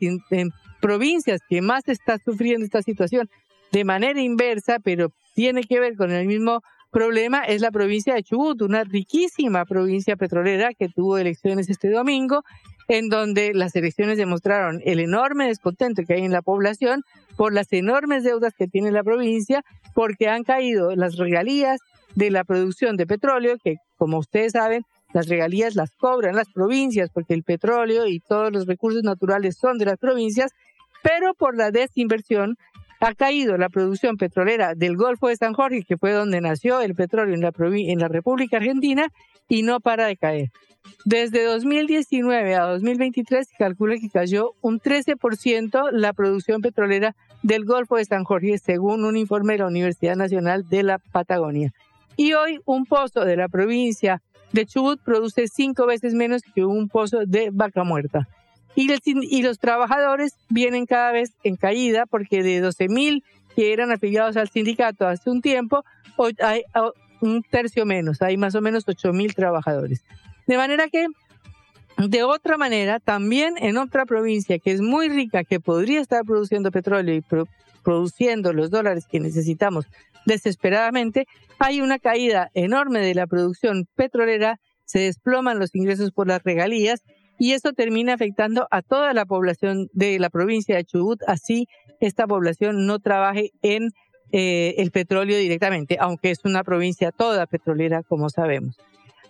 provincias 0.79 1.41
que 1.49 1.61
más 1.61 1.87
está 1.87 2.19
sufriendo 2.19 2.63
esta 2.63 2.83
situación 2.83 3.27
de 3.71 3.83
manera 3.83 4.21
inversa, 4.21 4.77
pero 4.79 5.11
tiene 5.33 5.63
que 5.63 5.79
ver 5.79 5.95
con 5.95 6.11
el 6.11 6.27
mismo 6.27 6.61
problema, 6.91 7.43
es 7.43 7.61
la 7.61 7.71
provincia 7.71 8.13
de 8.13 8.23
Chubut, 8.23 8.61
una 8.61 8.83
riquísima 8.83 9.65
provincia 9.65 10.15
petrolera 10.15 10.73
que 10.73 10.87
tuvo 10.87 11.17
elecciones 11.17 11.69
este 11.69 11.89
domingo, 11.89 12.43
en 12.87 13.09
donde 13.09 13.53
las 13.53 13.75
elecciones 13.75 14.17
demostraron 14.17 14.81
el 14.85 14.99
enorme 14.99 15.47
descontento 15.47 16.03
que 16.03 16.13
hay 16.13 16.23
en 16.23 16.31
la 16.31 16.41
población 16.41 17.03
por 17.35 17.53
las 17.53 17.71
enormes 17.73 18.23
deudas 18.23 18.53
que 18.57 18.67
tiene 18.67 18.91
la 18.91 19.03
provincia, 19.03 19.63
porque 19.93 20.29
han 20.29 20.43
caído 20.43 20.95
las 20.95 21.17
regalías 21.17 21.79
de 22.15 22.31
la 22.31 22.43
producción 22.43 22.95
de 22.95 23.07
petróleo, 23.07 23.57
que 23.63 23.77
como 23.97 24.19
ustedes 24.19 24.53
saben, 24.53 24.83
las 25.13 25.27
regalías 25.27 25.75
las 25.75 25.91
cobran 25.91 26.35
las 26.35 26.49
provincias, 26.49 27.09
porque 27.13 27.33
el 27.33 27.43
petróleo 27.43 28.07
y 28.07 28.19
todos 28.19 28.51
los 28.51 28.65
recursos 28.65 29.03
naturales 29.03 29.57
son 29.57 29.77
de 29.77 29.85
las 29.85 29.97
provincias, 29.97 30.51
pero 31.01 31.33
por 31.33 31.55
la 31.55 31.71
desinversión 31.71 32.57
ha 33.05 33.13
caído 33.13 33.57
la 33.57 33.69
producción 33.69 34.17
petrolera 34.17 34.73
del 34.73 34.97
Golfo 34.97 35.27
de 35.27 35.35
San 35.35 35.53
Jorge, 35.53 35.83
que 35.83 35.97
fue 35.97 36.11
donde 36.11 36.41
nació 36.41 36.81
el 36.81 36.95
petróleo 36.95 37.35
en 37.35 37.99
la, 37.99 38.07
República 38.07 38.57
Argentina, 38.57 39.09
y 39.47 39.61
no 39.61 39.79
para 39.79 40.07
de 40.07 40.17
caer. 40.17 40.51
Desde 41.03 41.43
2019 41.45 42.55
a 42.55 42.63
2023 42.63 43.47
se 43.47 43.55
calcula 43.57 43.95
que 43.97 44.09
cayó 44.09 44.53
un 44.61 44.79
13% 44.79 45.91
la 45.91 46.13
producción 46.13 46.61
petrolera 46.61 47.15
del 47.43 47.65
Golfo 47.65 47.97
de 47.97 48.05
San 48.05 48.23
Jorge, 48.23 48.57
según 48.57 49.05
un 49.05 49.17
informe 49.17 49.53
de 49.53 49.59
la 49.59 49.67
Universidad 49.67 50.15
Nacional 50.15 50.67
de 50.67 50.81
la 50.81 50.97
Patagonia. 50.97 51.71
Y 52.17 52.33
hoy 52.33 52.59
un 52.65 52.85
pozo 52.85 53.23
de 53.23 53.37
la 53.37 53.49
provincia 53.49 54.23
de 54.51 54.65
Chubut 54.65 54.99
produce 55.03 55.47
cinco 55.47 55.85
veces 55.85 56.15
menos 56.15 56.41
que 56.55 56.65
un 56.65 56.89
pozo 56.89 57.19
de 57.25 57.49
vaca 57.51 57.83
muerta. 57.83 58.27
Y, 58.75 58.89
y 59.05 59.41
los 59.41 59.59
trabajadores 59.59 60.35
vienen 60.49 60.85
cada 60.85 61.11
vez 61.11 61.31
en 61.43 61.55
caída 61.55 62.05
porque 62.05 62.43
de 62.43 62.61
12.000 62.61 63.23
que 63.55 63.73
eran 63.73 63.91
afiliados 63.91 64.35
al 64.37 64.49
sindicato 64.49 65.07
hace 65.07 65.29
un 65.29 65.41
tiempo, 65.41 65.83
hoy 66.17 66.35
hay 66.39 66.63
un 67.21 67.41
tercio 67.43 67.85
menos, 67.85 68.21
hay 68.21 68.37
más 68.37 68.53
o 68.55 68.61
menos 68.61 68.85
8.000 68.85 69.33
trabajadores. 69.33 70.03
De 70.45 70.57
manera 70.57 70.89
que 70.89 71.07
De 71.97 72.23
otra 72.23 72.57
manera, 72.57 72.99
también 72.99 73.55
en 73.57 73.77
otra 73.77 74.05
provincia 74.05 74.59
que 74.59 74.71
es 74.71 74.81
muy 74.81 75.07
rica, 75.07 75.45
que 75.45 75.61
podría 75.61 76.01
estar 76.01 76.25
produciendo 76.25 76.69
petróleo 76.69 77.15
y 77.15 77.23
produciendo 77.83 78.51
los 78.51 78.69
dólares 78.69 79.05
que 79.09 79.21
necesitamos 79.21 79.85
desesperadamente, 80.25 81.25
hay 81.57 81.79
una 81.79 81.97
caída 81.99 82.51
enorme 82.53 82.99
de 82.99 83.15
la 83.15 83.27
producción 83.27 83.87
petrolera, 83.95 84.59
se 84.83 84.99
desploman 84.99 85.57
los 85.57 85.73
ingresos 85.73 86.11
por 86.11 86.27
las 86.27 86.43
regalías 86.43 87.01
y 87.37 87.53
eso 87.53 87.73
termina 87.73 88.13
afectando 88.13 88.67
a 88.71 88.81
toda 88.81 89.13
la 89.13 89.25
población 89.25 89.89
de 89.93 90.19
la 90.19 90.29
provincia 90.29 90.75
de 90.75 90.85
Chubut, 90.85 91.21
así 91.27 91.67
esta 91.99 92.27
población 92.27 92.85
no 92.85 92.99
trabaje 92.99 93.51
en 93.61 93.91
eh, 94.31 94.75
el 94.77 94.91
petróleo 94.91 95.37
directamente, 95.37 95.97
aunque 95.99 96.31
es 96.31 96.43
una 96.45 96.63
provincia 96.63 97.11
toda 97.11 97.45
petrolera, 97.45 98.03
como 98.03 98.29
sabemos. 98.29 98.77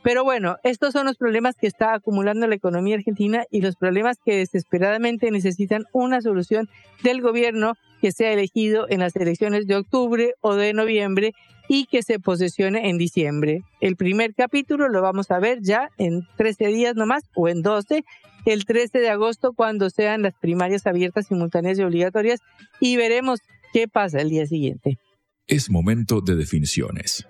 Pero 0.05 0.23
bueno, 0.23 0.57
estos 0.63 0.93
son 0.93 1.07
los 1.07 1.17
problemas 1.17 1.55
que 1.55 1.65
está 1.65 1.95
acumulando 1.95 2.45
la 2.45 2.53
economía 2.53 2.95
argentina 2.95 3.45
y 3.49 3.61
los 3.61 3.75
problemas 3.75 4.17
que 4.23 4.37
desesperadamente 4.37 5.31
necesitan 5.31 5.85
una 5.93 6.21
solución 6.21 6.69
del 7.01 7.21
gobierno 7.21 7.73
que 8.05 8.11
sea 8.11 8.33
elegido 8.33 8.85
en 8.87 8.99
las 8.99 9.15
elecciones 9.15 9.65
de 9.65 9.77
octubre 9.77 10.35
o 10.41 10.53
de 10.53 10.73
noviembre 10.73 11.33
y 11.67 11.87
que 11.87 12.03
se 12.03 12.19
posesione 12.19 12.87
en 12.87 12.99
diciembre. 12.99 13.63
El 13.81 13.95
primer 13.95 14.35
capítulo 14.35 14.89
lo 14.89 15.01
vamos 15.01 15.31
a 15.31 15.39
ver 15.39 15.57
ya 15.63 15.89
en 15.97 16.21
13 16.37 16.67
días 16.67 16.95
nomás 16.95 17.23
o 17.33 17.49
en 17.49 17.63
12, 17.63 18.03
el 18.45 18.65
13 18.65 18.99
de 18.99 19.09
agosto 19.09 19.53
cuando 19.53 19.89
sean 19.89 20.21
las 20.21 20.35
primarias 20.39 20.85
abiertas, 20.85 21.25
simultáneas 21.25 21.79
y 21.79 21.81
obligatorias 21.81 22.41
y 22.79 22.95
veremos 22.95 23.39
qué 23.73 23.87
pasa 23.87 24.21
el 24.21 24.29
día 24.29 24.45
siguiente. 24.45 24.99
Es 25.47 25.71
momento 25.71 26.21
de 26.21 26.35
definiciones. 26.35 27.25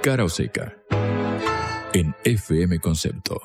Cara 0.00 0.22
o 0.22 0.28
seca 0.28 0.76
en 1.92 2.14
FM 2.22 2.78
Concepto. 2.78 3.40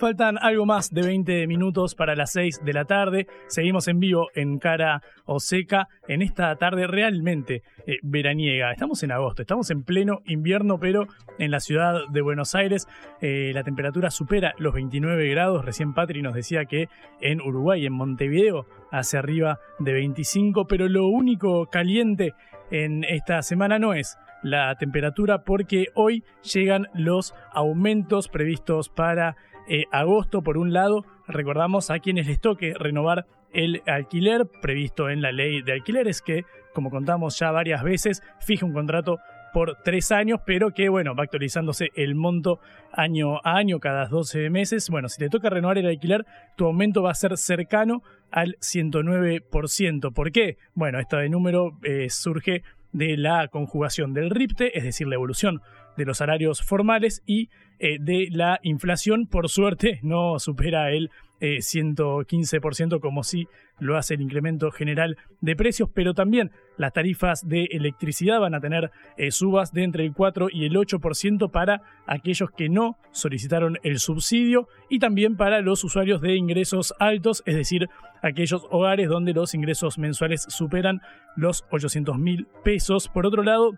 Faltan 0.00 0.38
algo 0.40 0.64
más 0.64 0.94
de 0.94 1.02
20 1.02 1.46
minutos 1.46 1.94
para 1.94 2.16
las 2.16 2.32
6 2.32 2.64
de 2.64 2.72
la 2.72 2.86
tarde. 2.86 3.26
Seguimos 3.48 3.86
en 3.86 4.00
vivo 4.00 4.28
en 4.34 4.58
Cara 4.58 5.02
o 5.26 5.40
Seca 5.40 5.88
en 6.08 6.22
esta 6.22 6.56
tarde 6.56 6.86
realmente 6.86 7.62
eh, 7.86 7.98
veraniega. 8.02 8.72
Estamos 8.72 9.02
en 9.02 9.12
agosto, 9.12 9.42
estamos 9.42 9.70
en 9.70 9.82
pleno 9.82 10.22
invierno, 10.24 10.78
pero 10.80 11.06
en 11.38 11.50
la 11.50 11.60
ciudad 11.60 12.00
de 12.10 12.22
Buenos 12.22 12.54
Aires 12.54 12.88
eh, 13.20 13.50
la 13.52 13.62
temperatura 13.62 14.10
supera 14.10 14.54
los 14.56 14.72
29 14.72 15.28
grados. 15.28 15.66
Recién 15.66 15.92
Patri 15.92 16.22
nos 16.22 16.32
decía 16.32 16.64
que 16.64 16.88
en 17.20 17.42
Uruguay, 17.42 17.84
en 17.84 17.92
Montevideo, 17.92 18.64
hace 18.90 19.18
arriba 19.18 19.58
de 19.80 19.92
25, 19.92 20.66
pero 20.66 20.88
lo 20.88 21.08
único 21.08 21.66
caliente 21.66 22.32
en 22.70 23.04
esta 23.04 23.42
semana 23.42 23.78
no 23.78 23.92
es 23.92 24.16
la 24.42 24.74
temperatura 24.76 25.44
porque 25.44 25.88
hoy 25.94 26.24
llegan 26.42 26.88
los 26.94 27.34
aumentos 27.52 28.28
previstos 28.28 28.88
para 28.88 29.36
eh, 29.72 29.84
agosto, 29.92 30.42
por 30.42 30.58
un 30.58 30.72
lado, 30.72 31.04
recordamos 31.28 31.92
a 31.92 32.00
quienes 32.00 32.26
les 32.26 32.40
toque 32.40 32.74
renovar 32.74 33.26
el 33.52 33.82
alquiler 33.86 34.48
previsto 34.60 35.08
en 35.08 35.22
la 35.22 35.30
ley 35.30 35.62
de 35.62 35.72
alquileres 35.72 36.22
que, 36.22 36.44
como 36.74 36.90
contamos 36.90 37.38
ya 37.38 37.52
varias 37.52 37.84
veces, 37.84 38.20
fija 38.40 38.66
un 38.66 38.72
contrato 38.72 39.20
por 39.52 39.78
tres 39.84 40.10
años, 40.10 40.40
pero 40.44 40.72
que, 40.72 40.88
bueno, 40.88 41.14
va 41.14 41.22
actualizándose 41.22 41.90
el 41.94 42.16
monto 42.16 42.58
año 42.92 43.36
a 43.44 43.58
año, 43.58 43.78
cada 43.78 44.06
12 44.06 44.50
meses. 44.50 44.90
Bueno, 44.90 45.08
si 45.08 45.18
te 45.18 45.28
toca 45.28 45.50
renovar 45.50 45.78
el 45.78 45.86
alquiler, 45.86 46.26
tu 46.56 46.66
aumento 46.66 47.02
va 47.02 47.12
a 47.12 47.14
ser 47.14 47.36
cercano 47.36 48.02
al 48.32 48.56
109%. 48.56 50.12
¿Por 50.12 50.32
qué? 50.32 50.56
Bueno, 50.74 50.98
este 50.98 51.28
número 51.28 51.78
eh, 51.84 52.10
surge 52.10 52.64
de 52.92 53.16
la 53.16 53.46
conjugación 53.46 54.14
del 54.14 54.30
RIPTE, 54.30 54.76
es 54.76 54.82
decir, 54.82 55.06
la 55.06 55.14
evolución 55.14 55.60
de 55.96 56.04
los 56.04 56.18
salarios 56.18 56.62
formales 56.62 57.22
y 57.26 57.48
eh, 57.78 57.98
de 58.00 58.28
la 58.30 58.60
inflación, 58.62 59.26
por 59.26 59.48
suerte, 59.48 60.00
no 60.02 60.38
supera 60.38 60.90
el 60.90 61.10
115% 61.40 62.96
eh, 62.96 63.00
como 63.00 63.22
si 63.22 63.48
lo 63.78 63.96
hace 63.96 64.14
el 64.14 64.20
incremento 64.20 64.70
general 64.70 65.16
de 65.40 65.56
precios, 65.56 65.88
pero 65.92 66.12
también 66.12 66.50
las 66.76 66.92
tarifas 66.92 67.48
de 67.48 67.64
electricidad 67.70 68.40
van 68.40 68.54
a 68.54 68.60
tener 68.60 68.90
eh, 69.16 69.30
subas 69.30 69.72
de 69.72 69.84
entre 69.84 70.04
el 70.04 70.12
4 70.12 70.48
y 70.52 70.66
el 70.66 70.74
8% 70.74 71.50
para 71.50 71.80
aquellos 72.06 72.50
que 72.50 72.68
no 72.68 72.98
solicitaron 73.10 73.78
el 73.82 73.98
subsidio 73.98 74.68
y 74.90 74.98
también 74.98 75.36
para 75.36 75.62
los 75.62 75.82
usuarios 75.82 76.20
de 76.20 76.36
ingresos 76.36 76.94
altos, 76.98 77.42
es 77.46 77.56
decir, 77.56 77.88
aquellos 78.22 78.66
hogares 78.70 79.08
donde 79.08 79.32
los 79.32 79.54
ingresos 79.54 79.98
mensuales 79.98 80.44
superan 80.48 81.00
los 81.36 81.64
800 81.70 82.18
mil 82.18 82.46
pesos. 82.62 83.08
Por 83.08 83.24
otro 83.24 83.42
lado, 83.42 83.72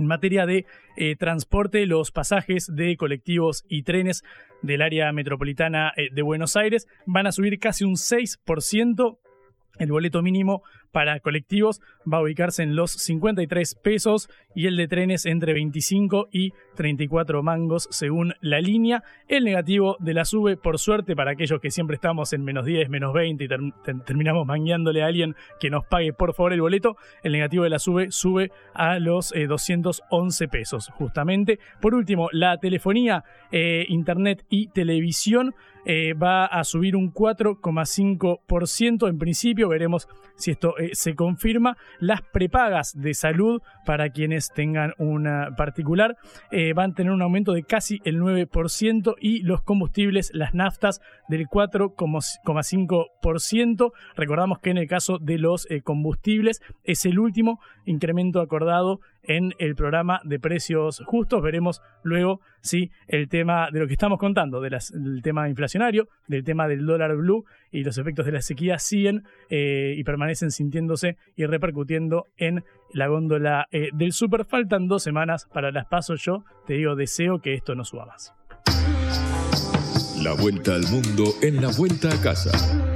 en 0.00 0.06
materia 0.06 0.46
de 0.46 0.66
eh, 0.96 1.14
transporte, 1.16 1.86
los 1.86 2.10
pasajes 2.10 2.66
de 2.74 2.96
colectivos 2.96 3.64
y 3.68 3.82
trenes 3.82 4.24
del 4.62 4.82
área 4.82 5.12
metropolitana 5.12 5.92
eh, 5.96 6.08
de 6.10 6.22
Buenos 6.22 6.56
Aires. 6.56 6.88
Van 7.06 7.26
a 7.26 7.32
subir 7.32 7.58
casi 7.58 7.84
un 7.84 7.94
6% 7.94 9.18
el 9.78 9.92
boleto 9.92 10.20
mínimo 10.22 10.62
para 10.92 11.20
colectivos 11.20 11.80
va 12.10 12.18
a 12.18 12.22
ubicarse 12.22 12.62
en 12.62 12.76
los 12.76 12.90
53 12.90 13.74
pesos 13.76 14.28
y 14.54 14.66
el 14.66 14.76
de 14.76 14.88
trenes 14.88 15.26
entre 15.26 15.52
25 15.52 16.28
y 16.32 16.52
34 16.76 17.42
mangos 17.42 17.88
según 17.90 18.34
la 18.40 18.60
línea. 18.60 19.02
El 19.28 19.44
negativo 19.44 19.96
de 20.00 20.14
la 20.14 20.24
sube, 20.24 20.56
por 20.56 20.78
suerte, 20.78 21.14
para 21.14 21.32
aquellos 21.32 21.60
que 21.60 21.70
siempre 21.70 21.94
estamos 21.94 22.32
en 22.32 22.44
menos 22.44 22.64
10, 22.64 22.88
menos 22.88 23.12
20 23.12 23.44
y 23.44 23.48
terminamos 24.04 24.46
mangueándole 24.46 25.02
a 25.02 25.06
alguien 25.06 25.36
que 25.58 25.70
nos 25.70 25.84
pague 25.86 26.12
por 26.12 26.34
favor 26.34 26.52
el 26.52 26.60
boleto, 26.60 26.96
el 27.22 27.32
negativo 27.32 27.64
de 27.64 27.70
la 27.70 27.78
sube 27.78 28.10
sube 28.10 28.50
a 28.74 28.98
los 28.98 29.32
211 29.32 30.44
eh, 30.44 30.48
pesos 30.48 30.88
justamente. 30.94 31.58
Por 31.80 31.94
último, 31.94 32.28
la 32.32 32.58
telefonía, 32.58 33.24
eh, 33.50 33.84
internet 33.88 34.44
y 34.48 34.68
televisión 34.68 35.54
eh, 35.84 36.12
va 36.14 36.44
a 36.44 36.62
subir 36.64 36.94
un 36.96 37.12
4,5% 37.12 39.08
en 39.08 39.18
principio. 39.18 39.68
Veremos 39.68 40.08
si 40.36 40.50
esto 40.50 40.76
eh, 40.80 40.90
se 40.94 41.14
confirma. 41.14 41.76
Las 41.98 42.22
prepagas 42.22 42.98
de 42.98 43.12
salud 43.14 43.62
para 43.84 44.08
quienes 44.10 44.52
tengan 44.52 44.94
una 44.98 45.54
particular 45.56 46.16
eh, 46.50 46.72
van 46.72 46.92
a 46.92 46.94
tener 46.94 47.12
un 47.12 47.20
aumento 47.22 47.52
de 47.52 47.64
casi 47.64 48.00
el 48.04 48.20
9% 48.20 49.14
y 49.20 49.42
los 49.42 49.62
combustibles, 49.62 50.30
las 50.32 50.54
naftas, 50.54 51.02
del 51.28 51.46
4,5%. 51.46 53.92
Recordamos 54.16 54.60
que 54.60 54.70
en 54.70 54.78
el 54.78 54.88
caso 54.88 55.18
de 55.18 55.36
los 55.38 55.68
combustibles 55.84 56.62
es 56.84 57.04
el 57.04 57.18
último 57.18 57.60
incremento 57.84 58.40
acordado 58.40 59.00
en 59.30 59.54
el 59.60 59.76
programa 59.76 60.20
de 60.24 60.40
precios 60.40 61.02
justos. 61.06 61.40
Veremos 61.40 61.82
luego 62.02 62.40
si 62.62 62.90
el 63.06 63.28
tema 63.28 63.68
de 63.70 63.78
lo 63.78 63.86
que 63.86 63.92
estamos 63.92 64.18
contando, 64.18 64.60
del 64.60 64.76
tema 65.22 65.48
inflacionario, 65.48 66.08
del 66.26 66.42
tema 66.42 66.66
del 66.66 66.84
dólar 66.84 67.14
blue 67.14 67.44
y 67.70 67.84
los 67.84 67.96
efectos 67.96 68.26
de 68.26 68.32
la 68.32 68.42
sequía 68.42 68.80
siguen 68.80 69.22
eh, 69.48 69.94
y 69.96 70.02
permanecen 70.02 70.50
sintiéndose 70.50 71.16
y 71.36 71.46
repercutiendo 71.46 72.26
en 72.38 72.64
la 72.92 73.06
góndola 73.06 73.68
eh, 73.70 73.90
del 73.92 74.12
super. 74.12 74.44
Faltan 74.44 74.88
dos 74.88 75.04
semanas 75.04 75.46
para 75.54 75.70
las 75.70 75.86
pasos. 75.86 76.20
Yo 76.24 76.44
te 76.66 76.74
digo, 76.74 76.96
deseo 76.96 77.40
que 77.40 77.54
esto 77.54 77.76
no 77.76 77.84
suba 77.84 78.06
más. 78.06 78.34
La 80.24 80.34
vuelta 80.34 80.74
al 80.74 80.82
mundo 80.90 81.24
en 81.40 81.62
la 81.62 81.70
vuelta 81.78 82.08
a 82.12 82.20
casa. 82.20 82.89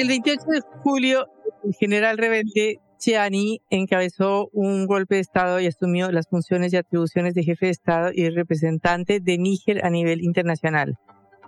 El 0.00 0.08
28 0.08 0.44
de 0.48 0.60
julio, 0.82 1.26
el 1.62 1.74
general 1.74 2.16
rebelde 2.16 2.80
Chiani 2.98 3.60
encabezó 3.68 4.48
un 4.54 4.86
golpe 4.86 5.16
de 5.16 5.20
Estado 5.20 5.60
y 5.60 5.66
asumió 5.66 6.10
las 6.10 6.26
funciones 6.26 6.72
y 6.72 6.78
atribuciones 6.78 7.34
de 7.34 7.44
jefe 7.44 7.66
de 7.66 7.72
Estado 7.72 8.10
y 8.10 8.30
representante 8.30 9.20
de 9.20 9.36
Níger 9.36 9.84
a 9.84 9.90
nivel 9.90 10.22
internacional. 10.22 10.96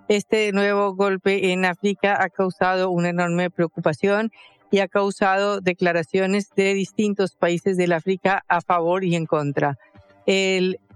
Este 0.08 0.52
nuevo 0.52 0.94
golpe 0.94 1.52
en 1.52 1.64
África 1.64 2.22
ha 2.22 2.28
causado 2.28 2.90
una 2.90 3.08
enorme 3.08 3.48
preocupación 3.48 4.30
y 4.70 4.80
ha 4.80 4.88
causado 4.88 5.62
declaraciones 5.62 6.50
de 6.54 6.74
distintos 6.74 7.34
países 7.34 7.78
del 7.78 7.94
África 7.94 8.44
a 8.48 8.60
favor 8.60 9.02
y 9.02 9.16
en 9.16 9.24
contra. 9.24 9.78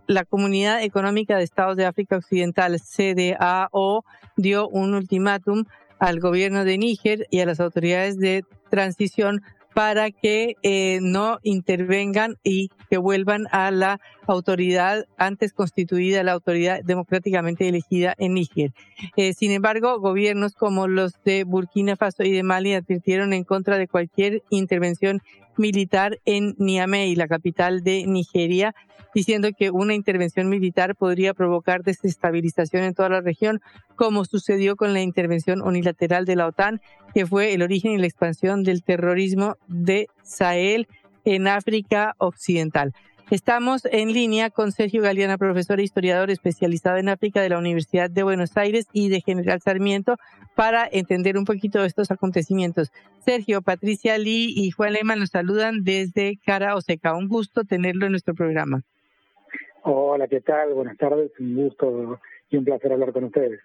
La 0.09 0.25
Comunidad 0.27 0.83
Económica 0.83 1.39
de 1.39 1.45
Estados 1.45 1.79
de 1.79 1.87
África 1.87 2.19
Occidental, 2.19 2.79
CDAO, 2.79 4.05
dio 4.37 4.69
un 4.69 4.93
ultimátum 4.93 5.65
al 5.99 6.21
gobierno 6.21 6.65
de 6.65 6.79
Níger 6.79 7.27
y 7.31 7.41
a 7.41 7.47
las 7.47 7.61
autoridades 7.61 8.19
de 8.19 8.45
transición 8.71 9.43
para 9.77 10.11
que 10.11 10.57
eh, 10.63 11.01
no 11.03 11.39
intervengan 11.43 12.37
y 12.43 12.71
que 12.89 12.97
vuelvan 12.97 13.47
a 13.51 13.71
la 13.71 14.01
autoridad 14.27 15.05
antes 15.19 15.53
constituida, 15.53 16.23
la 16.23 16.33
autoridad 16.33 16.81
democráticamente 16.83 17.69
elegida 17.69 18.15
en 18.17 18.33
Níger. 18.33 18.73
Eh, 19.17 19.35
sin 19.35 19.51
embargo, 19.51 20.01
gobiernos 20.01 20.55
como 20.55 20.89
los 20.89 21.23
de 21.25 21.45
Burkina 21.45 21.95
Faso 21.95 22.23
y 22.23 22.33
de 22.33 22.43
Mali 22.43 22.73
advirtieron 22.73 23.35
en 23.35 23.45
contra 23.45 23.77
de 23.77 23.87
cualquier 23.87 24.43
intervención 24.49 25.21
militar 25.57 26.19
en 26.25 26.55
Niamey, 26.59 27.15
la 27.15 27.29
capital 27.29 27.83
de 27.83 28.07
Nigeria, 28.07 28.75
diciendo 29.15 29.49
que 29.57 29.71
una 29.71 29.95
intervención 29.95 30.49
militar 30.49 30.95
podría 30.95 31.33
provocar 31.33 31.83
desestabilización 31.83 32.85
en 32.85 32.95
toda 32.95 33.09
la 33.09 33.21
región, 33.23 33.61
como 33.95 34.25
sucedió 34.25 34.77
con 34.77 34.93
la 34.93 35.01
intervención 35.01 35.63
unilateral 35.63 36.27
de 36.27 36.37
la 36.37 36.47
OTAN, 36.47 36.81
que 37.15 37.27
fue 37.27 37.55
el 37.55 37.63
origen 37.63 37.93
y 37.93 37.99
la 37.99 38.07
expansión 38.07 38.63
del 38.63 38.83
terrorismo 38.83 39.57
de 39.69 40.09
Sahel 40.23 40.87
en 41.25 41.49
África 41.49 42.15
Occidental. 42.19 42.93
Estamos 43.29 43.85
en 43.87 44.13
línea 44.13 44.51
con 44.51 44.71
Sergio 44.71 45.03
Galeana, 45.03 45.37
profesor 45.37 45.81
e 45.81 45.83
historiador 45.83 46.31
especializado 46.31 46.99
en 46.99 47.09
África 47.09 47.43
de 47.43 47.49
la 47.49 47.59
Universidad 47.59 48.09
de 48.09 48.23
Buenos 48.23 48.57
Aires 48.57 48.87
y 48.93 49.09
de 49.09 49.21
General 49.21 49.61
Sarmiento, 49.61 50.17
para 50.55 50.89
entender 50.93 51.37
un 51.37 51.45
poquito 51.45 51.83
estos 51.83 52.13
acontecimientos. 52.13 52.93
Sergio, 53.19 53.63
Patricia 53.63 54.17
Lee 54.17 54.55
y 54.57 54.71
Juan 54.71 54.93
Lema 54.93 55.17
nos 55.17 55.31
saludan 55.31 55.83
desde 55.83 56.39
Cara 56.47 56.77
Oseca. 56.77 57.17
Un 57.17 57.27
gusto 57.27 57.65
tenerlo 57.65 58.07
en 58.07 58.13
nuestro 58.13 58.33
programa. 58.33 58.83
Hola, 59.83 60.29
¿qué 60.29 60.41
tal? 60.41 60.73
Buenas 60.75 60.97
tardes. 60.97 61.33
Un 61.41 61.57
gusto 61.57 62.21
y 62.49 62.57
un 62.57 62.65
placer 62.65 62.93
hablar 62.93 63.13
con 63.13 63.25
ustedes. 63.25 63.59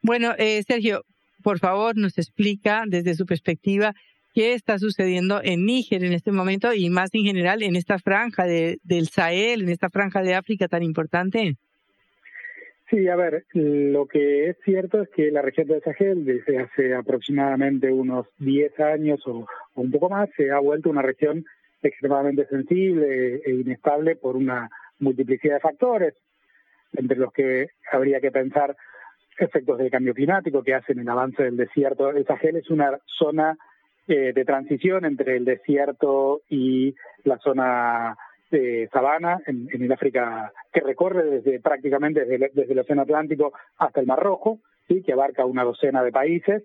Bueno, 0.00 0.32
eh, 0.38 0.62
Sergio, 0.66 1.04
por 1.42 1.58
favor, 1.58 1.98
nos 1.98 2.16
explica 2.16 2.84
desde 2.86 3.14
su 3.14 3.26
perspectiva 3.26 3.94
qué 4.34 4.54
está 4.54 4.78
sucediendo 4.78 5.40
en 5.42 5.64
Níger 5.64 6.04
en 6.04 6.12
este 6.12 6.32
momento 6.32 6.74
y 6.74 6.90
más 6.90 7.14
en 7.14 7.22
general 7.22 7.62
en 7.62 7.76
esta 7.76 7.98
franja 7.98 8.44
de, 8.44 8.78
del 8.82 9.06
Sahel, 9.06 9.62
en 9.62 9.68
esta 9.68 9.88
franja 9.88 10.22
de 10.22 10.34
África 10.34 10.66
tan 10.66 10.82
importante? 10.82 11.54
Sí, 12.90 13.08
a 13.08 13.16
ver, 13.16 13.44
lo 13.54 14.06
que 14.06 14.50
es 14.50 14.56
cierto 14.64 15.02
es 15.02 15.08
que 15.10 15.30
la 15.30 15.40
región 15.40 15.68
del 15.68 15.82
Sahel 15.82 16.24
desde 16.24 16.58
hace 16.58 16.94
aproximadamente 16.94 17.90
unos 17.90 18.26
10 18.38 18.78
años 18.80 19.26
o, 19.26 19.46
un 19.74 19.90
poco 19.90 20.10
más 20.10 20.28
se 20.36 20.50
ha 20.50 20.58
vuelto 20.58 20.90
una 20.90 21.02
región 21.02 21.44
extremadamente 21.82 22.46
sensible 22.46 23.40
e 23.44 23.50
inestable 23.50 24.16
por 24.16 24.36
una 24.36 24.68
multiplicidad 24.98 25.54
de 25.54 25.60
factores, 25.60 26.14
entre 26.92 27.16
los 27.16 27.32
que 27.32 27.68
habría 27.90 28.20
que 28.20 28.30
pensar 28.30 28.76
efectos 29.38 29.78
del 29.78 29.90
cambio 29.90 30.14
climático 30.14 30.62
que 30.62 30.74
hacen 30.74 30.98
el 30.98 31.08
avance 31.08 31.42
del 31.42 31.56
desierto. 31.56 32.10
El 32.10 32.26
Sahel 32.26 32.56
es 32.56 32.70
una 32.70 32.98
zona 33.06 33.56
eh, 34.06 34.32
de 34.34 34.44
transición 34.44 35.04
entre 35.04 35.36
el 35.36 35.44
desierto 35.44 36.42
y 36.48 36.94
la 37.24 37.38
zona 37.38 38.16
de 38.50 38.88
sabana 38.92 39.40
en, 39.46 39.68
el 39.72 39.90
África 39.90 40.52
que 40.72 40.80
recorre 40.80 41.24
desde 41.24 41.60
prácticamente 41.60 42.24
desde, 42.24 42.72
el 42.72 42.78
Océano 42.78 43.02
Atlántico 43.02 43.52
hasta 43.78 44.00
el 44.00 44.06
Mar 44.06 44.20
Rojo, 44.20 44.60
¿sí? 44.88 45.02
que 45.02 45.12
abarca 45.12 45.46
una 45.46 45.64
docena 45.64 46.02
de 46.02 46.12
países. 46.12 46.62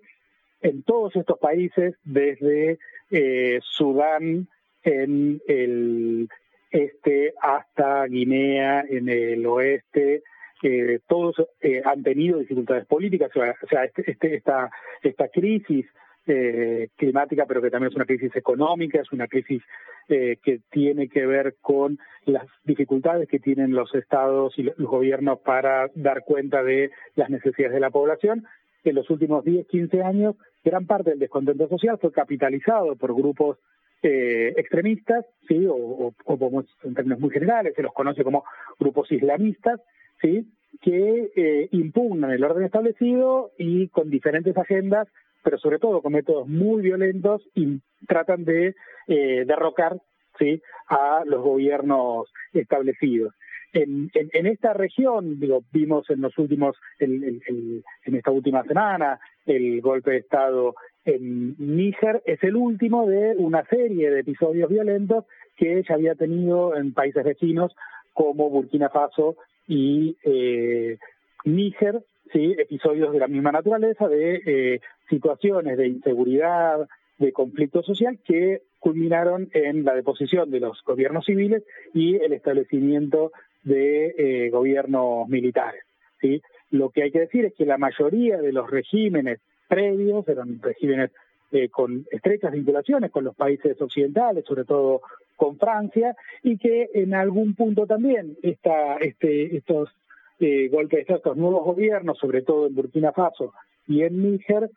En 0.60 0.82
todos 0.82 1.16
estos 1.16 1.38
países, 1.38 1.94
desde 2.04 2.78
eh, 3.10 3.58
Sudán 3.62 4.46
en 4.82 5.40
el 5.48 6.28
este 6.70 7.34
hasta 7.40 8.04
Guinea 8.04 8.84
en 8.88 9.08
el 9.08 9.44
oeste, 9.46 10.22
que 10.60 11.00
todos 11.08 11.36
eh, 11.62 11.80
han 11.84 12.02
tenido 12.02 12.38
dificultades 12.38 12.86
políticas, 12.86 13.30
o 13.34 13.66
sea, 13.68 13.84
este, 13.84 14.10
este, 14.10 14.34
esta, 14.34 14.70
esta 15.02 15.28
crisis 15.28 15.86
eh, 16.26 16.88
climática, 16.96 17.46
pero 17.46 17.62
que 17.62 17.70
también 17.70 17.90
es 17.90 17.96
una 17.96 18.04
crisis 18.04 18.34
económica, 18.36 19.00
es 19.00 19.12
una 19.12 19.26
crisis 19.26 19.62
eh, 20.08 20.36
que 20.42 20.60
tiene 20.70 21.08
que 21.08 21.26
ver 21.26 21.56
con 21.60 21.98
las 22.26 22.46
dificultades 22.64 23.28
que 23.28 23.38
tienen 23.38 23.72
los 23.72 23.94
estados 23.94 24.58
y 24.58 24.64
los 24.64 24.76
gobiernos 24.76 25.40
para 25.40 25.88
dar 25.94 26.24
cuenta 26.24 26.62
de 26.62 26.90
las 27.14 27.30
necesidades 27.30 27.74
de 27.74 27.80
la 27.80 27.90
población. 27.90 28.44
En 28.84 28.94
los 28.94 29.08
últimos 29.10 29.44
10, 29.44 29.66
15 29.66 30.02
años, 30.02 30.36
gran 30.64 30.86
parte 30.86 31.10
del 31.10 31.18
descontento 31.18 31.68
social 31.68 31.98
fue 32.00 32.12
capitalizado 32.12 32.96
por 32.96 33.14
grupos 33.14 33.58
eh, 34.02 34.54
extremistas, 34.56 35.26
sí, 35.46 35.66
o, 35.66 36.12
o, 36.24 36.64
en 36.84 36.94
términos 36.94 37.20
muy 37.20 37.30
generales 37.30 37.74
se 37.76 37.82
los 37.82 37.92
conoce 37.92 38.24
como 38.24 38.44
grupos 38.78 39.12
islamistas, 39.12 39.80
sí, 40.22 40.46
que 40.80 41.30
eh, 41.36 41.68
impugnan 41.72 42.30
el 42.30 42.42
orden 42.44 42.64
establecido 42.64 43.52
y 43.58 43.88
con 43.88 44.08
diferentes 44.08 44.56
agendas 44.56 45.08
pero 45.42 45.58
sobre 45.58 45.78
todo 45.78 46.02
con 46.02 46.12
métodos 46.12 46.48
muy 46.48 46.82
violentos 46.82 47.42
y 47.54 47.80
tratan 48.06 48.44
de 48.44 48.74
eh, 49.08 49.44
derrocar 49.46 50.00
¿sí? 50.38 50.60
a 50.88 51.22
los 51.24 51.42
gobiernos 51.42 52.30
establecidos. 52.52 53.34
En, 53.72 54.10
en, 54.14 54.46
esta 54.46 54.72
región, 54.72 55.38
digo, 55.38 55.62
vimos 55.72 56.10
en 56.10 56.20
los 56.20 56.36
últimos, 56.38 56.76
en, 56.98 57.40
en, 57.46 58.14
esta 58.16 58.32
última 58.32 58.64
semana, 58.64 59.20
el 59.46 59.80
golpe 59.80 60.10
de 60.10 60.16
Estado 60.18 60.74
en 61.04 61.54
Níger 61.58 62.20
es 62.26 62.42
el 62.42 62.56
último 62.56 63.06
de 63.06 63.36
una 63.36 63.64
serie 63.66 64.10
de 64.10 64.20
episodios 64.20 64.68
violentos 64.68 65.24
que 65.56 65.84
ya 65.88 65.94
había 65.94 66.16
tenido 66.16 66.76
en 66.76 66.92
países 66.92 67.22
vecinos 67.24 67.72
como 68.12 68.50
Burkina 68.50 68.88
Faso 68.88 69.36
y 69.68 70.16
eh, 70.24 70.98
Níger, 71.44 72.02
sí, 72.32 72.54
episodios 72.58 73.12
de 73.12 73.18
la 73.18 73.28
misma 73.28 73.52
naturaleza, 73.52 74.08
de 74.08 74.42
eh, 74.46 74.80
situaciones 75.08 75.76
de 75.76 75.88
inseguridad, 75.88 76.88
de 77.18 77.32
conflicto 77.32 77.82
social 77.82 78.18
que 78.24 78.62
culminaron 78.78 79.50
en 79.52 79.84
la 79.84 79.94
deposición 79.94 80.50
de 80.50 80.60
los 80.60 80.82
gobiernos 80.84 81.26
civiles 81.26 81.62
y 81.92 82.16
el 82.16 82.32
establecimiento 82.32 83.32
de 83.62 84.14
eh, 84.16 84.50
gobiernos 84.50 85.28
militares. 85.28 85.82
¿sí? 86.20 86.42
Lo 86.70 86.90
que 86.90 87.02
hay 87.02 87.10
que 87.10 87.20
decir 87.20 87.44
es 87.44 87.54
que 87.54 87.66
la 87.66 87.76
mayoría 87.76 88.38
de 88.38 88.52
los 88.52 88.70
regímenes 88.70 89.40
previos 89.68 90.26
eran 90.28 90.60
regímenes 90.62 91.10
eh, 91.52 91.68
con 91.68 92.06
estrechas 92.10 92.52
vinculaciones 92.52 93.10
con 93.10 93.24
los 93.24 93.34
países 93.34 93.80
occidentales, 93.80 94.44
sobre 94.46 94.64
todo 94.64 95.02
con 95.36 95.58
Francia, 95.58 96.16
y 96.42 96.56
que 96.58 96.90
en 96.94 97.12
algún 97.14 97.54
punto 97.54 97.86
también 97.86 98.36
esta, 98.42 98.96
este, 98.96 99.56
estos 99.56 99.90
eh, 100.40 100.68
golpes, 100.68 101.08
estos 101.08 101.36
nuevos 101.36 101.64
gobiernos, 101.64 102.18
sobre 102.18 102.42
todo 102.42 102.66
en 102.66 102.74
Burkina 102.74 103.12
Faso 103.12 103.52
y 103.86 104.02
en 104.02 104.22
Níger, 104.22 104.70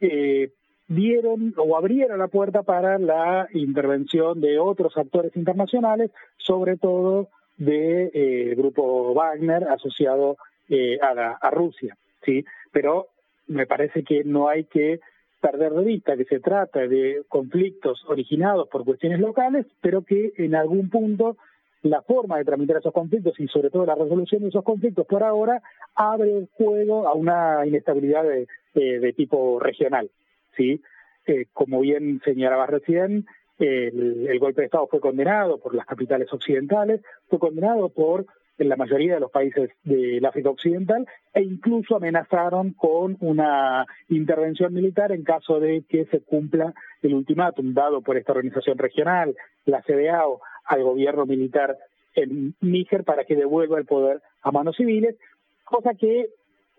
eh, 0.00 0.50
dieron 0.88 1.54
o 1.56 1.76
abrieron 1.76 2.18
la 2.18 2.28
puerta 2.28 2.62
para 2.62 2.98
la 2.98 3.48
intervención 3.52 4.40
de 4.40 4.58
otros 4.58 4.96
actores 4.96 5.36
internacionales, 5.36 6.10
sobre 6.38 6.76
todo 6.76 7.28
del 7.58 8.10
de, 8.10 8.10
eh, 8.14 8.54
grupo 8.54 9.12
Wagner 9.14 9.64
asociado 9.64 10.36
eh, 10.68 10.98
a, 11.02 11.36
a, 11.40 11.50
Rusia, 11.50 11.96
sí. 12.24 12.44
Pero 12.72 13.08
me 13.46 13.66
parece 13.66 14.02
que 14.02 14.24
no 14.24 14.48
hay 14.48 14.64
que 14.64 15.00
perder 15.40 15.72
de 15.72 15.84
vista 15.84 16.16
que 16.16 16.24
se 16.24 16.40
trata 16.40 16.80
de 16.86 17.22
conflictos 17.28 18.04
originados 18.08 18.68
por 18.68 18.84
cuestiones 18.84 19.20
locales, 19.20 19.66
pero 19.80 20.02
que 20.02 20.32
en 20.36 20.54
algún 20.54 20.88
punto 20.88 21.36
la 21.82 22.02
forma 22.02 22.38
de 22.38 22.44
tramitar 22.44 22.78
esos 22.78 22.92
conflictos 22.92 23.38
y 23.38 23.46
sobre 23.48 23.70
todo 23.70 23.86
la 23.86 23.94
resolución 23.94 24.42
de 24.42 24.48
esos 24.48 24.64
conflictos 24.64 25.06
por 25.06 25.22
ahora 25.22 25.62
abre 25.94 26.36
el 26.36 26.48
juego 26.54 27.06
a 27.06 27.14
una 27.14 27.66
inestabilidad 27.66 28.24
de, 28.24 28.46
de 28.74 29.12
tipo 29.12 29.58
regional. 29.60 30.10
¿sí? 30.56 30.82
Eh, 31.26 31.46
como 31.52 31.80
bien 31.80 32.20
señalaba 32.24 32.66
recién, 32.66 33.26
el, 33.58 34.38
golpe 34.38 34.62
de 34.62 34.66
Estado 34.66 34.86
fue 34.86 35.00
condenado 35.00 35.58
por 35.58 35.74
las 35.74 35.86
capitales 35.86 36.32
occidentales, 36.32 37.02
fue 37.28 37.38
condenado 37.38 37.88
por 37.88 38.26
la 38.56 38.76
mayoría 38.76 39.14
de 39.14 39.20
los 39.20 39.30
países 39.30 39.70
del 39.84 40.24
África 40.24 40.50
Occidental 40.50 41.06
e 41.34 41.42
incluso 41.42 41.96
amenazaron 41.96 42.72
con 42.72 43.16
una 43.20 43.86
intervención 44.08 44.74
militar 44.74 45.12
en 45.12 45.22
caso 45.22 45.60
de 45.60 45.84
que 45.88 46.06
se 46.06 46.20
cumpla 46.20 46.72
el 47.02 47.14
ultimátum 47.14 47.74
dado 47.74 48.00
por 48.00 48.16
esta 48.16 48.32
organización 48.32 48.78
regional, 48.78 49.36
la 49.64 49.82
CDAO, 49.82 50.40
al 50.68 50.84
gobierno 50.84 51.26
militar 51.26 51.76
en 52.14 52.54
Níger 52.60 53.04
para 53.04 53.24
que 53.24 53.36
devuelva 53.36 53.78
el 53.78 53.86
poder 53.86 54.20
a 54.42 54.50
manos 54.52 54.76
civiles, 54.76 55.16
cosa 55.64 55.94
que 55.94 56.28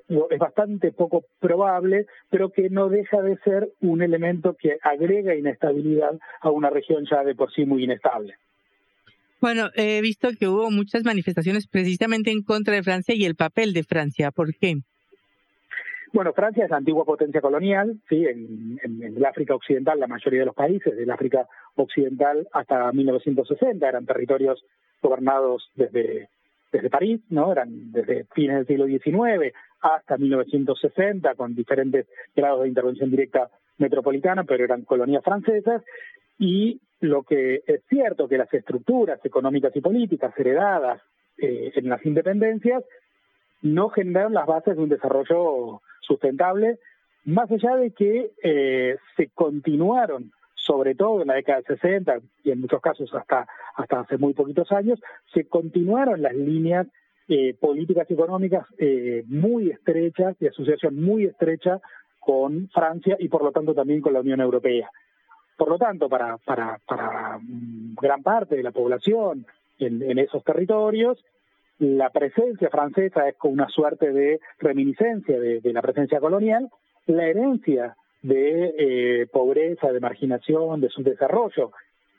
es 0.07 0.39
bastante 0.39 0.91
poco 0.91 1.25
probable, 1.39 2.07
pero 2.29 2.49
que 2.49 2.69
no 2.69 2.89
deja 2.89 3.21
de 3.21 3.37
ser 3.43 3.69
un 3.81 4.01
elemento 4.01 4.55
que 4.59 4.77
agrega 4.81 5.35
inestabilidad 5.35 6.17
a 6.41 6.49
una 6.49 6.69
región 6.69 7.05
ya 7.09 7.23
de 7.23 7.35
por 7.35 7.53
sí 7.53 7.65
muy 7.65 7.83
inestable. 7.83 8.35
Bueno, 9.39 9.69
he 9.75 10.01
visto 10.01 10.29
que 10.37 10.47
hubo 10.47 10.69
muchas 10.71 11.03
manifestaciones 11.05 11.67
precisamente 11.67 12.31
en 12.31 12.43
contra 12.43 12.73
de 12.73 12.83
Francia 12.83 13.15
y 13.15 13.25
el 13.25 13.35
papel 13.35 13.73
de 13.73 13.83
Francia. 13.83 14.31
¿Por 14.31 14.53
qué? 14.55 14.75
Bueno, 16.11 16.33
Francia 16.33 16.63
es 16.65 16.71
la 16.71 16.77
antigua 16.77 17.05
potencia 17.05 17.39
colonial, 17.39 17.99
sí, 18.09 18.25
en, 18.25 18.79
el 19.03 19.23
África 19.25 19.53
Occidental, 19.53 19.99
la 19.99 20.07
mayoría 20.07 20.39
de 20.39 20.47
los 20.47 20.55
países 20.55 20.95
del 20.95 21.11
África 21.11 21.47
Occidental 21.75 22.47
hasta 22.51 22.91
1960 22.91 23.87
eran 23.87 24.05
territorios 24.05 24.65
gobernados 25.03 25.69
desde, 25.75 26.29
desde 26.71 26.89
París, 26.89 27.21
¿no? 27.29 27.51
Eran 27.51 27.91
desde 27.91 28.25
fines 28.33 28.57
del 28.57 28.67
siglo 28.67 28.85
XIX 28.87 29.53
hasta 29.81 30.17
1960 30.17 31.35
con 31.35 31.53
diferentes 31.53 32.07
grados 32.35 32.63
de 32.63 32.69
intervención 32.69 33.11
directa 33.11 33.49
metropolitana, 33.77 34.43
pero 34.43 34.63
eran 34.63 34.83
colonias 34.83 35.23
francesas 35.23 35.83
y 36.39 36.81
lo 37.01 37.23
que 37.23 37.61
es 37.67 37.81
cierto 37.87 38.27
que 38.27 38.37
las 38.37 38.53
estructuras 38.53 39.23
económicas 39.23 39.75
y 39.75 39.81
políticas 39.81 40.33
heredadas 40.37 41.01
eh, 41.37 41.71
en 41.75 41.87
las 41.87 42.03
independencias 42.05 42.83
no 43.61 43.89
generaron 43.89 44.33
las 44.33 44.47
bases 44.47 44.75
de 44.75 44.83
un 44.83 44.89
desarrollo 44.89 45.81
sustentable, 46.09 46.79
más 47.23 47.49
allá 47.51 47.75
de 47.75 47.91
que 47.91 48.31
eh, 48.43 48.97
se 49.15 49.27
continuaron 49.29 50.31
sobre 50.55 50.93
todo 50.93 51.21
en 51.21 51.29
la 51.29 51.35
década 51.35 51.59
de 51.59 51.75
60 51.77 52.19
y 52.43 52.51
en 52.51 52.61
muchos 52.61 52.81
casos 52.81 53.11
hasta, 53.15 53.47
hasta 53.75 54.01
hace 54.01 54.17
muy 54.17 54.33
poquitos 54.33 54.71
años, 54.71 54.99
se 55.33 55.45
continuaron 55.45 56.21
las 56.21 56.35
líneas 56.35 56.85
eh, 57.27 57.55
políticas 57.59 58.09
económicas 58.11 58.67
eh, 58.77 59.23
muy 59.27 59.69
estrechas, 59.71 60.37
de 60.37 60.49
asociación 60.49 61.01
muy 61.01 61.25
estrecha 61.25 61.79
con 62.19 62.69
Francia 62.69 63.15
y 63.19 63.29
por 63.29 63.43
lo 63.43 63.51
tanto 63.51 63.73
también 63.73 64.01
con 64.01 64.13
la 64.13 64.19
Unión 64.19 64.41
Europea. 64.41 64.91
Por 65.57 65.69
lo 65.69 65.77
tanto, 65.77 66.07
para, 66.07 66.37
para, 66.37 66.79
para 66.85 67.39
mm, 67.39 67.95
gran 67.99 68.21
parte 68.21 68.55
de 68.55 68.63
la 68.63 68.71
población 68.71 69.45
en 69.79 70.19
esos 70.19 70.43
territorios, 70.43 71.17
la 71.79 72.09
presencia 72.09 72.69
francesa 72.69 73.27
es 73.27 73.35
como 73.37 73.53
una 73.53 73.69
suerte 73.69 74.11
de 74.11 74.39
reminiscencia 74.59 75.39
de, 75.39 75.61
la 75.73 75.81
presencia 75.81 76.19
colonial, 76.19 76.69
la 77.07 77.25
herencia 77.25 77.95
de 78.21 78.75
eh, 78.77 79.27
pobreza, 79.31 79.91
de 79.91 80.01
marginación, 80.01 80.81
de 80.81 80.89
subdesarrollo, 80.89 81.71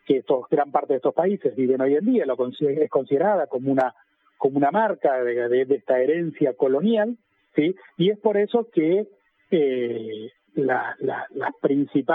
que 0.07 0.19
estos, 0.19 0.49
gran 0.51 0.73
parte 0.73 0.95
de 0.95 0.97
estos 0.97 1.15
países 1.15 1.55
viven 1.55 1.83
hoy 1.83 1.95
en 1.95 2.07
día, 2.07 2.25
lo 2.25 2.37
es 2.49 2.91
considerada 2.91 3.47
como 3.47 3.71
una 3.71 3.95
como 4.39 4.57
una 4.57 4.71
marca 4.71 5.23
de, 5.23 5.67
esta 5.69 6.01
herencia 6.01 6.55
colonial, 6.55 7.19
sí, 7.55 7.77
y 7.99 8.09
es 8.09 8.19
por 8.19 8.39
eso 8.39 8.69
que 8.73 9.07
eh, 9.51 10.31
la, 10.55 10.97
la, 10.99 11.27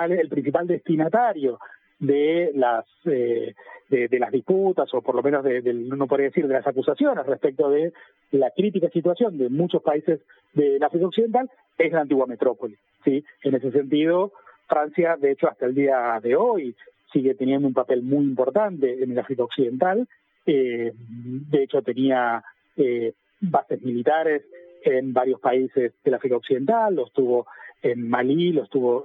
el 0.09 0.29
principal 0.29 0.65
destinatario 0.65 1.59
de 1.99 2.51
las 2.53 2.85
eh, 3.05 3.53
de, 3.89 4.19
las 4.19 4.31
disputas 4.31 4.93
o 4.93 5.01
por 5.01 5.15
lo 5.15 5.23
menos 5.23 5.43
de, 5.43 5.61
no 5.73 6.07
podría 6.07 6.27
decir 6.27 6.47
de 6.47 6.55
las 6.55 6.67
acusaciones 6.67 7.25
respecto 7.25 7.69
de 7.69 7.93
la 8.31 8.51
crítica 8.51 8.89
situación 8.89 9.37
de 9.37 9.49
muchos 9.49 9.81
países 9.81 10.19
del 10.53 10.83
África 10.83 11.07
Occidental 11.07 11.49
es 11.77 11.91
la 11.91 12.01
antigua 12.01 12.25
metrópoli 12.25 12.75
sí 13.03 13.23
en 13.43 13.55
ese 13.55 13.71
sentido 13.71 14.33
Francia 14.67 15.15
de 15.19 15.31
hecho 15.31 15.47
hasta 15.47 15.67
el 15.67 15.75
día 15.75 16.19
de 16.21 16.35
hoy 16.35 16.75
sigue 17.15 17.33
teniendo 17.33 17.67
un 17.67 17.73
papel 17.73 18.01
muy 18.03 18.25
importante 18.25 19.01
en 19.01 19.11
el 19.11 19.19
África 19.19 19.43
Occidental. 19.43 20.05
Eh, 20.45 20.91
de 20.93 21.63
hecho 21.63 21.81
tenía 21.81 22.43
eh, 22.75 23.13
bases 23.39 23.81
militares 23.81 24.43
en 24.83 25.13
varios 25.13 25.39
países 25.39 25.93
del 26.03 26.13
África 26.13 26.35
Occidental 26.35 26.93
los 26.93 27.11
tuvo 27.11 27.47
en 27.81 28.09
Malí, 28.09 28.51
los 28.51 28.69
tuvo 28.69 29.03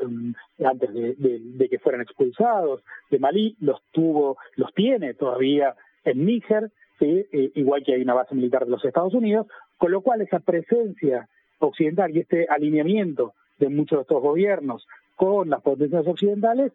antes 0.65 0.95
de, 0.95 1.69
que 1.69 1.79
fueran 1.79 2.01
expulsados 2.01 2.83
de 3.11 3.19
Malí, 3.19 3.57
los 3.61 3.81
tuvo, 3.93 4.39
los 4.57 4.73
tiene 4.75 5.15
todavía 5.15 5.75
en 6.05 6.25
Níger. 6.25 6.71
Eh, 7.03 7.53
igual 7.55 7.83
que 7.83 7.95
hay 7.95 8.03
una 8.03 8.13
base 8.13 8.35
militar 8.35 8.67
de 8.67 8.71
los 8.71 8.85
Estados 8.85 9.15
Unidos, 9.15 9.47
con 9.79 9.91
lo 9.91 10.03
cual 10.03 10.21
esa 10.21 10.39
presencia 10.39 11.29
occidental 11.59 12.15
y 12.15 12.21
este 12.21 12.47
alineamiento 12.49 13.33
de 13.59 13.71
muchos 13.71 13.99
de 13.99 14.03
estos 14.03 14.23
gobiernos 14.23 14.87
con 15.17 15.49
las 15.49 15.63
potencias 15.63 16.07
occidentales 16.07 16.73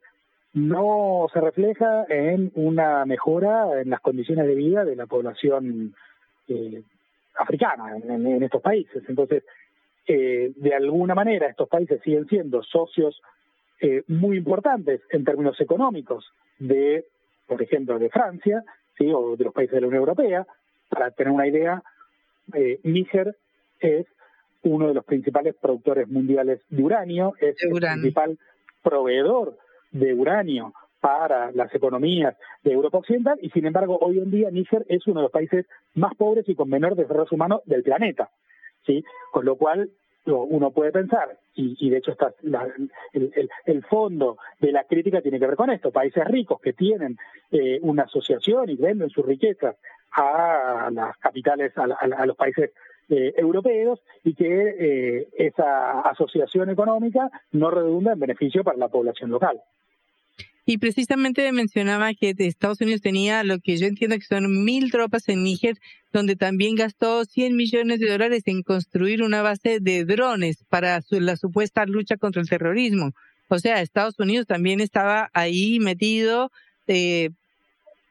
no 0.53 1.27
se 1.33 1.41
refleja 1.41 2.05
en 2.07 2.51
una 2.55 3.05
mejora 3.05 3.81
en 3.81 3.89
las 3.89 3.99
condiciones 3.99 4.47
de 4.47 4.55
vida 4.55 4.85
de 4.85 4.95
la 4.95 5.05
población 5.05 5.93
eh, 6.47 6.81
africana 7.37 7.97
en, 7.97 8.41
estos 8.41 8.61
países. 8.61 9.03
Entonces, 9.09 9.43
eh, 10.07 10.51
de 10.55 10.73
alguna 10.73 11.15
manera 11.15 11.47
estos 11.47 11.67
países 11.67 12.01
siguen 12.03 12.27
siendo 12.27 12.63
socios 12.63 13.21
eh, 13.81 14.03
muy 14.07 14.37
importantes 14.37 15.01
en 15.09 15.23
términos 15.23 15.59
económicos 15.59 16.25
de, 16.59 17.05
por 17.47 17.61
ejemplo, 17.61 17.99
de 17.99 18.09
Francia, 18.09 18.63
¿sí? 18.97 19.11
o 19.11 19.35
de 19.35 19.45
los 19.45 19.53
países 19.53 19.75
de 19.75 19.81
la 19.81 19.87
Unión 19.87 20.01
Europea. 20.01 20.47
Para 20.89 21.11
tener 21.11 21.33
una 21.33 21.47
idea, 21.47 21.81
eh, 22.53 22.79
Níger 22.83 23.35
es 23.79 24.05
uno 24.63 24.87
de 24.87 24.93
los 24.93 25.05
principales 25.05 25.55
productores 25.55 26.07
mundiales 26.07 26.61
de 26.69 26.83
uranio, 26.83 27.33
es 27.39 27.55
el 27.61 27.71
principal 27.71 28.37
proveedor 28.81 29.57
de 29.91 30.13
uranio 30.13 30.73
para 30.99 31.51
las 31.51 31.73
economías 31.75 32.35
de 32.63 32.71
Europa 32.71 32.97
Occidental 32.97 33.37
y 33.41 33.49
sin 33.51 33.65
embargo 33.65 33.97
hoy 34.01 34.17
en 34.17 34.31
día 34.31 34.49
Níger 34.49 34.85
es 34.89 35.05
uno 35.05 35.19
de 35.19 35.23
los 35.25 35.31
países 35.31 35.67
más 35.93 36.15
pobres 36.15 36.49
y 36.49 36.55
con 36.55 36.69
menor 36.69 36.95
desarrollo 36.95 37.29
humano 37.31 37.61
del 37.65 37.83
planeta. 37.83 38.29
¿Sí? 38.85 39.03
Con 39.31 39.45
lo 39.45 39.55
cual 39.55 39.89
uno 40.25 40.71
puede 40.71 40.91
pensar, 40.91 41.37
y, 41.53 41.89
de 41.89 41.97
hecho 41.97 42.11
está 42.11 42.33
el, 42.43 43.83
fondo 43.85 44.37
de 44.59 44.71
la 44.71 44.83
crítica 44.85 45.21
tiene 45.21 45.39
que 45.39 45.47
ver 45.47 45.55
con 45.55 45.69
esto, 45.69 45.91
países 45.91 46.25
ricos 46.25 46.59
que 46.59 46.73
tienen 46.73 47.17
eh, 47.51 47.79
una 47.81 48.03
asociación 48.03 48.69
y 48.69 48.75
venden 48.75 49.09
sus 49.09 49.25
riquezas 49.25 49.75
a 50.13 50.89
las 50.91 51.17
capitales, 51.17 51.73
a, 51.77 52.25
los 52.25 52.35
países 52.35 52.71
eh, 53.09 53.33
europeos 53.37 54.01
y 54.23 54.33
que 54.33 54.75
eh, 54.79 55.27
esa 55.37 56.01
asociación 56.01 56.69
económica 56.69 57.29
no 57.51 57.69
redunda 57.69 58.13
en 58.13 58.19
beneficio 58.19 58.63
para 58.63 58.77
la 58.77 58.87
población 58.87 59.29
local. 59.29 59.61
Y 60.67 60.79
precisamente 60.79 61.51
mencionaba 61.51 62.13
que 62.15 62.33
Estados 62.37 62.81
Unidos 62.81 63.01
tenía 63.01 63.43
lo 63.43 63.59
que 63.59 63.77
yo 63.77 63.85
entiendo 63.85 64.17
que 64.17 64.25
son 64.25 64.63
mil 64.63 64.91
tropas 64.91 65.29
en 65.29 65.43
Níger, 65.43 65.77
donde 66.11 66.35
también 66.35 66.75
gastó 66.75 67.23
100 67.23 67.55
millones 67.55 67.99
de 67.99 68.09
dólares 68.09 68.43
en 68.47 68.63
construir 68.63 69.21
una 69.21 69.43
base 69.43 69.79
de 69.79 70.05
drones 70.05 70.63
para 70.67 71.01
la 71.11 71.37
supuesta 71.37 71.85
lucha 71.85 72.17
contra 72.17 72.41
el 72.41 72.49
terrorismo. 72.49 73.11
O 73.47 73.59
sea, 73.59 73.81
Estados 73.81 74.17
Unidos 74.17 74.47
también 74.47 74.81
estaba 74.81 75.29
ahí 75.33 75.79
metido 75.79 76.51
eh, 76.87 77.29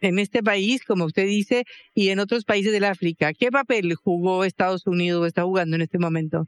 en 0.01 0.19
este 0.21 0.43
país, 0.43 0.85
como 0.85 1.07
usted 1.07 1.27
dice, 1.27 1.65
y 1.93 2.11
en 2.11 2.21
otros 2.21 2.45
países 2.45 2.73
del 2.73 2.85
África. 2.85 3.33
¿Qué 3.33 3.51
papel 3.51 3.95
jugó 3.97 4.45
Estados 4.45 4.87
Unidos 4.87 5.23
o 5.23 5.27
está 5.27 5.43
jugando 5.43 5.75
en 5.75 5.83
este 5.83 5.99
momento? 5.99 6.47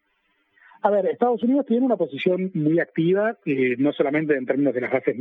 A 0.83 0.91
ver, 0.91 1.07
Estados 1.07 1.43
Unidos 1.43 1.67
tiene 1.67 1.87
una 1.87 1.97
posición 1.97 2.51
muy 2.55 2.81
activa, 2.81 3.37
eh, 3.45 3.77
no 3.79 3.93
solamente 3.93 4.37
en 4.37 4.47
términos 4.47 4.75
de 4.75 4.81
las 4.81 4.93
bases, 4.93 5.17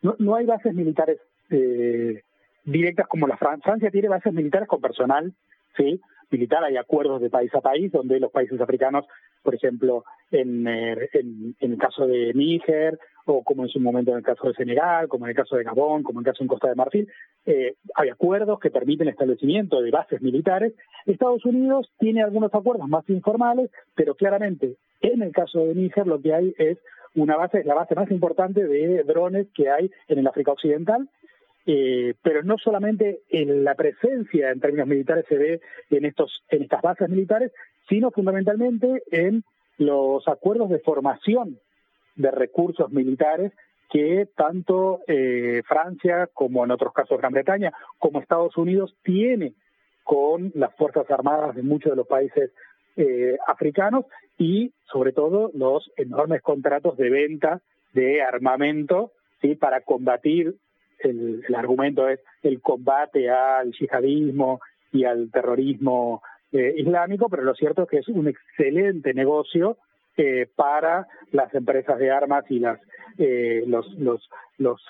no, 0.00 0.34
hay 0.34 0.46
bases 0.46 0.74
militares 0.74 1.18
eh, 1.50 2.22
directas 2.64 3.06
como 3.08 3.26
la 3.26 3.36
Francia. 3.36 3.62
Francia 3.64 3.90
tiene 3.90 4.08
bases 4.08 4.32
militares 4.32 4.68
con 4.68 4.80
personal, 4.80 5.32
sí, 5.76 6.00
militar, 6.32 6.64
hay 6.64 6.76
acuerdos 6.76 7.20
de 7.20 7.30
país 7.30 7.54
a 7.54 7.60
país 7.60 7.92
donde 7.92 8.18
los 8.18 8.32
países 8.32 8.60
africanos, 8.60 9.04
por 9.42 9.54
ejemplo, 9.54 10.04
en, 10.30 10.66
eh, 10.66 11.08
en, 11.12 11.54
el 11.60 11.78
caso 11.78 12.06
de 12.06 12.32
Níger, 12.34 12.98
o 13.26 13.44
como 13.44 13.62
en 13.62 13.68
su 13.68 13.78
momento 13.78 14.10
en 14.10 14.18
el 14.18 14.24
caso 14.24 14.48
de 14.48 14.54
Senegal, 14.54 15.06
como 15.08 15.26
en 15.26 15.30
el 15.30 15.36
caso 15.36 15.56
de 15.56 15.62
Gabón, 15.62 16.02
como 16.02 16.18
en 16.18 16.26
el 16.26 16.32
caso 16.32 16.42
en 16.42 16.48
Costa 16.48 16.68
de 16.68 16.74
Marfil, 16.74 17.08
eh, 17.46 17.74
hay 17.94 18.08
acuerdos 18.08 18.58
que 18.58 18.70
permiten 18.70 19.08
establecimiento 19.08 19.80
de 19.80 19.90
bases 19.90 20.20
militares. 20.22 20.72
Estados 21.06 21.44
Unidos 21.44 21.92
tiene 21.98 22.22
algunos 22.22 22.52
acuerdos 22.52 22.88
más 22.88 23.08
informales, 23.08 23.70
pero 23.94 24.14
claramente 24.14 24.76
en 25.02 25.22
el 25.22 25.32
caso 25.32 25.66
de 25.66 25.74
Níger 25.74 26.06
lo 26.06 26.20
que 26.20 26.34
hay 26.34 26.54
es 26.58 26.78
una 27.14 27.36
base, 27.36 27.64
la 27.64 27.74
base 27.74 27.94
más 27.94 28.10
importante 28.10 28.64
de 28.64 29.02
drones 29.04 29.48
que 29.54 29.70
hay 29.70 29.90
en 30.08 30.18
el 30.18 30.26
África 30.26 30.52
Occidental, 30.52 31.08
eh, 31.66 32.14
pero 32.22 32.42
no 32.42 32.56
solamente 32.58 33.20
en 33.28 33.64
la 33.64 33.74
presencia 33.74 34.50
en 34.50 34.60
términos 34.60 34.88
militares 34.88 35.24
se 35.28 35.36
ve 35.36 35.60
en 35.90 36.04
estos 36.04 36.42
en 36.48 36.62
estas 36.62 36.82
bases 36.82 37.08
militares, 37.08 37.52
sino 37.88 38.10
fundamentalmente 38.10 39.02
en 39.10 39.44
los 39.78 40.26
acuerdos 40.26 40.70
de 40.70 40.80
formación 40.80 41.58
de 42.16 42.30
recursos 42.30 42.90
militares 42.90 43.52
que 43.90 44.26
tanto 44.34 45.00
eh, 45.06 45.62
Francia 45.66 46.28
como 46.32 46.64
en 46.64 46.70
otros 46.70 46.92
casos 46.92 47.18
Gran 47.18 47.32
Bretaña 47.32 47.72
como 47.98 48.20
Estados 48.20 48.56
Unidos 48.56 48.96
tiene 49.02 49.54
con 50.02 50.50
las 50.54 50.74
fuerzas 50.76 51.08
armadas 51.10 51.54
de 51.54 51.62
muchos 51.62 51.92
de 51.92 51.96
los 51.96 52.06
países 52.06 52.50
eh, 52.96 53.36
africanos 53.46 54.06
y 54.38 54.72
sobre 54.90 55.12
todo 55.12 55.50
los 55.54 55.90
enormes 55.96 56.42
contratos 56.42 56.96
de 56.96 57.10
venta 57.10 57.60
de 57.92 58.22
armamento 58.22 59.12
¿sí? 59.40 59.54
para 59.54 59.80
combatir, 59.82 60.54
el, 60.98 61.42
argumento 61.54 62.08
es 62.08 62.20
el 62.42 62.60
combate 62.60 63.30
al 63.30 63.72
yihadismo 63.72 64.60
y 64.92 65.04
al 65.04 65.30
terrorismo 65.30 66.22
eh, 66.52 66.74
islámico, 66.76 67.28
pero 67.28 67.42
lo 67.42 67.54
cierto 67.54 67.82
es 67.82 67.88
que 67.88 67.98
es 67.98 68.08
un 68.08 68.28
excelente 68.28 69.14
negocio 69.14 69.78
eh, 70.16 70.46
para 70.54 71.06
las 71.30 71.52
empresas 71.54 71.98
de 71.98 72.10
armas 72.10 72.44
y 72.50 72.58
las 72.58 72.78
eh, 73.18 73.64
los, 73.66 73.86
los, 73.98 74.28
los 74.58 74.80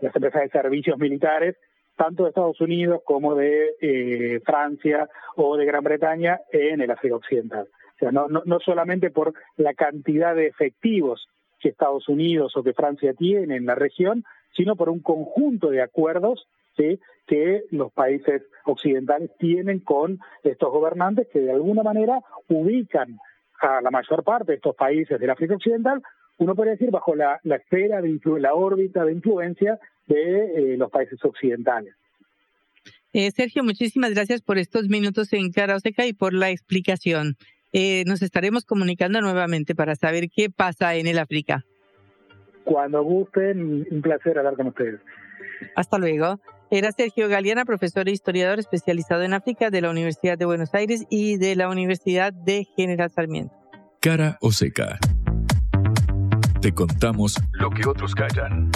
las 0.00 0.14
empresas 0.14 0.42
de 0.42 0.48
servicios 0.48 0.98
militares 0.98 1.56
tanto 1.96 2.24
de 2.24 2.30
Estados 2.30 2.60
Unidos 2.60 3.00
como 3.04 3.34
de 3.34 4.40
Francia 4.44 5.08
o 5.36 5.56
de 5.56 5.64
Gran 5.64 5.84
Bretaña 5.84 6.40
en 6.52 6.80
el 6.80 6.90
África 6.90 7.16
Occidental. 7.16 7.68
O 7.94 7.98
sea, 7.98 8.12
no, 8.12 8.28
no, 8.28 8.60
solamente 8.60 9.10
por 9.10 9.32
la 9.56 9.72
cantidad 9.74 10.34
de 10.34 10.46
efectivos 10.46 11.28
que 11.58 11.70
Estados 11.70 12.08
Unidos 12.08 12.54
o 12.56 12.62
que 12.62 12.74
Francia 12.74 13.14
tiene 13.14 13.56
en 13.56 13.64
la 13.64 13.74
región, 13.74 14.24
sino 14.54 14.76
por 14.76 14.90
un 14.90 15.00
conjunto 15.00 15.70
de 15.70 15.82
acuerdos 15.82 16.46
que 17.26 17.64
los 17.70 17.90
países 17.92 18.42
occidentales 18.66 19.30
tienen 19.38 19.80
con 19.80 20.20
estos 20.42 20.70
gobernantes 20.70 21.26
que 21.32 21.40
de 21.40 21.52
alguna 21.52 21.82
manera 21.82 22.20
ubican 22.48 23.18
a 23.60 23.80
la 23.80 23.90
mayor 23.90 24.22
parte 24.22 24.52
de 24.52 24.56
estos 24.56 24.76
países 24.76 25.18
del 25.18 25.30
África 25.30 25.54
Occidental, 25.54 26.02
uno 26.38 26.54
podría 26.54 26.72
decir, 26.72 26.90
bajo 26.90 27.14
la, 27.14 27.40
esfera, 27.44 28.00
de 28.00 28.18
la 28.40 28.54
órbita 28.54 29.04
de 29.04 29.12
influencia 29.12 29.78
de 30.06 30.72
eh, 30.72 30.76
los 30.76 30.90
países 30.90 31.18
occidentales. 31.24 31.94
Eh, 33.12 33.30
Sergio, 33.30 33.64
muchísimas 33.64 34.12
gracias 34.12 34.42
por 34.42 34.58
estos 34.58 34.88
minutos 34.88 35.32
en 35.32 35.50
Cara 35.50 35.76
Oseca 35.76 36.06
y 36.06 36.12
por 36.12 36.34
la 36.34 36.50
explicación. 36.50 37.36
Eh, 37.72 38.04
nos 38.06 38.22
estaremos 38.22 38.64
comunicando 38.64 39.20
nuevamente 39.20 39.74
para 39.74 39.94
saber 39.94 40.28
qué 40.28 40.50
pasa 40.50 40.94
en 40.94 41.06
el 41.06 41.18
África. 41.18 41.64
Cuando 42.64 43.02
gusten, 43.02 43.86
un 43.90 44.02
placer 44.02 44.38
hablar 44.38 44.56
con 44.56 44.68
ustedes. 44.68 45.00
Hasta 45.74 45.98
luego. 45.98 46.40
Era 46.70 46.90
Sergio 46.90 47.28
Galeana, 47.28 47.64
profesor 47.64 48.08
e 48.08 48.12
historiador 48.12 48.58
especializado 48.58 49.22
en 49.22 49.34
África 49.34 49.70
de 49.70 49.80
la 49.80 49.90
Universidad 49.90 50.36
de 50.36 50.46
Buenos 50.46 50.74
Aires 50.74 51.06
y 51.08 51.36
de 51.38 51.54
la 51.54 51.68
Universidad 51.70 52.32
de 52.32 52.66
General 52.76 53.08
Sarmiento. 53.08 53.54
Cara 54.00 54.36
o 54.40 54.50
seca. 54.50 54.98
Te 56.60 56.72
contamos 56.72 57.36
lo 57.52 57.70
que 57.70 57.86
otros 57.86 58.14
callan. 58.14 58.70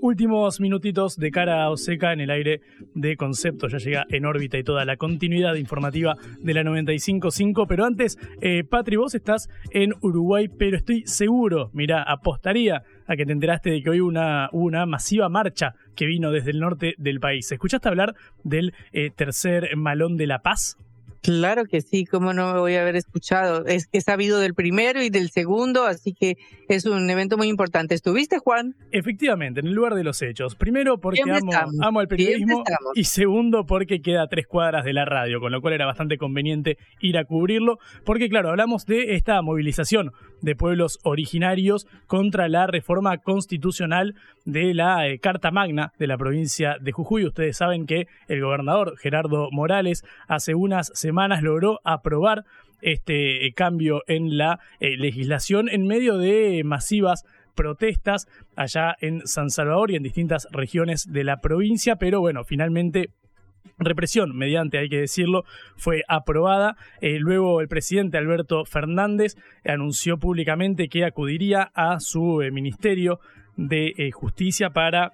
Últimos 0.00 0.60
minutitos 0.60 1.16
de 1.16 1.30
cara 1.30 1.70
o 1.70 1.76
seca 1.76 2.12
en 2.12 2.20
el 2.20 2.30
aire 2.30 2.60
de 2.94 3.16
concepto. 3.16 3.68
Ya 3.68 3.78
llega 3.78 4.06
en 4.10 4.26
órbita 4.26 4.58
y 4.58 4.64
toda 4.64 4.84
la 4.84 4.96
continuidad 4.96 5.54
informativa 5.54 6.16
de 6.40 6.54
la 6.54 6.62
95.5. 6.62 7.66
Pero 7.68 7.84
antes, 7.84 8.18
eh, 8.40 8.64
Patri, 8.64 8.96
vos 8.96 9.14
estás 9.14 9.48
en 9.70 9.92
Uruguay, 10.00 10.48
pero 10.48 10.76
estoy 10.76 11.04
seguro, 11.06 11.70
mira, 11.72 12.02
apostaría 12.02 12.82
a 13.06 13.16
que 13.16 13.26
te 13.26 13.32
enteraste 13.32 13.70
de 13.70 13.82
que 13.82 13.90
hoy 13.90 14.00
una, 14.00 14.48
hubo 14.52 14.64
una 14.64 14.86
masiva 14.86 15.28
marcha 15.28 15.74
que 15.94 16.06
vino 16.06 16.30
desde 16.30 16.50
el 16.50 16.60
norte 16.60 16.94
del 16.98 17.20
país. 17.20 17.50
¿Escuchaste 17.50 17.88
hablar 17.88 18.14
del 18.42 18.74
eh, 18.92 19.10
tercer 19.10 19.76
malón 19.76 20.16
de 20.16 20.26
la 20.26 20.40
paz? 20.40 20.76
Claro 21.24 21.64
que 21.64 21.80
sí, 21.80 22.04
cómo 22.04 22.34
no 22.34 22.52
me 22.52 22.60
voy 22.60 22.74
a 22.74 22.82
haber 22.82 22.96
escuchado. 22.96 23.64
Es 23.64 23.86
que 23.86 23.96
he 23.96 24.00
sabido 24.02 24.40
del 24.40 24.52
primero 24.52 25.02
y 25.02 25.08
del 25.08 25.30
segundo, 25.30 25.86
así 25.86 26.12
que 26.12 26.36
es 26.68 26.84
un 26.84 27.08
evento 27.08 27.38
muy 27.38 27.48
importante. 27.48 27.94
¿Estuviste, 27.94 28.40
Juan? 28.40 28.74
Efectivamente, 28.90 29.60
en 29.60 29.68
el 29.68 29.72
lugar 29.72 29.94
de 29.94 30.04
los 30.04 30.20
hechos. 30.20 30.54
Primero 30.54 30.98
porque 30.98 31.22
amo, 31.22 31.50
amo, 31.80 32.02
el 32.02 32.08
periodismo 32.08 32.62
y 32.94 33.04
segundo 33.04 33.64
porque 33.64 34.02
queda 34.02 34.24
a 34.24 34.26
tres 34.26 34.46
cuadras 34.46 34.84
de 34.84 34.92
la 34.92 35.06
radio, 35.06 35.40
con 35.40 35.50
lo 35.50 35.62
cual 35.62 35.72
era 35.72 35.86
bastante 35.86 36.18
conveniente 36.18 36.76
ir 37.00 37.16
a 37.16 37.24
cubrirlo, 37.24 37.78
porque 38.04 38.28
claro, 38.28 38.50
hablamos 38.50 38.84
de 38.84 39.14
esta 39.14 39.40
movilización 39.40 40.12
de 40.42 40.54
pueblos 40.56 40.98
originarios 41.04 41.86
contra 42.06 42.48
la 42.48 42.66
reforma 42.66 43.16
constitucional 43.16 44.14
de 44.44 44.74
la 44.74 45.08
eh, 45.08 45.18
Carta 45.20 45.50
Magna 45.50 45.92
de 45.98 46.06
la 46.06 46.18
provincia 46.18 46.76
de 46.78 46.92
Jujuy. 46.92 47.24
Ustedes 47.24 47.56
saben 47.56 47.86
que 47.86 48.08
el 48.28 48.42
gobernador 48.42 48.98
Gerardo 48.98 49.48
Morales 49.52 50.04
hace 50.28 50.54
unas 50.54 50.88
semanas 50.92 51.13
logró 51.42 51.80
aprobar 51.84 52.44
este 52.80 53.46
eh, 53.46 53.52
cambio 53.54 54.02
en 54.06 54.36
la 54.36 54.60
eh, 54.80 54.96
legislación 54.96 55.68
en 55.68 55.86
medio 55.86 56.18
de 56.18 56.62
masivas 56.64 57.24
protestas 57.54 58.26
allá 58.56 58.96
en 59.00 59.26
San 59.26 59.50
Salvador 59.50 59.90
y 59.90 59.96
en 59.96 60.02
distintas 60.02 60.48
regiones 60.50 61.10
de 61.10 61.24
la 61.24 61.40
provincia, 61.40 61.96
pero 61.96 62.20
bueno, 62.20 62.44
finalmente 62.44 63.10
represión 63.78 64.36
mediante, 64.36 64.78
hay 64.78 64.88
que 64.88 65.00
decirlo, 65.00 65.44
fue 65.76 66.02
aprobada. 66.08 66.76
Eh, 67.00 67.18
luego 67.18 67.60
el 67.60 67.68
presidente 67.68 68.18
Alberto 68.18 68.64
Fernández 68.64 69.36
anunció 69.64 70.18
públicamente 70.18 70.88
que 70.88 71.04
acudiría 71.04 71.70
a 71.74 72.00
su 72.00 72.42
Ministerio 72.52 73.20
de 73.56 74.10
Justicia 74.12 74.70
para 74.70 75.12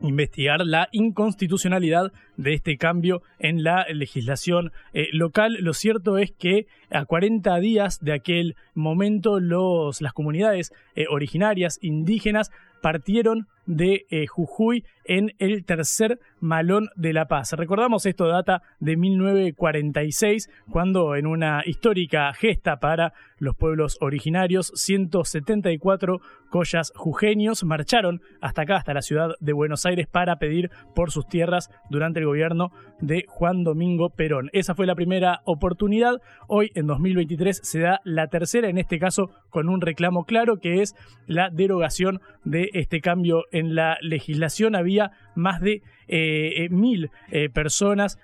investigar 0.00 0.60
la 0.64 0.88
inconstitucionalidad 0.92 2.12
de 2.36 2.54
este 2.54 2.76
cambio 2.76 3.22
en 3.38 3.62
la 3.62 3.86
legislación 3.92 4.72
local. 5.12 5.56
Lo 5.60 5.72
cierto 5.72 6.18
es 6.18 6.32
que 6.32 6.66
a 6.90 7.04
40 7.04 7.58
días 7.60 8.00
de 8.00 8.12
aquel 8.12 8.56
momento 8.74 9.40
los, 9.40 10.00
las 10.00 10.12
comunidades 10.12 10.72
originarias 11.08 11.78
indígenas 11.80 12.50
partieron 12.84 13.46
de 13.64 14.04
eh, 14.10 14.26
Jujuy 14.26 14.84
en 15.06 15.32
el 15.38 15.64
tercer 15.64 16.20
Malón 16.40 16.88
de 16.96 17.12
la 17.12 17.26
Paz. 17.26 17.52
Recordamos 17.52 18.06
esto 18.06 18.26
data 18.26 18.62
de 18.80 18.96
1946, 18.96 20.50
cuando 20.70 21.16
en 21.16 21.26
una 21.26 21.62
histórica 21.64 22.32
gesta 22.34 22.78
para 22.78 23.12
los 23.38 23.56
pueblos 23.56 23.98
originarios, 24.00 24.72
174 24.74 26.20
collas 26.50 26.92
jujeños 26.94 27.64
marcharon 27.64 28.22
hasta 28.40 28.62
acá, 28.62 28.76
hasta 28.76 28.94
la 28.94 29.02
ciudad 29.02 29.30
de 29.40 29.52
Buenos 29.52 29.86
Aires, 29.86 30.06
para 30.06 30.36
pedir 30.36 30.70
por 30.94 31.10
sus 31.10 31.26
tierras 31.26 31.70
durante 31.90 32.20
el 32.20 32.26
gobierno 32.26 32.70
de 33.00 33.24
Juan 33.28 33.64
Domingo 33.64 34.10
Perón. 34.10 34.50
Esa 34.52 34.74
fue 34.74 34.86
la 34.86 34.94
primera 34.94 35.40
oportunidad. 35.44 36.22
Hoy, 36.46 36.70
en 36.74 36.86
2023, 36.86 37.60
se 37.62 37.80
da 37.80 38.00
la 38.04 38.28
tercera, 38.28 38.68
en 38.68 38.78
este 38.78 38.98
caso 38.98 39.30
con 39.50 39.68
un 39.68 39.80
reclamo 39.80 40.24
claro, 40.24 40.58
que 40.58 40.80
es 40.80 40.94
la 41.26 41.50
derogación 41.50 42.20
de 42.44 42.70
este 42.72 43.00
cambio 43.00 43.44
en 43.50 43.74
la 43.74 43.98
legislación. 44.00 44.76
Había 44.76 45.10
más 45.34 45.60
de 45.60 45.82
eh, 46.08 46.64
eh, 46.64 46.68
mil 46.70 47.10
eh, 47.30 47.48
personas 47.48 48.18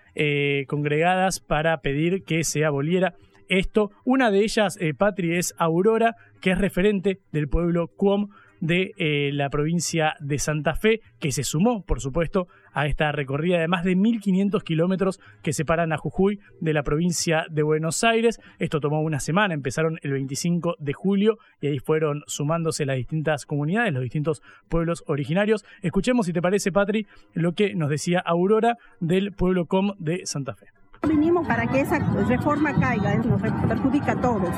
congregadas 0.66 1.40
para 1.40 1.80
pedir 1.80 2.24
que 2.24 2.44
se 2.44 2.64
aboliera 2.64 3.14
esto. 3.48 3.90
Una 4.04 4.30
de 4.30 4.40
ellas, 4.40 4.78
Patri, 4.98 5.34
es 5.36 5.54
Aurora, 5.56 6.16
que 6.40 6.50
es 6.50 6.58
referente 6.58 7.20
del 7.32 7.48
pueblo 7.48 7.88
Cuom 7.88 8.28
de 8.60 8.92
eh, 8.96 9.30
la 9.32 9.50
provincia 9.50 10.14
de 10.20 10.38
Santa 10.38 10.74
Fe, 10.74 11.00
que 11.18 11.32
se 11.32 11.42
sumó, 11.42 11.82
por 11.84 12.00
supuesto, 12.00 12.48
a 12.72 12.86
esta 12.86 13.12
recorrida 13.12 13.58
de 13.58 13.68
más 13.68 13.84
de 13.84 13.96
1.500 13.96 14.62
kilómetros 14.62 15.20
que 15.42 15.52
separan 15.52 15.92
a 15.92 15.96
Jujuy 15.96 16.40
de 16.60 16.72
la 16.72 16.82
provincia 16.82 17.46
de 17.50 17.62
Buenos 17.62 18.04
Aires. 18.04 18.40
Esto 18.58 18.80
tomó 18.80 19.00
una 19.02 19.20
semana, 19.20 19.54
empezaron 19.54 19.98
el 20.02 20.12
25 20.12 20.76
de 20.78 20.92
julio 20.92 21.38
y 21.60 21.68
ahí 21.68 21.78
fueron 21.78 22.22
sumándose 22.26 22.86
las 22.86 22.96
distintas 22.96 23.46
comunidades, 23.46 23.92
los 23.92 24.02
distintos 24.02 24.42
pueblos 24.68 25.02
originarios. 25.06 25.64
Escuchemos, 25.82 26.26
si 26.26 26.32
te 26.32 26.42
parece, 26.42 26.72
Patri, 26.72 27.06
lo 27.34 27.52
que 27.52 27.74
nos 27.74 27.90
decía 27.90 28.20
Aurora 28.20 28.76
del 29.00 29.32
pueblo 29.32 29.66
Com 29.66 29.94
de 29.98 30.26
Santa 30.26 30.54
Fe. 30.54 30.79
Vinimos 31.08 31.46
para 31.46 31.66
que 31.66 31.80
esa 31.80 31.98
reforma 31.98 32.74
caiga, 32.74 33.14
nos 33.16 33.40
perjudica 33.40 34.12
a 34.12 34.16
todos. 34.16 34.50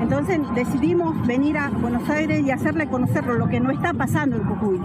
Entonces 0.00 0.40
decidimos 0.54 1.26
venir 1.26 1.58
a 1.58 1.68
Buenos 1.68 2.08
Aires 2.08 2.40
y 2.40 2.50
hacerle 2.50 2.88
conocer 2.88 3.26
lo 3.26 3.46
que 3.46 3.60
no 3.60 3.70
está 3.70 3.92
pasando 3.92 4.36
en 4.36 4.44
Jujuy, 4.44 4.80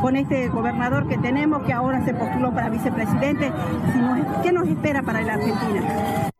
con 0.00 0.16
este 0.16 0.48
gobernador 0.48 1.06
que 1.08 1.18
tenemos 1.18 1.62
que 1.64 1.74
ahora 1.74 2.04
se 2.04 2.14
postuló 2.14 2.52
para 2.52 2.70
vicepresidente. 2.70 3.52
¿Qué 4.42 4.50
nos 4.50 4.66
espera 4.66 5.02
para 5.02 5.20
la 5.20 5.34
Argentina? 5.34 6.30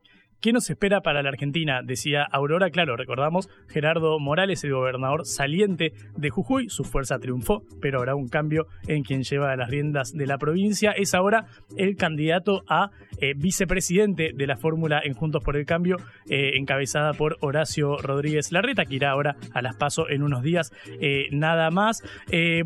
¿Qué 0.45 0.53
nos 0.53 0.69
espera 0.69 1.01
para 1.01 1.23
la 1.23 1.31
Argentina? 1.31 1.81
Decía 1.83 2.23
Aurora, 2.23 2.69
claro, 2.69 2.99
recordamos, 2.99 3.49
Gerardo 3.67 4.19
Morales, 4.19 4.63
el 4.63 4.75
gobernador 4.75 5.25
saliente 5.25 5.95
de 6.19 6.29
Jujuy, 6.29 6.69
su 6.69 6.85
fuerza 6.85 7.19
triunfó, 7.19 7.63
pero 7.81 8.01
habrá 8.01 8.15
un 8.15 8.29
cambio 8.29 8.67
en 8.87 9.05
quien 9.05 9.23
lleva 9.23 9.57
las 9.57 9.71
riendas 9.71 10.13
de 10.13 10.27
la 10.27 10.37
provincia. 10.37 10.91
Es 10.91 11.15
ahora 11.15 11.47
el 11.79 11.97
candidato 11.97 12.63
a 12.69 12.91
eh, 13.23 13.33
vicepresidente 13.35 14.33
de 14.35 14.47
la 14.47 14.59
fórmula 14.59 15.01
en 15.03 15.15
Juntos 15.15 15.43
por 15.43 15.57
el 15.57 15.65
Cambio, 15.65 15.97
eh, 16.29 16.59
encabezada 16.59 17.15
por 17.15 17.39
Horacio 17.41 17.97
Rodríguez 17.97 18.53
Larreta, 18.53 18.85
que 18.85 18.97
irá 18.97 19.13
ahora 19.13 19.37
a 19.55 19.63
las 19.63 19.77
paso 19.77 20.11
en 20.11 20.23
unos 20.23 20.43
días 20.43 20.73
eh, 21.01 21.29
nada 21.31 21.71
más. 21.71 22.03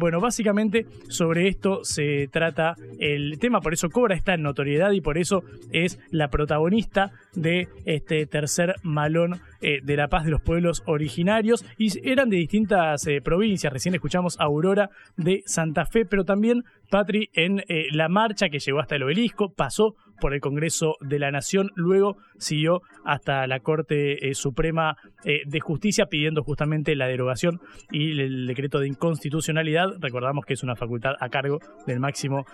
bueno, 0.00 0.20
básicamente 0.20 0.86
sobre 1.08 1.46
esto 1.46 1.84
se 1.84 2.26
trata 2.26 2.74
el 2.98 3.38
tema, 3.38 3.60
por 3.60 3.72
eso 3.72 3.88
cobra 3.88 4.16
esta 4.16 4.36
notoriedad 4.36 4.90
y 4.90 5.00
por 5.00 5.16
eso 5.16 5.44
es 5.70 6.00
la 6.10 6.28
protagonista 6.28 7.12
de 7.36 7.67
este 7.84 8.26
tercer 8.26 8.74
malón 8.82 9.40
eh, 9.60 9.80
de 9.82 9.96
la 9.96 10.08
paz 10.08 10.24
de 10.24 10.30
los 10.30 10.42
pueblos 10.42 10.82
originarios 10.86 11.64
y 11.76 11.90
eran 12.08 12.28
de 12.28 12.36
distintas 12.36 13.06
eh, 13.06 13.20
provincias. 13.22 13.72
Recién 13.72 13.94
escuchamos 13.94 14.38
Aurora 14.38 14.90
de 15.16 15.42
Santa 15.46 15.86
Fe, 15.86 16.04
pero 16.04 16.24
también 16.24 16.64
Patri 16.90 17.30
en 17.32 17.60
eh, 17.68 17.86
la 17.92 18.08
marcha 18.08 18.48
que 18.48 18.58
llegó 18.58 18.80
hasta 18.80 18.96
el 18.96 19.02
obelisco, 19.02 19.52
pasó 19.52 19.96
por 20.20 20.34
el 20.34 20.40
Congreso 20.40 20.94
de 21.00 21.18
la 21.18 21.30
Nación, 21.30 21.70
luego 21.74 22.16
siguió 22.38 22.82
hasta 23.04 23.46
la 23.46 23.60
Corte 23.60 24.18
Suprema 24.34 24.96
de 25.24 25.60
Justicia 25.60 26.06
pidiendo 26.06 26.42
justamente 26.42 26.94
la 26.96 27.06
derogación 27.06 27.60
y 27.90 28.20
el 28.20 28.46
decreto 28.46 28.78
de 28.80 28.88
inconstitucionalidad. 28.88 29.88
Recordamos 30.00 30.44
que 30.44 30.54
es 30.54 30.62
una 30.62 30.76
facultad 30.76 31.12
a 31.20 31.28
cargo 31.28 31.58
del 31.86 32.00
máximo 32.00 32.44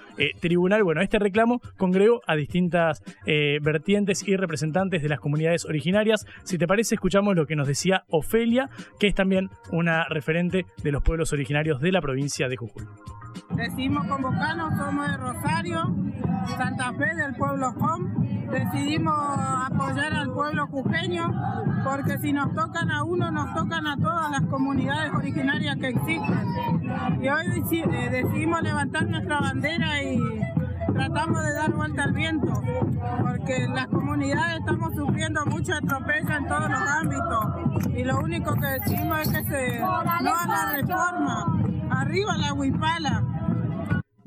tribunal. 0.40 0.82
Bueno, 0.82 1.00
este 1.00 1.18
reclamo 1.18 1.60
congregó 1.76 2.20
a 2.26 2.36
distintas 2.36 3.02
vertientes 3.62 4.26
y 4.26 4.36
representantes 4.36 5.02
de 5.02 5.08
las 5.08 5.20
comunidades 5.20 5.64
originarias. 5.64 6.26
Si 6.44 6.58
te 6.58 6.66
parece, 6.66 6.94
escuchamos 6.94 7.34
lo 7.36 7.46
que 7.46 7.56
nos 7.56 7.68
decía 7.68 8.04
Ofelia, 8.08 8.68
que 8.98 9.06
es 9.06 9.14
también 9.14 9.48
una 9.70 10.04
referente 10.08 10.66
de 10.82 10.92
los 10.92 11.02
pueblos 11.02 11.32
originarios 11.32 11.80
de 11.80 11.92
la 11.92 12.00
provincia 12.00 12.48
de 12.48 12.56
Jujuy. 12.56 12.84
Decidimos 13.56 14.06
convocarnos, 14.06 14.76
somos 14.78 15.10
de 15.10 15.16
Rosario, 15.16 15.82
Santa 16.46 16.92
Fe 16.92 17.14
del 17.16 17.34
pueblo 17.34 17.74
Com. 17.74 18.24
Decidimos 18.50 19.14
apoyar 19.16 20.12
al 20.14 20.32
pueblo 20.32 20.66
jujeño 20.68 21.32
porque 21.84 22.18
si 22.18 22.32
nos 22.32 22.54
tocan 22.54 22.90
a 22.90 23.04
uno, 23.04 23.30
nos 23.30 23.52
tocan 23.54 23.86
a 23.86 23.96
todas 23.96 24.30
las 24.30 24.42
comunidades 24.42 25.12
originarias 25.12 25.76
que 25.76 25.88
existen. 25.88 26.46
Y 27.20 27.28
hoy 27.28 27.46
eh, 27.72 28.08
decidimos 28.10 28.62
levantar 28.62 29.06
nuestra 29.06 29.40
bandera 29.40 30.02
y 30.02 30.18
tratamos 30.92 31.42
de 31.42 31.52
dar 31.52 31.72
vuelta 31.72 32.04
al 32.04 32.12
viento, 32.12 32.62
porque 33.20 33.66
las 33.68 33.86
comunidades 33.88 34.60
estamos 34.60 34.94
sufriendo 34.94 35.44
mucho 35.46 35.74
atropello 35.74 36.36
en 36.36 36.46
todos 36.46 36.70
los 36.70 36.80
ámbitos 36.80 37.90
y 37.96 38.04
lo 38.04 38.20
único 38.20 38.54
que 38.54 38.66
decimos 38.66 39.18
es 39.22 39.28
que 39.28 39.44
se 39.44 39.80
no 39.80 40.34
haga 40.34 40.72
reforma, 40.76 41.58
arriba 41.90 42.36
la 42.36 42.52
huipala. 42.52 43.33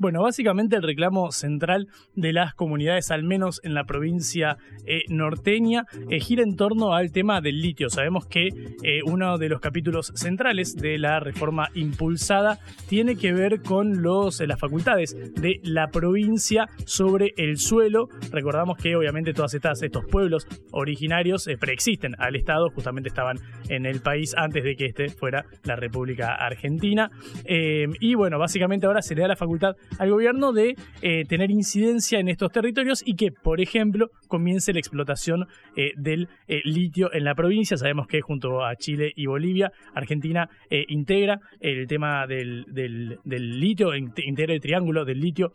Bueno, 0.00 0.22
básicamente 0.22 0.76
el 0.76 0.84
reclamo 0.84 1.32
central 1.32 1.88
de 2.14 2.32
las 2.32 2.54
comunidades, 2.54 3.10
al 3.10 3.24
menos 3.24 3.60
en 3.64 3.74
la 3.74 3.82
provincia 3.82 4.56
eh, 4.86 5.02
norteña, 5.08 5.86
eh, 6.08 6.20
gira 6.20 6.44
en 6.44 6.54
torno 6.54 6.94
al 6.94 7.10
tema 7.10 7.40
del 7.40 7.60
litio. 7.60 7.90
Sabemos 7.90 8.24
que 8.24 8.46
eh, 8.84 9.00
uno 9.04 9.38
de 9.38 9.48
los 9.48 9.60
capítulos 9.60 10.12
centrales 10.14 10.76
de 10.76 10.98
la 10.98 11.18
reforma 11.18 11.70
impulsada 11.74 12.60
tiene 12.88 13.16
que 13.16 13.32
ver 13.32 13.60
con 13.60 14.00
los, 14.00 14.40
las 14.40 14.60
facultades 14.60 15.16
de 15.34 15.58
la 15.64 15.88
provincia 15.88 16.68
sobre 16.86 17.34
el 17.36 17.58
suelo. 17.58 18.08
Recordamos 18.30 18.78
que 18.78 18.94
obviamente 18.94 19.32
estas, 19.32 19.82
estos 19.82 20.04
pueblos 20.04 20.46
originarios 20.70 21.48
preexisten 21.58 22.14
al 22.20 22.36
Estado, 22.36 22.70
justamente 22.70 23.08
estaban 23.08 23.40
en 23.68 23.84
el 23.84 24.00
país 24.00 24.32
antes 24.36 24.62
de 24.62 24.76
que 24.76 24.86
este 24.86 25.08
fuera 25.08 25.44
la 25.64 25.74
República 25.74 26.36
Argentina. 26.36 27.10
y 27.44 28.14
bueno, 28.14 28.38
básicamente 28.38 28.86
ahora 28.86 29.02
se 29.02 29.16
le 29.16 29.22
da 29.22 29.28
la 29.28 29.36
facultad 29.36 29.74
al 29.98 30.10
gobierno 30.10 30.52
de 30.52 30.76
eh, 31.02 31.24
tener 31.26 31.50
incidencia 31.50 32.18
en 32.18 32.28
estos 32.28 32.52
territorios 32.52 33.02
y 33.04 33.14
que, 33.14 33.30
por 33.30 33.60
ejemplo, 33.60 34.08
comience 34.28 34.72
la 34.72 34.78
explotación 34.78 35.46
eh, 35.76 35.92
del 35.96 36.28
eh, 36.46 36.60
litio 36.64 37.12
en 37.12 37.24
la 37.24 37.34
provincia. 37.34 37.76
Sabemos 37.76 38.06
que 38.06 38.20
junto 38.20 38.64
a 38.64 38.76
Chile 38.76 39.12
y 39.14 39.26
Bolivia, 39.26 39.72
Argentina 39.94 40.48
integra 40.70 41.40
el 41.60 41.86
tema 41.86 42.26
del, 42.26 42.64
del, 42.68 43.18
del, 43.24 43.60
litio, 43.60 43.94
integra 43.94 44.54
el 44.54 44.60
triángulo 44.60 45.04
del 45.04 45.20
litio, 45.20 45.52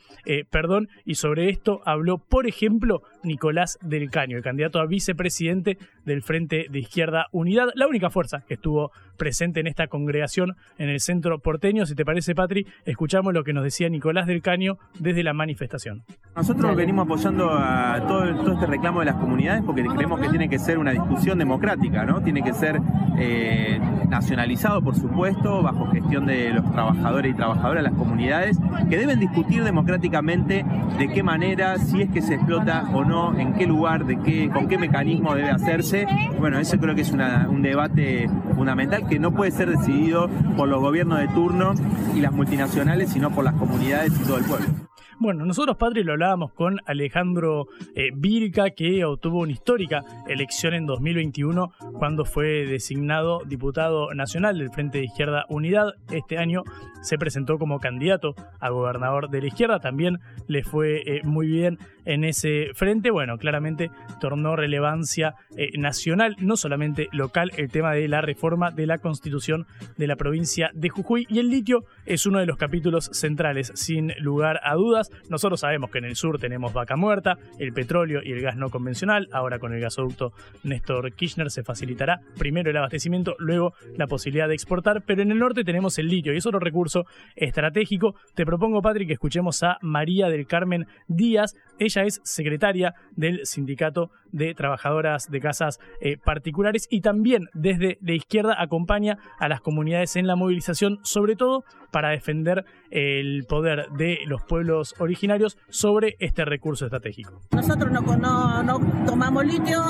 perdón, 0.50 0.88
y 1.06 1.16
sobre 1.16 1.50
esto 1.50 1.82
habló, 1.86 2.18
por 2.18 2.48
ejemplo, 2.48 3.02
Nicolás 3.24 3.78
del 3.82 4.10
Caño, 4.10 4.38
el 4.38 4.44
candidato 4.44 4.80
a 4.80 4.86
vicepresidente 4.86 5.78
del 6.06 6.22
Frente 6.22 6.68
de 6.70 6.80
Izquierda 6.80 7.28
Unidad, 7.32 7.70
la 7.76 7.88
única 7.88 8.10
fuerza 8.10 8.44
que 8.48 8.56
estuvo 8.56 8.92
presente 9.18 9.60
en 9.60 9.68
esta 9.68 9.88
congregación 9.88 10.56
en 10.78 10.90
el 10.90 11.00
centro 11.00 11.40
porteño. 11.40 11.86
Si 11.86 11.96
te 11.96 12.06
parece, 12.06 12.36
Patri, 12.36 12.66
escuchamos 12.86 13.34
lo 13.34 13.44
que 13.44 13.54
nos 13.54 13.64
decía 13.64 13.90
Nicolás 13.90 14.23
del 14.28 14.42
Caño 14.42 14.78
desde 15.00 15.24
la 15.24 15.34
manifestación. 15.34 16.04
Nosotros 16.36 16.76
venimos 16.76 17.06
apoyando 17.06 17.52
a 17.52 18.02
todo, 18.08 18.54
este 18.54 18.66
reclamo 18.66 19.02
de 19.02 19.06
las 19.06 19.16
comunidades 19.16 19.62
porque 19.64 19.84
creemos 19.84 20.20
que 20.20 20.30
tiene 20.30 20.50
que 20.50 20.58
ser 20.58 20.80
una 20.80 20.92
discusión 20.92 21.38
democrática, 21.38 22.06
¿no? 22.06 22.22
Tiene 22.22 22.42
que 22.42 22.54
ser 22.54 22.82
eh, 23.20 23.80
nacionalizado, 24.10 24.82
por 24.82 24.96
supuesto, 24.96 25.62
bajo 25.62 25.92
gestión 25.92 26.26
de 26.26 26.52
los 26.52 26.72
trabajadores 26.72 27.34
y 27.34 27.36
trabajadoras 27.36 27.84
las 27.84 27.94
comunidades, 27.94 28.58
que 28.90 28.98
deben 28.98 29.20
discutir 29.20 29.64
democráticamente 29.64 30.66
de 30.98 31.08
qué 31.10 31.22
manera, 31.22 31.78
si 31.78 32.02
es 32.02 32.12
que 32.12 32.22
se 32.22 32.36
explota 32.36 32.90
o 32.94 33.06
no, 33.06 33.38
en 33.38 33.54
qué 33.54 33.68
lugar, 33.68 34.06
de 34.06 34.20
qué, 34.20 34.50
con 34.50 34.68
qué 34.68 34.78
mecanismo 34.78 35.36
debe 35.36 35.52
hacerse. 35.52 36.08
Bueno, 36.40 36.58
eso 36.60 36.80
creo 36.80 36.96
que 36.96 37.02
es 37.02 37.12
un 37.12 37.62
debate 37.62 38.30
fundamental 38.56 39.08
que 39.08 39.20
no 39.20 39.32
puede 39.34 39.52
ser 39.52 39.70
decidido 39.70 40.30
por 40.58 40.68
los 40.68 40.80
gobiernos 40.80 41.20
de 41.20 41.28
turno 41.28 41.74
y 42.16 42.22
las 42.22 42.32
multinacionales, 42.32 43.10
sino 43.10 43.32
por 43.32 43.44
las 43.44 43.54
comunidades 43.54 44.13
y 44.22 44.26
todo 44.26 44.38
el 44.38 44.46
pueblo. 44.46 44.93
Bueno, 45.24 45.46
nosotros, 45.46 45.78
padre, 45.78 46.04
lo 46.04 46.12
hablábamos 46.12 46.52
con 46.52 46.82
Alejandro 46.86 47.68
eh, 47.96 48.10
Virca, 48.14 48.72
que 48.72 49.06
obtuvo 49.06 49.40
una 49.40 49.54
histórica 49.54 50.04
elección 50.28 50.74
en 50.74 50.86
2021 50.86 51.72
cuando 51.94 52.26
fue 52.26 52.66
designado 52.66 53.40
diputado 53.46 54.14
nacional 54.14 54.58
del 54.58 54.70
Frente 54.70 54.98
de 54.98 55.06
Izquierda 55.06 55.46
Unidad. 55.48 55.94
Este 56.12 56.38
año 56.38 56.64
se 57.02 57.18
presentó 57.18 57.58
como 57.58 57.80
candidato 57.80 58.36
a 58.60 58.70
gobernador 58.70 59.30
de 59.30 59.40
la 59.40 59.48
izquierda. 59.48 59.80
También 59.80 60.20
le 60.48 60.64
fue 60.64 61.04
eh, 61.06 61.22
muy 61.24 61.48
bien 61.48 61.78
en 62.06 62.26
ese 62.26 62.72
frente. 62.74 63.10
Bueno, 63.10 63.38
claramente 63.38 63.92
tornó 64.20 64.58
relevancia 64.58 65.36
eh, 65.58 65.70
nacional, 65.78 66.36
no 66.40 66.58
solamente 66.58 67.08
local, 67.14 67.52
el 67.56 67.70
tema 67.70 67.94
de 67.94 68.10
la 68.10 68.20
reforma 68.20 68.72
de 68.72 68.88
la 68.88 68.98
constitución 68.98 69.68
de 69.98 70.08
la 70.08 70.18
provincia 70.18 70.70
de 70.74 70.90
Jujuy. 70.90 71.26
Y 71.30 71.40
el 71.40 71.50
litio 71.50 71.86
es 72.06 72.26
uno 72.26 72.40
de 72.40 72.46
los 72.46 72.58
capítulos 72.58 73.10
centrales, 73.14 73.72
sin 73.76 74.14
lugar 74.20 74.60
a 74.64 74.76
dudas. 74.76 75.12
Nosotros 75.30 75.60
sabemos 75.60 75.90
que 75.92 76.00
en 76.00 76.06
el 76.06 76.16
sur 76.16 76.40
tenemos 76.40 76.74
vaca 76.74 76.96
muerta, 76.96 77.38
el 77.60 77.74
petróleo 77.74 78.22
y 78.24 78.32
el 78.32 78.42
gas 78.42 78.58
no 78.58 78.70
convencional. 78.70 79.28
Ahora 79.32 79.60
con 79.60 79.74
el 79.74 79.82
gasoducto 79.82 80.34
Néstor 80.64 81.14
Kirchner 81.14 81.52
se 81.52 81.64
facilitará 81.64 82.22
primero 82.38 82.70
el 82.70 82.78
abastecimiento, 82.78 83.36
luego 83.40 83.74
la 83.98 84.08
posibilidad 84.08 84.48
de 84.48 84.54
exportar. 84.56 85.04
Pero 85.06 85.22
en 85.22 85.32
el 85.32 85.40
norte 85.40 85.64
tenemos 85.64 85.98
el 86.00 86.08
litio 86.08 86.34
y 86.34 86.38
es 86.38 86.46
otro 86.46 86.60
recurso 86.60 87.06
estratégico. 87.36 88.16
Te 88.36 88.46
propongo, 88.46 88.82
Patrick, 88.82 89.08
que 89.08 89.14
escuchemos 89.14 89.64
a 89.64 89.78
María 89.82 90.30
del 90.30 90.48
Carmen 90.48 90.88
Díaz. 91.08 91.56
Ella 91.80 92.04
es 92.04 92.22
secretaria 92.24 92.94
del 93.16 93.46
Sindicato 93.46 94.12
de 94.32 94.54
Trabajadoras 94.54 95.30
de 95.30 95.40
Casas 95.40 95.80
eh, 96.02 96.18
Particulares 96.18 96.88
y 96.90 97.02
también 97.02 97.50
desde 97.54 97.98
la 98.02 98.14
izquierda 98.14 98.56
acompaña 98.62 99.18
a 99.40 99.48
las 99.48 99.62
comunidades 99.62 100.16
en 100.16 100.28
la 100.28 100.36
movilización, 100.36 101.00
sobre 101.04 101.36
todo 101.36 101.64
para 101.92 102.10
defender 102.10 102.66
el 102.90 103.46
poder 103.48 103.90
de 103.98 104.20
los 104.26 104.44
pueblos 104.44 104.96
originarios 105.04 105.58
sobre 105.70 106.16
este 106.20 106.46
recurso 106.46 106.86
estratégico. 106.86 107.42
Nosotros 107.52 107.92
no, 107.92 108.80
tomamos 109.06 109.46
litio, 109.46 109.82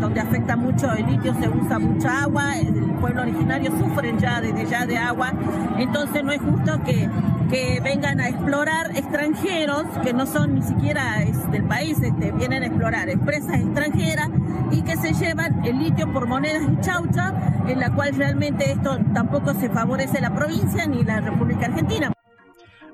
donde 0.00 0.20
afecta 0.20 0.56
mucho 0.56 0.92
el 0.92 1.06
litio 1.06 1.34
se 1.34 1.48
usa 1.48 1.78
mucha 1.78 2.22
agua, 2.22 2.58
el 2.58 2.74
pueblo 3.00 3.22
originario 3.22 3.70
sufren 3.78 4.18
ya 4.18 4.40
desde 4.40 4.66
ya 4.66 4.86
de 4.86 4.98
agua, 4.98 5.32
entonces 5.78 6.24
no 6.24 6.32
es 6.32 6.40
justo 6.40 6.80
que, 6.84 7.08
vengan 7.82 8.20
a 8.20 8.28
explorar 8.28 8.90
extranjeros 8.94 9.84
que 10.02 10.12
no 10.12 10.26
son 10.26 10.56
ni 10.56 10.62
siquiera 10.62 11.24
del 11.50 11.64
país, 11.64 11.98
este, 12.02 12.30
vienen 12.32 12.62
a 12.62 12.66
explorar 12.66 13.08
empresas 13.08 13.60
extranjeras 13.60 14.28
y 14.70 14.82
que 14.82 14.96
se 14.96 15.14
llevan 15.14 15.64
el 15.64 15.78
litio 15.78 16.12
por 16.12 16.26
monedas 16.26 16.62
y 16.70 16.80
chaucha, 16.82 17.32
en 17.66 17.80
la 17.80 17.94
cual 17.94 18.14
realmente 18.14 18.72
esto 18.72 18.98
tampoco 19.14 19.54
se 19.54 19.70
favorece 19.70 20.20
la 20.20 20.34
provincia 20.34 20.86
ni 20.86 21.02
la 21.04 21.20
República 21.20 21.66
Argentina. 21.66 22.12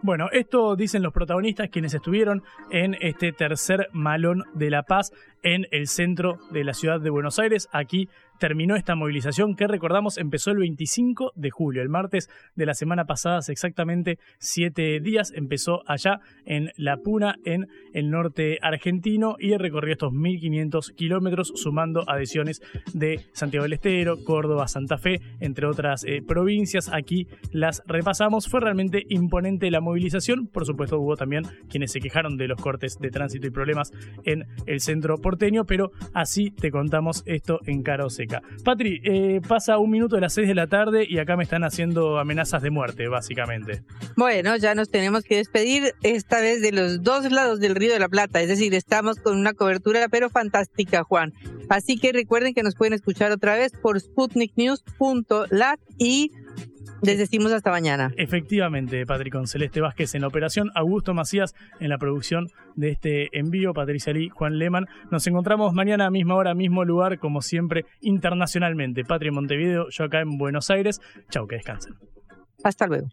Bueno, 0.04 0.28
esto 0.32 0.76
dicen 0.76 1.02
los 1.02 1.14
protagonistas 1.14 1.70
quienes 1.70 1.94
estuvieron 1.94 2.42
en 2.70 2.94
este 3.00 3.32
tercer 3.32 3.88
Malón 3.94 4.44
de 4.52 4.68
la 4.68 4.82
Paz 4.82 5.14
en 5.42 5.66
el 5.70 5.86
centro 5.86 6.36
de 6.50 6.62
la 6.62 6.74
ciudad 6.74 7.00
de 7.00 7.08
Buenos 7.08 7.38
Aires. 7.38 7.70
Aquí 7.72 8.10
terminó 8.44 8.76
esta 8.76 8.94
movilización 8.94 9.56
que 9.56 9.66
recordamos 9.66 10.18
empezó 10.18 10.50
el 10.50 10.58
25 10.58 11.32
de 11.34 11.48
julio, 11.48 11.80
el 11.80 11.88
martes 11.88 12.28
de 12.54 12.66
la 12.66 12.74
semana 12.74 13.06
pasada, 13.06 13.38
hace 13.38 13.52
exactamente 13.52 14.18
siete 14.36 15.00
días. 15.00 15.32
Empezó 15.34 15.80
allá 15.86 16.20
en 16.44 16.70
La 16.76 16.98
Puna, 16.98 17.36
en 17.46 17.68
el 17.94 18.10
norte 18.10 18.58
argentino, 18.60 19.36
y 19.38 19.56
recorrió 19.56 19.92
estos 19.92 20.12
1.500 20.12 20.94
kilómetros, 20.94 21.54
sumando 21.56 22.04
adhesiones 22.06 22.60
de 22.92 23.24
Santiago 23.32 23.62
del 23.62 23.72
Estero, 23.72 24.22
Córdoba, 24.22 24.68
Santa 24.68 24.98
Fe, 24.98 25.22
entre 25.40 25.66
otras 25.66 26.04
eh, 26.04 26.20
provincias. 26.20 26.90
Aquí 26.92 27.26
las 27.50 27.82
repasamos. 27.86 28.48
Fue 28.48 28.60
realmente 28.60 29.04
imponente 29.08 29.70
la 29.70 29.80
movilización. 29.80 30.48
Por 30.48 30.66
supuesto, 30.66 31.00
hubo 31.00 31.16
también 31.16 31.44
quienes 31.70 31.92
se 31.92 32.00
quejaron 32.00 32.36
de 32.36 32.48
los 32.48 32.60
cortes 32.60 32.98
de 32.98 33.08
tránsito 33.08 33.46
y 33.46 33.50
problemas 33.50 33.90
en 34.24 34.44
el 34.66 34.80
centro 34.80 35.16
porteño, 35.16 35.64
pero 35.64 35.92
así 36.12 36.50
te 36.50 36.70
contamos 36.70 37.22
esto 37.24 37.60
en 37.64 37.82
Caro 37.82 38.10
Seca. 38.10 38.33
Patri, 38.64 39.00
eh, 39.04 39.40
pasa 39.46 39.78
un 39.78 39.90
minuto 39.90 40.16
de 40.16 40.22
las 40.22 40.34
6 40.34 40.48
de 40.48 40.54
la 40.54 40.66
tarde 40.66 41.06
y 41.08 41.18
acá 41.18 41.36
me 41.36 41.44
están 41.44 41.64
haciendo 41.64 42.18
amenazas 42.18 42.62
de 42.62 42.70
muerte, 42.70 43.08
básicamente. 43.08 43.82
Bueno, 44.16 44.56
ya 44.56 44.74
nos 44.74 44.90
tenemos 44.90 45.24
que 45.24 45.36
despedir 45.36 45.94
esta 46.02 46.40
vez 46.40 46.60
de 46.60 46.72
los 46.72 47.02
dos 47.02 47.30
lados 47.30 47.60
del 47.60 47.74
Río 47.74 47.92
de 47.92 47.98
la 47.98 48.08
Plata, 48.08 48.40
es 48.40 48.48
decir, 48.48 48.74
estamos 48.74 49.18
con 49.18 49.38
una 49.38 49.54
cobertura 49.54 50.08
pero 50.08 50.30
fantástica, 50.30 51.04
Juan. 51.04 51.32
Así 51.68 51.98
que 51.98 52.12
recuerden 52.12 52.54
que 52.54 52.62
nos 52.62 52.74
pueden 52.74 52.92
escuchar 52.92 53.32
otra 53.32 53.56
vez 53.56 53.72
por 53.72 53.98
sputniknews.lat 54.00 55.80
y 55.98 56.30
les 57.04 57.18
decimos 57.18 57.52
hasta 57.52 57.70
mañana. 57.70 58.12
Efectivamente, 58.16 59.04
Patrick, 59.06 59.32
con 59.32 59.46
Celeste 59.46 59.80
Vázquez 59.80 60.14
en 60.14 60.22
la 60.22 60.28
operación, 60.28 60.70
Augusto 60.74 61.14
Macías 61.14 61.54
en 61.80 61.90
la 61.90 61.98
producción 61.98 62.48
de 62.76 62.90
este 62.90 63.28
envío, 63.38 63.72
Patricia 63.72 64.12
Lee, 64.12 64.30
Juan 64.30 64.58
Leman. 64.58 64.86
Nos 65.10 65.26
encontramos 65.26 65.72
mañana 65.74 66.06
a 66.06 66.10
misma 66.10 66.36
hora, 66.36 66.54
mismo 66.54 66.84
lugar, 66.84 67.18
como 67.18 67.42
siempre, 67.42 67.84
internacionalmente. 68.00 69.04
Patri 69.04 69.30
Montevideo, 69.30 69.86
yo 69.90 70.04
acá 70.04 70.20
en 70.20 70.38
Buenos 70.38 70.70
Aires. 70.70 71.00
Chau, 71.30 71.46
que 71.46 71.56
descansen. 71.56 71.94
Hasta 72.62 72.86
luego. 72.86 73.08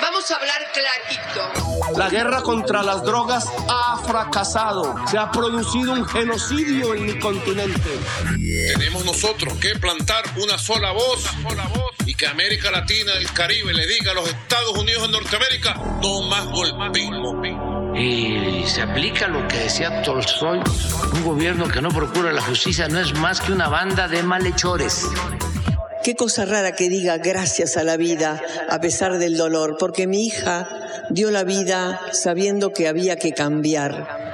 Vamos 0.00 0.28
a 0.30 0.36
hablar 0.36 0.56
clarito. 0.72 1.98
La 1.98 2.08
guerra 2.08 2.42
contra 2.42 2.82
las 2.82 3.04
drogas 3.04 3.46
ha 3.68 3.98
fracasado. 3.98 4.94
Se 5.06 5.18
ha 5.18 5.30
producido 5.30 5.92
un 5.92 6.04
genocidio 6.04 6.94
en 6.94 7.06
mi 7.06 7.18
continente. 7.18 7.90
Tenemos 8.76 9.04
nosotros 9.04 9.54
que 9.54 9.78
plantar 9.78 10.24
una 10.42 10.58
sola 10.58 10.92
voz, 10.92 11.32
una 11.38 11.50
sola 11.50 11.68
voz 11.68 11.93
y 12.06 12.14
que 12.14 12.26
América 12.26 12.70
Latina, 12.70 13.12
el 13.18 13.30
Caribe 13.32 13.72
le 13.72 13.86
diga 13.86 14.12
a 14.12 14.14
los 14.14 14.28
Estados 14.28 14.76
Unidos 14.76 15.02
de 15.02 15.08
Norteamérica, 15.08 15.74
no 16.02 16.22
más 16.22 16.46
golpismo. 16.46 17.42
Y 17.96 18.64
se 18.66 18.82
aplica 18.82 19.28
lo 19.28 19.46
que 19.46 19.56
decía 19.58 20.02
Tolstoy, 20.02 20.60
un 21.12 21.24
gobierno 21.24 21.68
que 21.68 21.80
no 21.80 21.90
procura 21.90 22.32
la 22.32 22.42
justicia 22.42 22.88
no 22.88 22.98
es 22.98 23.14
más 23.14 23.40
que 23.40 23.52
una 23.52 23.68
banda 23.68 24.08
de 24.08 24.22
malhechores. 24.22 25.06
Qué 26.02 26.16
cosa 26.16 26.44
rara 26.44 26.72
que 26.72 26.88
diga 26.88 27.18
gracias 27.18 27.76
a 27.76 27.84
la 27.84 27.96
vida 27.96 28.42
a 28.68 28.80
pesar 28.80 29.18
del 29.18 29.36
dolor, 29.36 29.76
porque 29.78 30.06
mi 30.06 30.26
hija 30.26 30.68
dio 31.10 31.30
la 31.30 31.44
vida 31.44 32.00
sabiendo 32.12 32.72
que 32.72 32.88
había 32.88 33.16
que 33.16 33.32
cambiar. 33.32 34.33